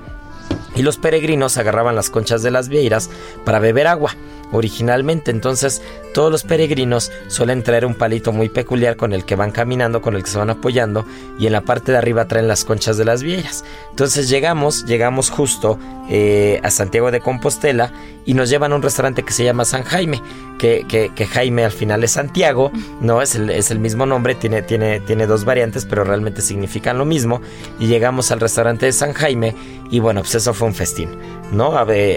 y 0.76 0.82
los 0.84 0.98
peregrinos 0.98 1.58
agarraban 1.58 1.96
las 1.96 2.10
conchas 2.10 2.44
de 2.44 2.52
las 2.52 2.70
vieiras 2.70 3.10
para 3.46 3.60
beber 3.60 3.88
agua 3.88 4.16
originalmente. 4.52 5.32
Entonces, 5.32 5.82
todos 6.14 6.32
los 6.32 6.44
peregrinos 6.44 7.12
suelen 7.28 7.64
traer 7.64 7.86
un 7.86 7.96
palito 7.96 8.32
muy 8.32 8.50
peculiar 8.50 8.96
con 8.96 9.14
el 9.14 9.26
que 9.26 9.36
van 9.36 9.52
caminando, 9.52 10.02
con 10.02 10.16
el 10.16 10.24
que 10.24 10.30
se 10.30 10.38
van 10.38 10.50
apoyando, 10.50 11.06
y 11.40 11.48
en 11.48 11.54
la 11.54 11.62
parte 11.62 11.92
de 11.92 11.98
arriba 11.98 12.28
traen 12.28 12.48
las 12.48 12.66
conchas 12.66 12.98
de 12.98 13.06
las 13.06 13.24
vieiras. 13.24 13.64
Entonces 13.90 14.30
llegamos, 14.30 14.86
llegamos 14.86 15.30
justo 15.30 15.78
eh, 16.10 16.60
a 16.64 16.72
Santiago 16.72 17.12
de 17.12 17.20
Compostela 17.20 17.92
y 18.26 18.34
nos 18.34 18.50
llevan 18.50 18.72
a 18.72 18.76
un 18.76 18.82
restaurante 18.82 19.24
que 19.24 19.34
se 19.34 19.44
llama 19.44 19.66
San 19.66 19.84
Jaime, 19.84 20.22
que, 20.58 20.86
que, 20.88 21.26
Jaime 21.28 21.64
al 21.64 21.72
final 21.72 22.04
es 22.04 22.12
Santiago, 22.12 22.72
no 23.00 23.22
es 23.22 23.36
el, 23.36 23.50
es 23.50 23.72
el 23.72 23.80
mismo 23.80 24.06
nombre, 24.06 24.36
tiene, 24.36 24.62
tiene, 24.62 25.00
tiene 25.02 25.28
dos 25.28 25.46
variantes, 25.46 25.86
pero 25.86 26.04
realmente 26.04 26.42
significan 26.42 26.98
lo 26.98 27.06
mismo. 27.06 27.42
Y 27.80 27.88
llegamos 27.88 28.32
al 28.32 28.40
restaurante 28.40 28.86
de 28.86 28.92
San 28.92 29.14
Jaime 29.14 29.56
y 29.90 30.00
bueno, 30.00 30.22
pues 30.22 30.36
eso 30.36 30.54
fue 30.54 30.68
un 30.68 30.74
festín, 30.74 31.10
¿no? 31.52 31.74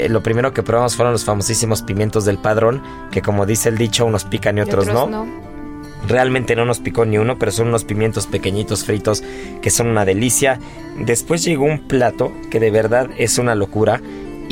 Lo 0.08 0.22
primero 0.22 0.52
que 0.52 0.62
probamos 0.62 0.96
fueron 0.96 1.12
los 1.12 1.24
famosísimos 1.24 1.82
pimientos 1.82 2.19
del 2.24 2.38
padrón, 2.38 2.82
que 3.10 3.22
como 3.22 3.46
dice 3.46 3.68
el 3.68 3.78
dicho, 3.78 4.06
unos 4.06 4.24
pican 4.24 4.58
y 4.58 4.60
otros, 4.60 4.86
no. 4.86 5.26
Realmente 6.06 6.56
no 6.56 6.64
nos 6.64 6.80
picó 6.80 7.04
ni 7.04 7.18
uno, 7.18 7.38
pero 7.38 7.52
son 7.52 7.68
unos 7.68 7.84
pimientos 7.84 8.26
pequeñitos 8.26 8.84
fritos 8.84 9.22
que 9.60 9.70
son 9.70 9.88
una 9.88 10.04
delicia. 10.04 10.58
Después 10.98 11.44
llegó 11.44 11.64
un 11.64 11.86
plato 11.86 12.32
que 12.50 12.58
de 12.58 12.70
verdad 12.70 13.10
es 13.18 13.38
una 13.38 13.54
locura 13.54 14.00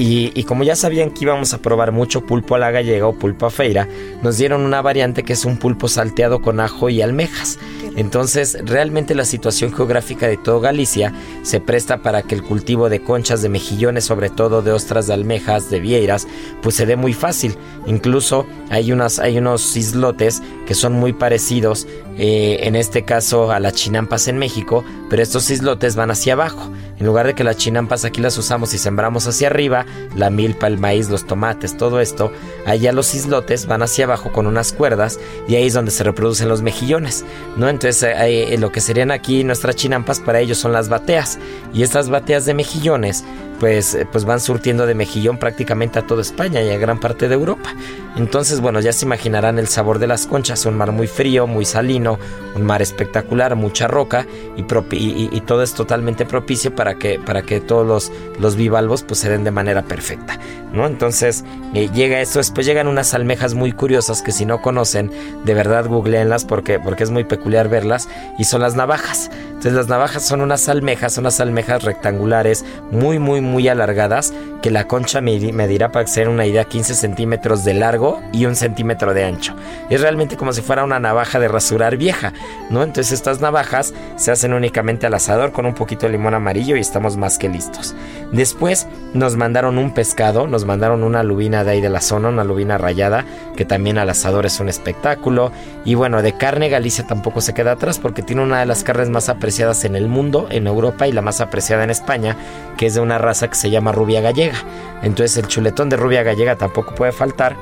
y, 0.01 0.45
como 0.45 0.63
ya 0.63 0.77
sabían 0.77 1.11
que 1.11 1.25
íbamos 1.25 1.53
a 1.55 1.59
probar 1.59 1.91
mucho 1.91 2.21
pulpo 2.21 2.55
a 2.55 2.59
la 2.61 2.71
gallega 2.71 3.09
o 3.09 3.19
pulpo 3.19 3.47
a 3.47 3.51
feira, 3.51 3.89
nos 4.23 4.39
dieron 4.39 4.61
una 4.61 4.81
variante 4.81 5.25
que 5.25 5.33
es 5.33 5.45
un 5.45 5.57
pulpo 5.57 5.89
salteado 5.89 6.41
con 6.41 6.61
ajo 6.61 6.89
y 6.89 7.03
almejas. 7.03 7.59
Entonces, 7.97 8.57
realmente 8.65 9.17
la 9.17 9.25
situación 9.25 9.75
geográfica 9.75 10.29
de 10.29 10.37
todo 10.37 10.61
Galicia 10.61 11.13
se 11.43 11.59
presta 11.59 11.99
para 11.99 12.23
que 12.23 12.37
el 12.37 12.45
cultivo 12.45 12.89
de 12.89 13.03
conchas, 13.03 13.43
de 13.43 13.49
mejillones, 13.49 14.05
sobre 14.05 14.31
todo 14.31 14.63
de 14.63 14.71
ostras, 14.71 15.09
de 15.09 15.15
almejas, 15.15 15.69
de 15.69 15.81
vieiras, 15.81 16.29
pues 16.63 16.77
se 16.77 16.87
dé 16.87 16.95
muy 16.95 17.13
fácil. 17.13 17.57
Incluso 17.89 18.47
hay, 18.71 18.93
unas, 18.93 19.19
hay 19.19 19.39
unos 19.39 19.77
islotes 19.77 20.45
que 20.65 20.75
son 20.75 20.93
muy 20.93 21.13
parecidos, 21.13 21.89
eh, 22.17 22.61
en 22.63 22.77
este 22.77 23.05
caso 23.05 23.51
a 23.51 23.59
las 23.59 23.73
chinampas 23.73 24.29
en 24.29 24.39
México, 24.39 24.85
pero 25.11 25.25
estos 25.25 25.51
islotes 25.51 25.97
van 25.97 26.13
hacia 26.13 26.35
abajo. 26.35 26.71
En 26.99 27.07
lugar 27.07 27.27
de 27.27 27.35
que 27.35 27.45
las 27.45 27.57
chinampas 27.57 28.05
aquí 28.05 28.21
las 28.21 28.37
usamos 28.39 28.75
y 28.75 28.79
sembramos 28.79 29.27
hacia 29.27 29.49
arriba, 29.49 29.87
la 30.17 30.31
milpa, 30.31 30.67
el 30.67 30.79
maíz, 30.79 31.09
los 31.11 31.27
tomates, 31.27 31.77
todo 31.77 32.01
esto, 32.01 32.33
allá 32.67 32.93
los 32.93 33.15
islotes 33.15 33.67
van 33.67 33.83
hacia 33.83 34.05
abajo 34.05 34.33
con 34.33 34.47
unas 34.47 34.73
cuerdas 34.73 35.21
y 35.47 35.55
ahí 35.55 35.67
es 35.67 35.75
donde 35.75 35.91
se 35.91 36.05
reproducen 36.05 36.49
los 36.49 36.63
mejillones, 36.63 37.25
¿no? 37.57 37.69
Entonces 37.69 38.03
eh, 38.03 38.57
lo 38.59 38.73
que 38.73 38.81
serían 38.81 39.11
aquí 39.11 39.45
nuestras 39.45 39.77
chinampas 39.77 40.21
para 40.21 40.41
ellos 40.41 40.59
son 40.59 40.73
las 40.73 40.89
bateas 40.89 41.39
y 41.73 41.83
estas 41.83 42.11
bateas 42.11 42.47
de 42.47 42.55
mejillones 42.55 43.25
pues, 43.59 43.95
eh, 43.95 44.07
pues 44.11 44.25
van 44.25 44.41
surtiendo 44.41 44.87
de 44.87 44.95
mejillón 44.95 45.39
prácticamente 45.39 45.99
a 45.99 46.07
toda 46.07 46.23
España 46.23 46.63
y 46.63 46.71
a 46.71 46.79
gran 46.79 47.01
parte 47.01 47.29
de 47.29 47.35
Europa. 47.35 47.75
Entonces, 48.17 48.61
bueno, 48.61 48.81
ya 48.81 48.93
se 48.93 49.07
imaginarán 49.07 49.59
el 49.59 49.69
sabor 49.69 49.99
de 49.99 50.07
las 50.07 50.27
conchas, 50.27 50.67
un 50.67 50.77
mar 50.77 50.93
muy 50.93 51.07
frío, 51.07 51.47
muy 51.47 51.65
salino, 51.65 52.19
un 52.55 52.63
mar 52.63 52.83
espectacular, 52.83 53.55
mucha 53.57 53.87
roca 53.87 54.27
y, 54.57 54.63
y, 55.33 55.41
todo 55.43 55.63
es 55.63 55.75
totalmente 55.75 56.25
propicio 56.25 56.75
para 56.75 56.88
que, 56.95 57.19
para 57.19 57.43
que 57.43 57.61
todos 57.61 57.87
los, 57.87 58.13
los 58.39 58.57
bivalvos 58.57 59.03
pues 59.03 59.21
se 59.21 59.29
den 59.29 59.45
de 59.45 59.51
manera 59.51 59.83
perfecta, 59.83 60.39
¿no? 60.73 60.87
Entonces 60.87 61.45
eh, 61.75 61.89
llega 61.93 62.21
esto, 62.21 62.39
después 62.39 62.67
llegan 62.67 62.87
unas 62.87 63.15
almejas 63.15 63.55
muy 63.55 63.73
curiosas 63.73 64.23
que 64.23 64.33
si 64.33 64.47
no 64.47 64.63
conocen, 64.63 65.11
de 65.45 65.55
verdad 65.55 65.87
googleenlas 65.87 66.45
porque, 66.45 66.79
porque 66.79 67.05
es 67.05 67.11
muy 67.11 67.25
peculiar 67.25 67.69
verlas 67.69 68.09
y 68.39 68.45
son 68.45 68.61
las 68.61 68.77
navajas. 68.77 69.31
Entonces 69.49 69.73
las 69.73 69.89
navajas 69.89 70.23
son 70.23 70.41
unas 70.41 70.69
almejas, 70.69 71.19
unas 71.19 71.41
almejas 71.41 71.83
rectangulares 71.83 72.65
muy, 72.93 73.19
muy, 73.19 73.41
muy 73.41 73.67
alargadas 73.67 74.33
que 74.63 74.71
la 74.71 74.87
concha 74.87 75.21
medirá 75.21 75.91
para 75.91 76.05
que 76.05 76.11
se 76.13 76.29
una 76.29 76.47
idea 76.47 76.65
15 76.65 76.95
centímetros 76.95 77.65
de 77.65 77.75
largo 77.75 78.21
y 78.33 78.47
un 78.47 78.55
centímetro 78.57 79.15
de 79.15 79.25
ancho. 79.25 79.55
Es 79.91 80.01
realmente 80.01 80.37
como 80.37 80.53
si 80.53 80.63
fuera 80.63 80.85
una 80.85 81.01
navaja 81.01 81.39
de 81.39 81.49
rasurar 81.49 81.97
vieja, 81.97 82.33
¿no? 82.71 82.83
Entonces 82.83 83.13
estas 83.13 83.41
navajas 83.41 83.95
se 84.17 84.31
hacen 84.31 84.53
únicamente 84.53 85.07
al 85.07 85.15
asador 85.15 85.53
con 85.53 85.67
un 85.67 85.75
poquito 85.75 86.07
de 86.07 86.13
limón 86.13 86.35
amarillo 86.35 86.77
y 86.79 86.83
estamos 86.83 87.17
más 87.17 87.39
que 87.39 87.49
listos. 87.49 87.95
Después 88.33 88.87
nos 89.15 89.37
mandaron 89.37 89.79
un 89.79 89.93
pescado, 89.93 90.47
nos 90.47 90.65
mandaron 90.65 91.03
una 91.03 91.23
lubina 91.23 91.65
de 91.65 91.73
ahí 91.73 91.81
de 91.81 91.89
la 91.89 92.01
zona, 92.01 92.29
una 92.29 92.45
lubina 92.45 92.79
rayada, 92.79 93.25
que 93.57 93.65
también 93.65 93.99
al 93.99 94.11
asador 94.11 94.47
es 94.47 94.61
un 94.61 94.69
espectáculo. 94.69 95.53
Y 95.85 95.95
bueno, 95.95 96.23
de 96.23 96.33
carne 96.33 96.69
Galicia 96.69 97.07
tampoco 97.07 97.41
se 97.41 97.55
queda 97.55 97.73
atrás 97.73 97.99
porque 97.99 98.23
tiene 98.23 98.43
una 98.43 98.61
de 98.61 98.67
las 98.67 98.85
carnes 98.85 99.11
más 99.11 99.29
apreciadas 99.29 99.85
en 99.85 99.97
el 99.97 100.09
mundo, 100.09 100.47
en 100.51 100.67
Europa 100.67 101.07
y 101.09 101.13
la 101.13 101.23
más 101.23 101.41
apreciada 101.41 101.85
en 101.85 101.91
España, 101.91 102.37
que 102.77 102.87
es 102.87 102.95
de 102.95 103.01
una 103.01 103.19
raza 103.19 103.49
que 103.49 103.57
se 103.57 103.71
llama 103.71 103.93
rubia 103.93 104.21
gallega. 104.21 104.59
Entonces 105.03 105.37
el 105.37 105.49
chuletón 105.49 105.89
de 105.89 105.97
rubia 105.97 106.23
gallega 106.23 106.57
tampoco 106.57 106.95
puede 106.95 107.13
faltar. 107.13 107.57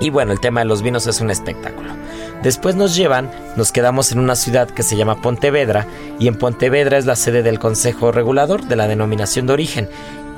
Y 0.00 0.10
bueno, 0.10 0.32
el 0.32 0.40
tema 0.40 0.60
de 0.60 0.66
los 0.66 0.82
vinos 0.82 1.06
es 1.06 1.20
un 1.20 1.30
espectáculo. 1.30 2.01
Después 2.42 2.74
nos 2.74 2.96
llevan, 2.96 3.30
nos 3.56 3.70
quedamos 3.70 4.10
en 4.10 4.18
una 4.18 4.34
ciudad 4.34 4.68
que 4.68 4.82
se 4.82 4.96
llama 4.96 5.20
Pontevedra 5.20 5.86
y 6.18 6.26
en 6.26 6.34
Pontevedra 6.34 6.98
es 6.98 7.06
la 7.06 7.14
sede 7.14 7.42
del 7.42 7.58
Consejo 7.58 8.10
Regulador 8.10 8.64
de 8.64 8.76
la 8.76 8.88
denominación 8.88 9.46
de 9.46 9.52
origen 9.52 9.88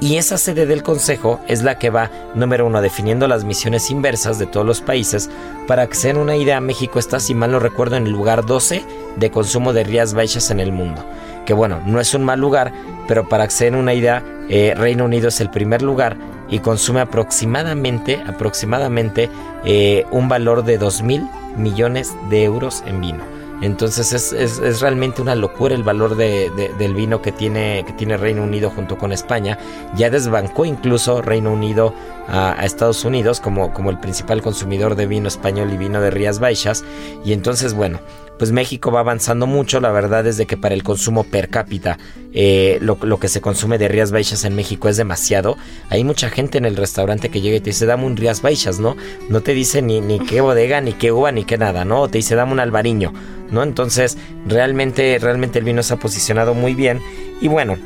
y 0.00 0.18
esa 0.18 0.36
sede 0.36 0.66
del 0.66 0.82
Consejo 0.82 1.40
es 1.48 1.62
la 1.62 1.78
que 1.78 1.88
va, 1.88 2.10
número 2.34 2.66
uno, 2.66 2.82
definiendo 2.82 3.26
las 3.26 3.44
misiones 3.44 3.90
inversas 3.90 4.38
de 4.38 4.44
todos 4.44 4.66
los 4.66 4.82
países. 4.82 5.30
Para 5.66 5.86
que 5.86 5.94
se 5.94 6.08
den 6.08 6.18
una 6.18 6.36
idea, 6.36 6.60
México 6.60 6.98
está, 6.98 7.20
si 7.20 7.34
mal 7.34 7.52
no 7.52 7.58
recuerdo, 7.58 7.96
en 7.96 8.06
el 8.06 8.12
lugar 8.12 8.44
12 8.44 8.84
de 9.16 9.30
consumo 9.30 9.72
de 9.72 9.84
Rías 9.84 10.12
Baixas 10.12 10.50
en 10.50 10.60
el 10.60 10.72
mundo. 10.72 11.02
Que 11.46 11.54
bueno, 11.54 11.80
no 11.86 12.00
es 12.00 12.12
un 12.12 12.22
mal 12.22 12.38
lugar, 12.38 12.72
pero 13.08 13.28
para 13.28 13.46
que 13.46 13.52
se 13.52 13.64
den 13.64 13.76
una 13.76 13.94
idea, 13.94 14.22
eh, 14.50 14.74
Reino 14.76 15.06
Unido 15.06 15.28
es 15.28 15.40
el 15.40 15.48
primer 15.48 15.80
lugar 15.80 16.18
y 16.50 16.58
consume 16.58 17.00
aproximadamente, 17.00 18.22
aproximadamente 18.26 19.30
eh, 19.64 20.04
un 20.10 20.28
valor 20.28 20.64
de 20.64 20.76
2 20.76 21.02
mil 21.02 21.26
millones 21.56 22.14
de 22.30 22.44
euros 22.44 22.82
en 22.86 23.00
vino. 23.00 23.24
Entonces 23.60 24.32
es, 24.32 24.80
realmente 24.80 25.22
una 25.22 25.34
locura 25.34 25.74
el 25.74 25.82
valor 25.82 26.16
del 26.16 26.94
vino 26.94 27.22
que 27.22 27.32
tiene, 27.32 27.84
que 27.86 27.92
tiene 27.92 28.16
Reino 28.16 28.42
Unido 28.42 28.68
junto 28.70 28.98
con 28.98 29.12
España. 29.12 29.58
Ya 29.96 30.10
desbancó 30.10 30.64
incluso 30.64 31.22
Reino 31.22 31.52
Unido 31.52 31.94
a, 32.28 32.64
Estados 32.64 33.04
Unidos 33.04 33.40
como, 33.40 33.72
como 33.72 33.90
el 33.90 33.98
principal 33.98 34.42
consumidor 34.42 34.96
de 34.96 35.06
vino 35.06 35.28
español 35.28 35.72
y 35.72 35.76
vino 35.76 36.00
de 36.00 36.10
Rías 36.10 36.40
Baixas. 36.40 36.84
Y 37.24 37.32
entonces, 37.32 37.74
bueno, 37.74 38.00
pues 38.38 38.52
México 38.52 38.90
va 38.90 39.00
avanzando 39.00 39.46
mucho. 39.46 39.80
La 39.80 39.90
verdad 39.90 40.26
es 40.26 40.36
de 40.36 40.46
que 40.46 40.56
para 40.56 40.74
el 40.74 40.82
consumo 40.82 41.24
per 41.24 41.48
cápita, 41.48 41.98
eh, 42.32 42.78
lo, 42.80 42.98
que 43.18 43.28
se 43.28 43.40
consume 43.40 43.78
de 43.78 43.88
Rías 43.88 44.10
Baixas 44.10 44.44
en 44.44 44.54
México 44.54 44.88
es 44.88 44.96
demasiado. 44.96 45.56
Hay 45.90 46.04
mucha 46.04 46.30
gente 46.30 46.58
en 46.58 46.64
el 46.64 46.76
restaurante 46.76 47.28
que 47.28 47.40
llega 47.40 47.56
y 47.56 47.60
te 47.60 47.70
dice, 47.70 47.86
dame 47.86 48.04
un 48.04 48.16
Rías 48.16 48.42
Baixas, 48.42 48.80
¿no? 48.80 48.96
No 49.28 49.40
te 49.40 49.54
dice 49.54 49.82
ni, 49.82 50.00
ni 50.00 50.18
qué 50.18 50.40
bodega, 50.40 50.80
ni 50.80 50.92
qué 50.92 51.12
uva, 51.12 51.32
ni 51.32 51.44
qué 51.44 51.58
nada, 51.58 51.84
¿no? 51.84 52.08
Te 52.08 52.18
dice, 52.18 52.34
dame 52.34 52.52
un 52.52 52.60
albariño, 52.60 53.12
¿no? 53.50 53.62
Entonces, 53.62 54.18
realmente, 54.46 55.18
realmente 55.20 55.58
el 55.58 55.64
vino 55.64 55.82
se 55.82 55.94
ha 55.94 55.98
posicionado 55.98 56.54
muy 56.54 56.74
bien. 56.74 57.00
Y 57.40 57.48
bueno, 57.48 57.76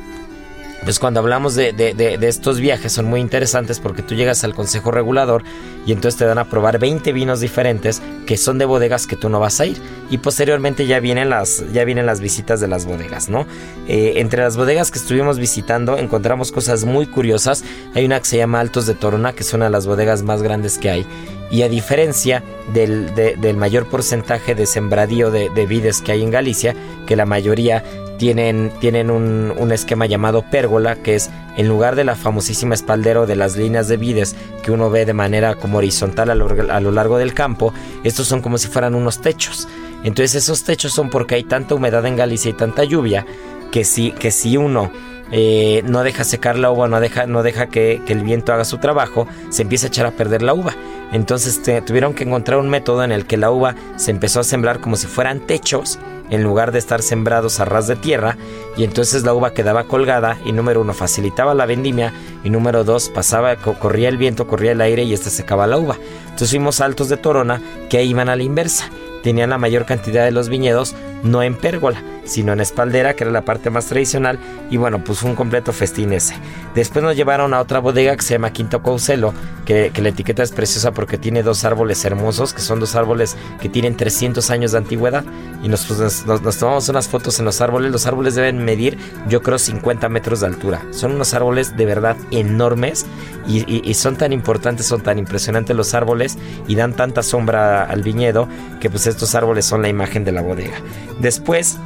pues 0.85 0.99
cuando 0.99 1.21
hablamos 1.21 1.55
de, 1.55 1.75
estos 2.23 2.61
viajes 2.61 2.93
son 2.93 3.07
muy 3.07 3.21
interesantes 3.21 3.81
porque 3.81 4.03
tú 4.03 4.15
llegas 4.15 4.45
al 4.45 4.55
consejo 4.55 4.91
regulador 4.91 5.43
y 5.87 5.93
entonces 5.93 6.19
te 6.19 6.25
dan 6.25 6.39
a 6.39 6.45
probar 6.45 6.79
20 6.79 7.13
vinos 7.13 7.41
diferentes 7.41 8.01
que 8.27 8.37
son 8.37 8.59
de 8.59 8.65
bodegas 8.65 9.07
que 9.07 9.17
tú 9.17 9.29
no 9.29 9.41
vas 9.41 9.61
a 9.61 9.67
ir 9.67 9.79
y 10.11 10.19
posteriormente 10.19 10.87
ya 10.87 11.01
vienen 11.01 11.31
las, 11.31 11.65
ya 11.73 11.85
vienen 11.85 12.07
las 12.07 12.21
visitas 12.21 12.61
de 12.61 12.69
las 12.69 12.87
bodegas, 12.87 13.29
¿no? 13.29 13.47
Eh, 13.89 14.15
entre 14.17 14.43
las 14.43 14.57
bodegas 14.57 14.91
que 14.91 14.99
estuvimos 14.99 15.39
visitando 15.39 15.99
encontramos 15.99 16.53
cosas 16.53 16.85
muy 16.85 17.07
curiosas. 17.07 17.65
Hay 17.95 18.05
una 18.05 18.21
que 18.21 18.27
se 18.27 18.37
llama 18.37 18.61
Altos 18.61 18.87
de 18.87 18.95
Torona, 18.95 19.33
que 19.33 19.43
es 19.43 19.53
una 19.53 19.67
de 19.67 19.71
las 19.71 19.87
bodegas 19.87 20.23
más 20.23 20.43
grandes 20.43 20.79
que 20.79 20.91
hay. 20.91 21.07
Y 21.51 21.63
a 21.63 21.69
diferencia 21.69 22.43
del, 22.73 23.15
del 23.15 23.57
mayor 23.57 23.89
porcentaje 23.89 24.55
de 24.55 24.67
sembradío 24.67 25.31
de, 25.31 25.49
de 25.49 25.67
vides 25.67 26.03
que 26.03 26.13
hay 26.13 26.23
en 26.23 26.31
Galicia, 26.31 26.75
que 27.07 27.17
la 27.17 27.25
mayoría 27.25 27.83
tienen, 28.19 28.71
tienen 28.81 29.11
un, 29.11 29.73
esquema 29.73 30.07
llamado 30.07 30.43
pérgola, 30.43 30.97
que 30.97 31.15
es 31.15 31.31
en 31.57 31.69
lugar 31.69 31.97
de 31.97 32.05
la 32.05 32.17
famosísima 32.17 32.75
espaldero 32.75 33.27
de 33.27 33.37
las 33.37 33.57
líneas 33.57 33.89
de 33.89 33.97
vides 33.97 34.37
que 34.63 34.73
uno 34.73 34.91
ve 34.91 35.07
de 35.07 35.15
manera 35.15 35.55
como 35.55 35.79
horizontal 35.79 36.31
a 36.31 36.35
lo, 36.35 36.91
largo 36.91 37.19
del 37.19 37.33
campo, 37.33 37.73
estos 38.05 38.27
son 38.27 38.43
como 38.43 38.59
si 38.59 38.69
fueran 38.69 38.95
unos 38.95 39.21
techos. 39.21 39.69
Entonces 40.05 40.43
esos 40.43 40.65
techos 40.65 40.93
son 40.93 41.11
porque 41.11 41.37
hay 41.37 41.45
tanta 41.45 41.75
humedad 41.75 42.05
en 42.07 42.17
Galicia 42.17 42.51
y 42.51 42.55
tanta 42.55 42.85
lluvia 42.85 43.25
que 43.71 43.85
si, 43.85 44.13
que 44.13 44.31
si 44.31 44.57
uno 44.57 44.91
eh, 45.31 45.83
no 45.85 46.03
deja 46.03 46.25
secar 46.25 46.59
la 46.59 46.71
uva, 46.71 46.89
no 46.89 47.01
deja, 47.01 47.27
no 47.27 47.43
deja 47.43 47.67
que, 47.67 48.01
el 48.07 48.23
viento 48.23 48.53
haga 48.53 48.65
su 48.65 48.79
trabajo, 48.79 49.29
se 49.51 49.63
empieza 49.63 49.87
a 49.87 49.89
echar 49.89 50.07
a 50.07 50.13
perder 50.13 50.43
la 50.43 50.55
uva. 50.55 50.75
Entonces 51.13 51.61
tuvieron 51.85 52.15
que 52.15 52.25
encontrar 52.25 52.59
un 52.59 52.69
método 52.69 53.05
en 53.05 53.13
el 53.13 53.27
que 53.27 53.37
la 53.37 53.51
uva 53.51 53.75
se 53.97 54.11
empezó 54.11 54.41
a 54.41 54.45
sembrar 54.45 54.81
como 54.81 54.97
si 54.97 55.07
fueran 55.07 55.41
techos 55.41 55.99
en 56.31 56.43
lugar 56.43 56.73
de 56.73 56.79
estar 56.79 57.03
sembrados 57.03 57.61
a 57.61 57.65
ras 57.65 57.87
de 57.87 57.97
tierra 57.97 58.37
y 58.77 58.85
entonces 58.85 59.25
la 59.25 59.35
uva 59.35 59.55
quedaba 59.55 59.85
colgada 59.85 60.39
y 60.45 60.53
número 60.53 60.81
uno 60.81 60.95
facilitaba 60.95 61.55
la 61.55 61.67
vendimia 61.67 62.13
y 62.45 62.51
número 62.51 62.85
dos 62.85 63.09
pasaba, 63.09 63.57
corría 63.57 64.09
el 64.09 64.17
viento, 64.19 64.47
corría 64.47 64.73
el 64.73 64.81
aire 64.81 65.03
y 65.03 65.13
esta 65.13 65.31
secaba 65.31 65.67
la 65.67 65.79
uva. 65.79 65.97
Entonces 66.25 66.51
fuimos 66.51 66.81
altos 66.81 67.09
de 67.09 67.17
Torona 67.17 67.61
que 67.89 68.05
iban 68.05 68.29
a 68.29 68.37
la 68.37 68.43
inversa 68.43 68.91
tenían 69.23 69.51
la 69.51 69.59
mayor 69.59 69.85
cantidad 69.87 70.25
de 70.25 70.31
los 70.31 70.49
viñedos 70.49 70.95
no 71.23 71.43
en 71.43 71.57
pérgola, 71.57 72.03
sino 72.25 72.53
en 72.53 72.61
espaldera, 72.61 73.15
que 73.15 73.25
era 73.25 73.33
la 73.33 73.45
parte 73.45 73.71
más 73.71 73.87
tradicional, 73.87 74.39
y 74.71 74.77
bueno, 74.77 75.03
pues 75.03 75.19
fue 75.19 75.31
un 75.31 75.37
completo 75.37 75.73
festín 75.73 76.13
ese. 76.13 76.35
Después 76.75 77.03
nos 77.03 77.17
llevaron 77.17 77.55
a 77.55 77.61
otra 77.61 77.81
bodega 77.81 78.17
que 78.17 78.23
se 78.23 78.35
llama 78.35 78.53
Quinto 78.53 78.83
Coucelo, 78.83 79.33
que, 79.65 79.91
la 79.99 80.09
etiqueta 80.09 80.43
es 80.43 80.53
preciosa 80.53 80.93
porque 80.93 81.19
tiene 81.19 81.43
dos 81.43 81.65
árboles 81.65 82.05
hermosos, 82.05 82.55
que 82.55 82.61
son 82.61 82.81
dos 82.81 82.95
árboles 82.95 83.37
que 83.61 83.69
tienen 83.69 83.97
300 83.97 84.51
años 84.51 84.73
de 84.73 84.79
antigüedad, 84.79 85.25
y 85.63 85.69
nos, 85.69 85.87
pues, 85.87 86.25
nos, 86.27 86.59
tomamos 86.59 86.89
unas 86.89 87.09
fotos 87.09 87.39
en 87.39 87.45
los 87.45 87.61
árboles, 87.61 87.91
los 87.91 88.07
árboles 88.07 88.35
deben 88.35 88.65
medir, 88.65 88.99
yo 89.29 89.43
creo, 89.43 89.59
50 89.59 90.09
metros 90.09 90.41
de 90.41 90.47
altura. 90.47 90.83
Son 90.91 91.13
unos 91.13 91.35
árboles 91.35 91.77
de 91.77 91.87
verdad 91.87 92.17
enormes, 92.31 93.07
y, 93.49 93.89
y- 93.89 93.95
son 93.95 94.17
tan 94.17 94.33
importantes, 94.33 94.87
son 94.87 95.01
tan 95.01 95.19
impresionantes 95.19 95.75
los 95.75 95.95
árboles 95.95 96.37
y 96.69 96.75
dan 96.75 96.95
tanta 96.95 97.23
sombra 97.23 97.85
al 97.85 98.03
viñedo 98.03 98.49
que 98.81 98.91
pues 98.91 99.07
estos 99.07 99.35
árboles 99.35 99.65
son 99.65 99.83
la 99.83 99.89
imagen 99.89 100.25
de 100.25 100.33
la 100.33 100.43
bodega. 100.43 100.77
Después 101.19 101.79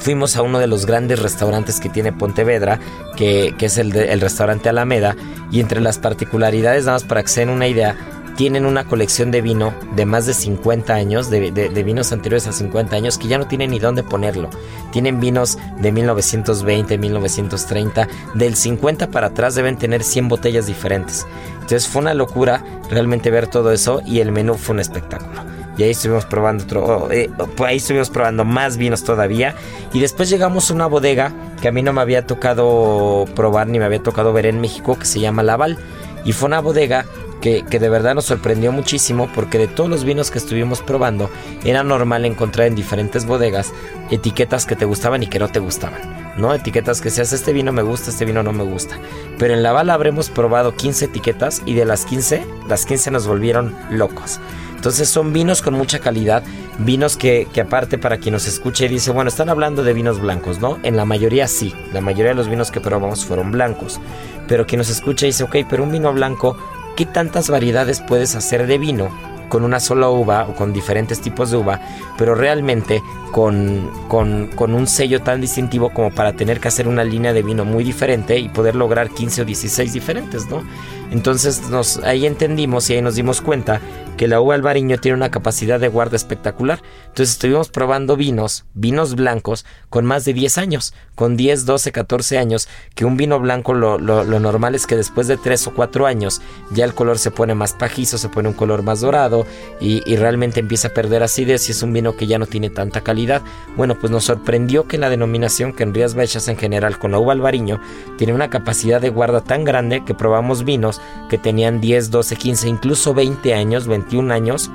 fuimos 0.00 0.36
a 0.36 0.42
uno 0.42 0.58
de 0.58 0.66
los 0.66 0.84
grandes 0.86 1.20
restaurantes 1.20 1.80
que 1.80 1.88
tiene 1.88 2.12
Pontevedra, 2.12 2.78
que, 3.16 3.54
es 3.58 3.78
el, 3.78 3.94
el 3.96 4.20
restaurante 4.20 4.68
Alameda, 4.68 5.16
y 5.50 5.60
entre 5.60 5.80
las 5.80 5.98
particularidades, 5.98 6.84
nada 6.84 6.96
más 6.96 7.04
para 7.04 7.22
que 7.22 7.28
se 7.28 7.40
den 7.40 7.50
una 7.50 7.66
idea, 7.66 7.96
tienen 8.36 8.66
una 8.66 8.84
colección 8.84 9.30
de 9.30 9.40
vino 9.40 9.74
de 9.94 10.04
más 10.04 10.26
de 10.26 10.34
50 10.34 10.94
años, 10.94 11.30
de, 11.30 11.50
vinos 11.84 12.12
anteriores 12.12 12.46
a 12.46 12.52
50 12.52 12.94
años, 12.94 13.18
que 13.18 13.28
ya 13.28 13.38
no 13.38 13.48
tienen 13.48 13.70
ni 13.70 13.78
dónde 13.78 14.02
ponerlo. 14.02 14.50
Tienen 14.92 15.20
vinos 15.20 15.58
de 15.80 15.90
1920, 15.90 16.98
1930, 16.98 18.08
del 18.34 18.54
50 18.54 19.08
para 19.08 19.28
atrás 19.28 19.54
deben 19.54 19.78
tener 19.78 20.02
100 20.02 20.28
botellas 20.28 20.66
diferentes. 20.66 21.26
Entonces 21.54 21.88
fue 21.88 22.02
una 22.02 22.14
locura 22.14 22.62
realmente 22.90 23.30
ver 23.30 23.48
todo 23.48 23.72
eso 23.72 24.00
y 24.04 24.20
el 24.20 24.32
menú 24.32 24.54
fue 24.54 24.74
un 24.74 24.80
espectáculo. 24.80 25.40
Y 25.78 25.82
ahí 25.82 25.90
estuvimos 25.90 26.24
probando 26.24 26.64
otro, 26.64 26.84
oh, 26.84 27.10
eh, 27.10 27.30
pues 27.56 27.70
ahí 27.70 27.76
estuvimos 27.76 28.08
probando 28.08 28.44
más 28.44 28.76
vinos 28.76 29.04
todavía. 29.04 29.54
Y 29.92 30.00
después 30.00 30.30
llegamos 30.30 30.70
a 30.70 30.74
una 30.74 30.86
bodega 30.86 31.32
que 31.60 31.68
a 31.68 31.72
mí 31.72 31.82
no 31.82 31.92
me 31.92 32.00
había 32.00 32.26
tocado 32.26 33.26
probar 33.34 33.66
ni 33.66 33.78
me 33.78 33.84
había 33.84 34.02
tocado 34.02 34.32
ver 34.32 34.46
en 34.46 34.60
México, 34.60 34.98
que 34.98 35.04
se 35.04 35.20
llama 35.20 35.42
Laval. 35.42 35.78
Y 36.24 36.32
fue 36.32 36.46
una 36.46 36.60
bodega 36.60 37.04
que, 37.40 37.62
de 37.62 37.88
verdad 37.88 38.14
nos 38.14 38.24
sorprendió 38.24 38.72
muchísimo 38.72 39.30
porque 39.34 39.58
de 39.58 39.68
todos 39.68 39.88
los 39.88 40.04
vinos 40.04 40.30
que 40.30 40.38
estuvimos 40.38 40.82
probando, 40.82 41.30
era 41.64 41.82
normal 41.84 42.24
encontrar 42.24 42.66
en 42.66 42.74
diferentes 42.74 43.26
bodegas 43.26 43.72
etiquetas 44.10 44.66
que 44.66 44.76
te 44.76 44.84
gustaban 44.84 45.22
y 45.22 45.26
que 45.26 45.38
no 45.38 45.48
te 45.48 45.60
gustaban. 45.60 46.00
¿no? 46.36 46.52
Etiquetas 46.52 47.00
que 47.00 47.10
seas, 47.10 47.32
este 47.32 47.52
vino 47.52 47.72
me 47.72 47.82
gusta, 47.82 48.10
este 48.10 48.24
vino 48.24 48.42
no 48.42 48.52
me 48.52 48.64
gusta. 48.64 48.98
Pero 49.38 49.54
en 49.54 49.62
Laval 49.62 49.90
habremos 49.90 50.28
probado 50.28 50.74
15 50.74 51.06
etiquetas 51.06 51.62
y 51.64 51.74
de 51.74 51.84
las 51.84 52.04
15, 52.04 52.44
las 52.68 52.84
15 52.84 53.10
nos 53.10 53.26
volvieron 53.26 53.74
locos. 53.90 54.40
Entonces 54.74 55.08
son 55.08 55.32
vinos 55.32 55.62
con 55.62 55.74
mucha 55.74 55.98
calidad, 55.98 56.44
vinos 56.78 57.16
que, 57.16 57.48
que 57.52 57.62
aparte 57.62 57.98
para 57.98 58.18
quien 58.18 58.34
nos 58.34 58.46
escuche 58.46 58.84
y 58.84 58.88
dice, 58.88 59.10
bueno, 59.10 59.28
están 59.28 59.48
hablando 59.48 59.82
de 59.82 59.94
vinos 59.94 60.20
blancos, 60.20 60.60
¿no? 60.60 60.78
En 60.82 60.96
la 60.96 61.04
mayoría 61.04 61.48
sí, 61.48 61.74
la 61.92 62.00
mayoría 62.00 62.28
de 62.28 62.34
los 62.34 62.48
vinos 62.48 62.70
que 62.70 62.80
probamos 62.80 63.24
fueron 63.24 63.50
blancos. 63.50 63.98
Pero 64.46 64.66
quien 64.66 64.78
nos 64.78 64.90
escucha 64.90 65.26
dice, 65.26 65.44
ok, 65.44 65.56
pero 65.68 65.82
un 65.82 65.90
vino 65.90 66.12
blanco, 66.12 66.56
¿qué 66.96 67.06
tantas 67.06 67.50
variedades 67.50 68.00
puedes 68.00 68.34
hacer 68.34 68.66
de 68.66 68.78
vino? 68.78 69.10
con 69.48 69.64
una 69.64 69.80
sola 69.80 70.08
uva 70.10 70.46
o 70.48 70.54
con 70.54 70.72
diferentes 70.72 71.20
tipos 71.20 71.50
de 71.50 71.56
uva, 71.56 71.80
pero 72.18 72.34
realmente 72.34 73.02
con, 73.32 73.90
con, 74.08 74.48
con 74.48 74.74
un 74.74 74.86
sello 74.86 75.22
tan 75.22 75.40
distintivo 75.40 75.90
como 75.90 76.10
para 76.10 76.32
tener 76.32 76.60
que 76.60 76.68
hacer 76.68 76.88
una 76.88 77.04
línea 77.04 77.32
de 77.32 77.42
vino 77.42 77.64
muy 77.64 77.84
diferente 77.84 78.38
y 78.38 78.48
poder 78.48 78.74
lograr 78.74 79.10
15 79.10 79.42
o 79.42 79.44
16 79.44 79.92
diferentes, 79.92 80.48
¿no? 80.48 80.64
Entonces 81.10 81.68
nos, 81.70 81.98
ahí 81.98 82.26
entendimos 82.26 82.88
y 82.90 82.94
ahí 82.94 83.02
nos 83.02 83.14
dimos 83.14 83.40
cuenta 83.40 83.80
que 84.16 84.28
la 84.28 84.40
uva 84.40 84.54
albariño 84.54 84.98
tiene 84.98 85.16
una 85.16 85.30
capacidad 85.30 85.78
de 85.78 85.88
guarda 85.88 86.16
espectacular. 86.16 86.80
Entonces 87.08 87.34
estuvimos 87.34 87.68
probando 87.68 88.16
vinos, 88.16 88.64
vinos 88.74 89.14
blancos 89.14 89.64
con 89.90 90.04
más 90.04 90.24
de 90.24 90.32
10 90.32 90.58
años, 90.58 90.94
con 91.14 91.36
10, 91.36 91.66
12, 91.66 91.92
14 91.92 92.38
años, 92.38 92.68
que 92.94 93.04
un 93.04 93.16
vino 93.16 93.38
blanco 93.38 93.74
lo, 93.74 93.98
lo, 93.98 94.24
normal 94.40 94.74
es 94.74 94.86
que 94.86 94.96
después 94.96 95.26
de 95.28 95.36
3 95.36 95.68
o 95.68 95.74
4 95.74 96.06
años 96.06 96.40
ya 96.72 96.84
el 96.84 96.94
color 96.94 97.18
se 97.18 97.30
pone 97.30 97.54
más 97.54 97.74
pajizo, 97.74 98.18
se 98.18 98.28
pone 98.28 98.48
un 98.48 98.54
color 98.54 98.82
más 98.82 99.00
dorado 99.00 99.46
y, 99.80 100.02
y 100.10 100.16
realmente 100.16 100.60
empieza 100.60 100.88
a 100.88 100.94
perder 100.94 101.22
acidez 101.22 101.68
y 101.68 101.72
es 101.72 101.82
un 101.82 101.92
vino 101.92 102.16
que 102.16 102.26
ya 102.26 102.38
no 102.38 102.46
tiene 102.46 102.70
tanta 102.70 103.02
calidad. 103.02 103.42
Bueno, 103.76 103.98
pues 103.98 104.10
nos 104.10 104.24
sorprendió 104.24 104.86
que 104.86 104.98
la 104.98 105.10
denominación 105.10 105.72
que 105.72 105.82
en 105.82 105.94
Rías 105.94 106.14
Baixas 106.14 106.48
en 106.48 106.56
general 106.56 106.98
con 106.98 107.12
la 107.12 107.18
uva 107.18 107.32
albariño 107.32 107.80
tiene 108.16 108.32
una 108.32 108.50
capacidad 108.50 109.00
de 109.00 109.10
guarda 109.10 109.42
tan 109.42 109.64
grande 109.64 110.04
que 110.04 110.14
probamos 110.14 110.64
vinos 110.64 110.95
que 111.28 111.38
tenían 111.38 111.80
10, 111.80 112.10
12, 112.10 112.36
15, 112.36 112.68
incluso 112.68 113.14
20 113.14 113.54
años, 113.54 113.86
21 113.86 114.32
años. 114.32 114.70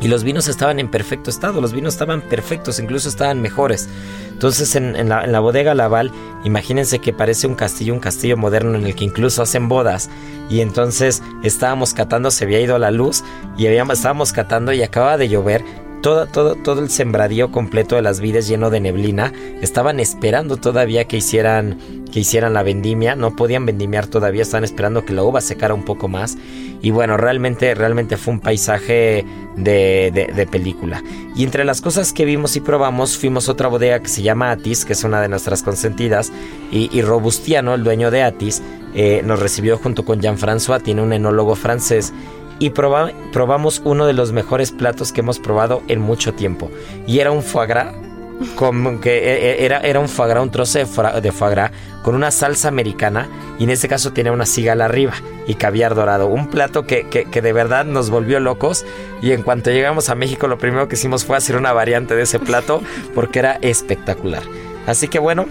Y 0.00 0.08
los 0.08 0.24
vinos 0.24 0.48
estaban 0.48 0.80
en 0.80 0.90
perfecto 0.90 1.30
estado, 1.30 1.60
los 1.60 1.72
vinos 1.72 1.94
estaban 1.94 2.20
perfectos, 2.20 2.78
incluso 2.78 3.08
estaban 3.08 3.40
mejores. 3.40 3.88
Entonces 4.30 4.74
en, 4.74 5.08
la, 5.08 5.26
la, 5.26 5.40
bodega 5.40 5.74
Laval, 5.74 6.10
imagínense 6.44 6.98
que 6.98 7.12
parece 7.12 7.46
un 7.46 7.54
castillo, 7.54 7.94
un 7.94 8.00
castillo 8.00 8.36
moderno 8.36 8.74
en 8.74 8.84
el 8.84 8.94
que 8.94 9.04
incluso 9.04 9.42
hacen 9.42 9.68
bodas. 9.68 10.10
Y 10.50 10.60
entonces 10.60 11.22
estábamos 11.42 11.94
catando, 11.94 12.30
se 12.30 12.44
había 12.44 12.60
ido 12.60 12.78
la 12.78 12.90
luz 12.90 13.24
y 13.56 13.66
habíamos, 13.66 13.98
estábamos 13.98 14.32
catando 14.32 14.72
y 14.72 14.82
acababa 14.82 15.16
de 15.16 15.28
llover. 15.28 15.64
Todo, 16.04 16.26
todo, 16.26 16.54
todo 16.54 16.82
el 16.82 16.90
sembradío 16.90 17.50
completo 17.50 17.96
de 17.96 18.02
las 18.02 18.20
vides 18.20 18.46
lleno 18.46 18.68
de 18.68 18.78
neblina. 18.78 19.32
Estaban 19.62 20.00
esperando 20.00 20.58
todavía 20.58 21.06
que 21.06 21.16
hicieran, 21.16 22.04
que 22.12 22.20
hicieran 22.20 22.52
la 22.52 22.62
vendimia. 22.62 23.16
No 23.16 23.34
podían 23.34 23.64
vendimiar 23.64 24.06
todavía, 24.06 24.42
estaban 24.42 24.64
esperando 24.64 25.06
que 25.06 25.14
la 25.14 25.22
uva 25.22 25.40
secara 25.40 25.72
un 25.72 25.86
poco 25.86 26.08
más. 26.08 26.36
Y 26.82 26.90
bueno, 26.90 27.16
realmente, 27.16 27.74
realmente 27.74 28.18
fue 28.18 28.34
un 28.34 28.40
paisaje 28.40 29.24
de, 29.56 30.30
de, 30.36 30.46
película. 30.46 31.02
Y 31.34 31.42
entre 31.42 31.64
las 31.64 31.80
cosas 31.80 32.12
que 32.12 32.26
vimos 32.26 32.54
y 32.56 32.60
probamos, 32.60 33.16
fuimos 33.16 33.48
a 33.48 33.52
otra 33.52 33.68
bodega 33.68 34.00
que 34.00 34.08
se 34.08 34.20
llama 34.20 34.50
Atis, 34.50 34.84
que 34.84 34.92
es 34.92 35.04
una 35.04 35.22
de 35.22 35.30
nuestras 35.30 35.62
consentidas. 35.62 36.30
Y, 36.70 36.90
y 36.92 37.00
Robustiano, 37.00 37.72
el 37.72 37.82
dueño 37.82 38.10
de 38.10 38.24
Atis, 38.24 38.60
eh, 38.94 39.22
nos 39.24 39.40
recibió 39.40 39.76
junto 39.76 40.04
con 40.04 40.20
Jean-François, 40.20 40.82
tiene 40.82 41.02
un 41.02 41.12
enólogo 41.12 41.56
francés. 41.56 42.12
Y 42.58 42.70
proba, 42.70 43.10
probamos 43.32 43.82
uno 43.84 44.06
de 44.06 44.12
los 44.12 44.32
mejores 44.32 44.72
platos 44.72 45.12
que 45.12 45.20
hemos 45.20 45.38
probado 45.38 45.82
en 45.88 46.00
mucho 46.00 46.34
tiempo. 46.34 46.70
Y 47.06 47.18
era 47.18 47.30
un 47.30 47.42
foie 47.42 47.66
gras 47.66 47.94
como 48.56 49.00
que 49.00 49.64
era, 49.64 49.80
era 49.80 50.00
un 50.00 50.08
foie 50.08 50.28
gras, 50.28 50.42
un 50.42 50.50
trozo 50.50 50.78
de 50.78 50.86
foie, 50.86 51.20
de 51.20 51.32
foie 51.32 51.50
gras 51.50 51.70
con 52.02 52.14
una 52.14 52.30
salsa 52.30 52.68
americana 52.68 53.28
y 53.58 53.64
en 53.64 53.70
este 53.70 53.88
caso 53.88 54.12
tenía 54.12 54.32
una 54.32 54.46
cigala 54.46 54.84
arriba 54.84 55.14
y 55.46 55.54
caviar 55.54 55.94
dorado. 55.94 56.26
Un 56.26 56.48
plato 56.48 56.86
que, 56.86 57.08
que, 57.08 57.24
que, 57.24 57.40
de 57.40 57.52
verdad 57.52 57.84
nos 57.84 58.10
volvió 58.10 58.40
locos 58.40 58.84
y 59.22 59.32
en 59.32 59.42
cuanto 59.42 59.70
llegamos 59.70 60.10
a 60.10 60.14
México 60.14 60.46
lo 60.46 60.58
primero 60.58 60.88
que 60.88 60.96
hicimos 60.96 61.24
fue 61.24 61.36
hacer 61.36 61.56
una 61.56 61.72
variante 61.72 62.14
de 62.14 62.22
ese 62.22 62.38
plato 62.38 62.82
porque 63.14 63.38
era 63.38 63.58
espectacular. 63.62 64.42
Así 64.86 65.08
que 65.08 65.18
bueno, 65.18 65.46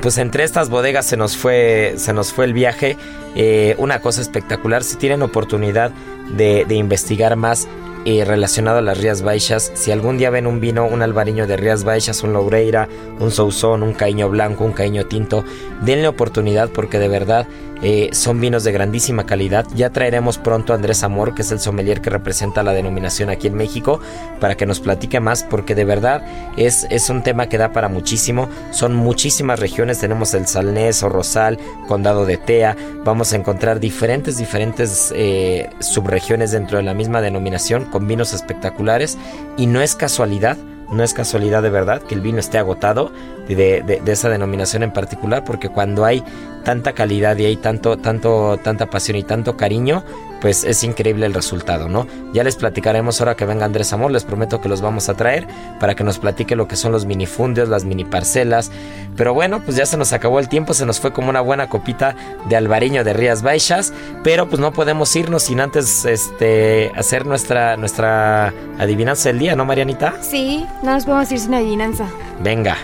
pues 0.00 0.18
entre 0.18 0.44
estas 0.44 0.70
bodegas 0.70 1.06
se 1.06 1.16
nos 1.16 1.36
fue, 1.36 1.94
se 1.96 2.12
nos 2.12 2.32
fue 2.32 2.44
el 2.44 2.52
viaje. 2.52 2.96
Eh, 3.34 3.74
una 3.78 4.00
cosa 4.00 4.20
espectacular, 4.20 4.82
si 4.82 4.96
tienen 4.96 5.22
oportunidad 5.22 5.92
de, 6.36 6.66
investigar 6.70 7.36
más 7.36 7.68
eh, 8.04 8.24
relacionado 8.24 8.78
a 8.78 8.82
las 8.82 8.98
Rías 8.98 9.22
Baixas. 9.22 9.70
Si 9.74 9.90
algún 9.90 10.18
día 10.18 10.30
ven 10.30 10.46
un 10.46 10.60
vino, 10.60 10.86
un 10.86 11.02
albariño 11.02 11.46
de 11.46 11.56
Rías 11.56 11.84
Baixas, 11.84 12.22
un 12.22 12.32
Loureira, 12.32 12.88
un 13.18 13.30
Sousón, 13.30 13.82
un 13.82 13.92
Caíño 13.92 14.28
Blanco, 14.28 14.64
un 14.64 14.72
Caíño 14.72 15.06
Tinto, 15.06 15.44
denle 15.82 16.08
oportunidad 16.08 16.70
porque 16.70 16.98
de 16.98 17.08
verdad 17.08 17.46
eh, 17.82 18.10
son 18.12 18.40
vinos 18.40 18.64
de 18.64 18.72
grandísima 18.72 19.24
calidad. 19.24 19.66
Ya 19.74 19.90
traeremos 19.90 20.38
pronto 20.38 20.72
a 20.72 20.76
Andrés 20.76 21.02
Amor, 21.02 21.34
que 21.34 21.42
es 21.42 21.52
el 21.52 21.60
sommelier 21.60 22.00
que 22.00 22.10
representa 22.10 22.62
la 22.62 22.72
denominación 22.72 23.30
aquí 23.30 23.46
en 23.46 23.54
México, 23.54 24.00
para 24.40 24.56
que 24.56 24.66
nos 24.66 24.80
platique 24.80 25.20
más 25.20 25.44
porque 25.44 25.74
de 25.74 25.84
verdad 25.84 26.22
es, 26.56 26.86
es 26.90 27.10
un 27.10 27.22
tema 27.22 27.48
que 27.48 27.58
da 27.58 27.72
para 27.72 27.88
muchísimo. 27.88 28.48
Son 28.70 28.94
muchísimas 28.94 29.60
regiones, 29.60 29.98
tenemos 29.98 30.34
el 30.34 30.46
Salnés 30.46 31.02
o 31.02 31.08
Rosal, 31.08 31.58
Condado 31.86 32.26
de 32.26 32.36
Tea, 32.36 32.76
vamos 33.04 33.32
a 33.32 33.36
encontrar 33.36 33.80
diferentes, 33.80 34.36
diferentes 34.36 35.12
eh, 35.14 35.70
subregiones 35.80 36.52
dentro 36.52 36.78
de 36.78 36.84
la 36.84 36.94
misma 36.94 37.20
denominación 37.20 37.84
con 37.84 38.06
vinos 38.06 38.32
espectaculares 38.32 39.18
y 39.56 39.66
no 39.66 39.80
es 39.80 39.94
casualidad, 39.94 40.56
no 40.90 41.02
es 41.02 41.14
casualidad 41.14 41.62
de 41.62 41.70
verdad 41.70 42.02
que 42.02 42.14
el 42.14 42.20
vino 42.20 42.38
esté 42.38 42.58
agotado 42.58 43.12
de, 43.48 43.82
de, 43.82 44.00
de, 44.00 44.12
esa 44.12 44.28
denominación 44.28 44.82
en 44.82 44.92
particular 44.92 45.44
porque 45.44 45.68
cuando 45.68 46.04
hay 46.04 46.22
tanta 46.64 46.92
calidad 46.92 47.36
y 47.38 47.46
hay 47.46 47.56
tanto, 47.56 47.96
tanto, 47.96 48.58
tanta 48.62 48.86
pasión 48.86 49.16
y 49.16 49.22
tanto 49.22 49.56
cariño, 49.56 50.04
pues 50.40 50.64
es 50.64 50.84
increíble 50.84 51.26
el 51.26 51.34
resultado, 51.34 51.88
¿no? 51.88 52.06
Ya 52.32 52.44
les 52.44 52.56
platicaremos 52.56 53.20
ahora 53.20 53.34
que 53.34 53.44
venga 53.44 53.64
Andrés 53.64 53.92
Amor, 53.92 54.10
les 54.10 54.24
prometo 54.24 54.60
que 54.60 54.68
los 54.68 54.80
vamos 54.80 55.08
a 55.08 55.14
traer 55.14 55.46
para 55.80 55.94
que 55.94 56.04
nos 56.04 56.18
platique 56.18 56.56
lo 56.56 56.68
que 56.68 56.76
son 56.76 56.92
los 56.92 57.06
minifundios, 57.06 57.68
las 57.68 57.84
mini 57.84 58.04
parcelas. 58.04 58.70
Pero 59.16 59.34
bueno, 59.34 59.60
pues 59.64 59.76
ya 59.76 59.86
se 59.86 59.96
nos 59.96 60.12
acabó 60.12 60.38
el 60.38 60.48
tiempo, 60.48 60.74
se 60.74 60.86
nos 60.86 61.00
fue 61.00 61.12
como 61.12 61.30
una 61.30 61.40
buena 61.40 61.68
copita 61.68 62.14
de 62.48 62.56
albariño 62.56 63.04
de 63.04 63.12
Rías 63.12 63.42
Baixas, 63.42 63.92
pero 64.22 64.48
pues 64.48 64.60
no 64.60 64.72
podemos 64.72 65.14
irnos 65.16 65.44
sin 65.44 65.60
antes 65.60 66.04
este 66.04 66.92
hacer 66.96 67.26
nuestra 67.26 67.76
nuestra 67.76 68.52
adivinanza 68.78 69.28
del 69.28 69.38
día, 69.38 69.56
¿no, 69.56 69.64
Marianita? 69.64 70.14
Sí, 70.22 70.64
no 70.82 70.92
nos 70.92 71.04
podemos 71.04 71.30
ir 71.32 71.40
sin 71.40 71.54
adivinanza. 71.54 72.08
Venga. 72.40 72.76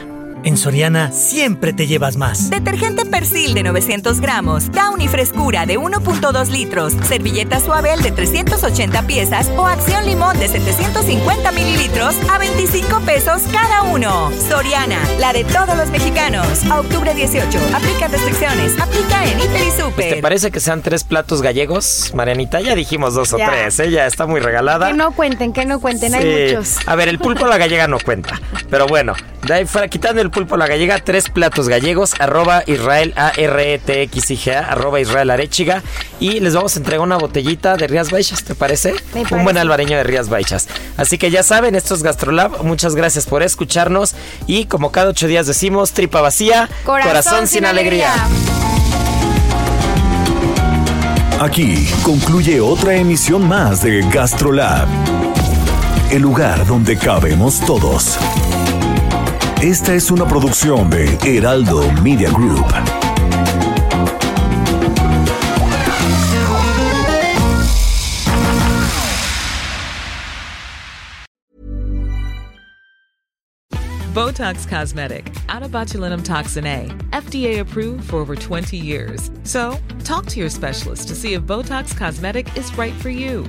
En 0.44 0.58
Soriana 0.58 1.10
siempre 1.10 1.72
te 1.72 1.86
llevas 1.86 2.18
más. 2.18 2.50
Detergente 2.50 3.06
Persil 3.06 3.54
de 3.54 3.62
900 3.62 4.20
gramos, 4.20 4.70
Downy 4.72 5.08
Frescura 5.08 5.64
de 5.64 5.78
1.2 5.78 6.48
litros, 6.50 6.92
servilleta 7.08 7.60
Suabel 7.60 8.02
de 8.02 8.12
380 8.12 9.06
piezas 9.06 9.50
o 9.56 9.66
Acción 9.66 10.04
Limón 10.04 10.38
de 10.38 10.48
750 10.48 11.50
mililitros 11.52 12.14
a 12.30 12.36
25 12.36 13.00
pesos 13.00 13.40
cada 13.52 13.84
uno. 13.84 14.30
Soriana, 14.46 14.98
la 15.18 15.32
de 15.32 15.44
todos 15.44 15.78
los 15.78 15.88
mexicanos. 15.88 16.62
A 16.70 16.80
octubre 16.80 17.14
18, 17.14 17.46
aplica 17.74 18.08
restricciones, 18.08 18.78
aplica 18.78 19.24
en 19.24 19.40
Hiper 19.40 19.66
y 19.66 19.70
Super. 19.70 20.14
¿Te 20.16 20.20
parece 20.20 20.50
que 20.50 20.60
sean 20.60 20.82
tres 20.82 21.04
platos 21.04 21.40
gallegos, 21.40 22.12
Marianita? 22.14 22.60
Ya 22.60 22.74
dijimos 22.74 23.14
dos 23.14 23.30
ya. 23.30 23.46
o 23.46 23.50
tres, 23.50 23.80
ella 23.80 24.04
¿eh? 24.04 24.08
está 24.08 24.26
muy 24.26 24.40
regalada. 24.40 24.88
Que 24.88 24.92
no 24.94 25.12
cuenten, 25.12 25.54
que 25.54 25.64
no 25.64 25.80
cuenten, 25.80 26.12
sí. 26.12 26.18
hay 26.18 26.52
muchos. 26.52 26.86
A 26.86 26.94
ver, 26.96 27.08
el 27.08 27.18
pulpo 27.18 27.46
a 27.46 27.48
la 27.48 27.56
gallega 27.56 27.88
no 27.88 27.98
cuenta, 27.98 28.38
pero 28.68 28.86
bueno, 28.86 29.14
De 29.46 29.52
ahí 29.52 29.66
fuera, 29.66 29.88
quitando 29.88 30.22
el 30.22 30.30
pulpo 30.30 30.54
a 30.54 30.58
la 30.58 30.66
gallega, 30.66 30.98
tres 31.00 31.28
platos 31.28 31.68
gallegos, 31.68 32.14
arroba 32.18 32.62
Israel 32.66 33.12
A-R-E-T-X-I-G-A, 33.14 34.60
arroba 34.60 35.00
Israel 35.00 35.30
Arechiga. 35.30 35.82
Y 36.18 36.40
les 36.40 36.54
vamos 36.54 36.76
a 36.76 36.78
entregar 36.78 37.00
una 37.00 37.18
botellita 37.18 37.76
de 37.76 37.86
Rías 37.86 38.10
Baixas, 38.10 38.42
¿te 38.42 38.54
parece? 38.54 38.94
Me 39.14 39.24
Un 39.36 39.44
buen 39.44 39.58
albareño 39.58 39.98
de 39.98 40.04
Rías 40.04 40.30
Baixas. 40.30 40.68
Así 40.96 41.18
que 41.18 41.30
ya 41.30 41.42
saben, 41.42 41.74
esto 41.74 41.94
es 41.94 42.02
Gastrolab. 42.02 42.62
Muchas 42.64 42.94
gracias 42.94 43.26
por 43.26 43.42
escucharnos. 43.42 44.14
Y 44.46 44.64
como 44.64 44.90
cada 44.92 45.10
ocho 45.10 45.26
días 45.26 45.46
decimos, 45.46 45.92
tripa 45.92 46.22
vacía, 46.22 46.70
corazón, 46.84 47.46
sin, 47.46 47.66
alegría. 47.66 48.14
Aquí 51.38 51.86
concluye 52.02 52.62
otra 52.62 52.94
emisión 52.94 53.46
más 53.46 53.82
de 53.82 54.00
Gastrolab, 54.08 54.88
el 56.10 56.22
lugar 56.22 56.64
donde 56.66 56.96
cabemos 56.96 57.60
todos. 57.60 58.18
Esta 59.64 59.94
es 59.94 60.10
una 60.10 60.28
producción 60.28 60.90
de 60.90 61.18
Heraldo 61.24 61.90
Media 62.02 62.30
Group. 62.32 62.66
Botox 74.12 74.68
Cosmetic, 74.68 75.34
out 75.48 75.62
of 75.62 75.70
botulinum 75.70 76.22
toxin 76.22 76.66
A, 76.66 76.88
FDA 77.12 77.60
approved 77.60 78.10
for 78.10 78.16
over 78.16 78.36
20 78.36 78.76
years. 78.76 79.30
So, 79.44 79.78
talk 80.04 80.26
to 80.26 80.40
your 80.40 80.50
specialist 80.50 81.08
to 81.08 81.14
see 81.14 81.32
if 81.32 81.44
Botox 81.44 81.96
Cosmetic 81.96 82.54
is 82.58 82.70
right 82.76 82.92
for 83.00 83.08
you. 83.08 83.48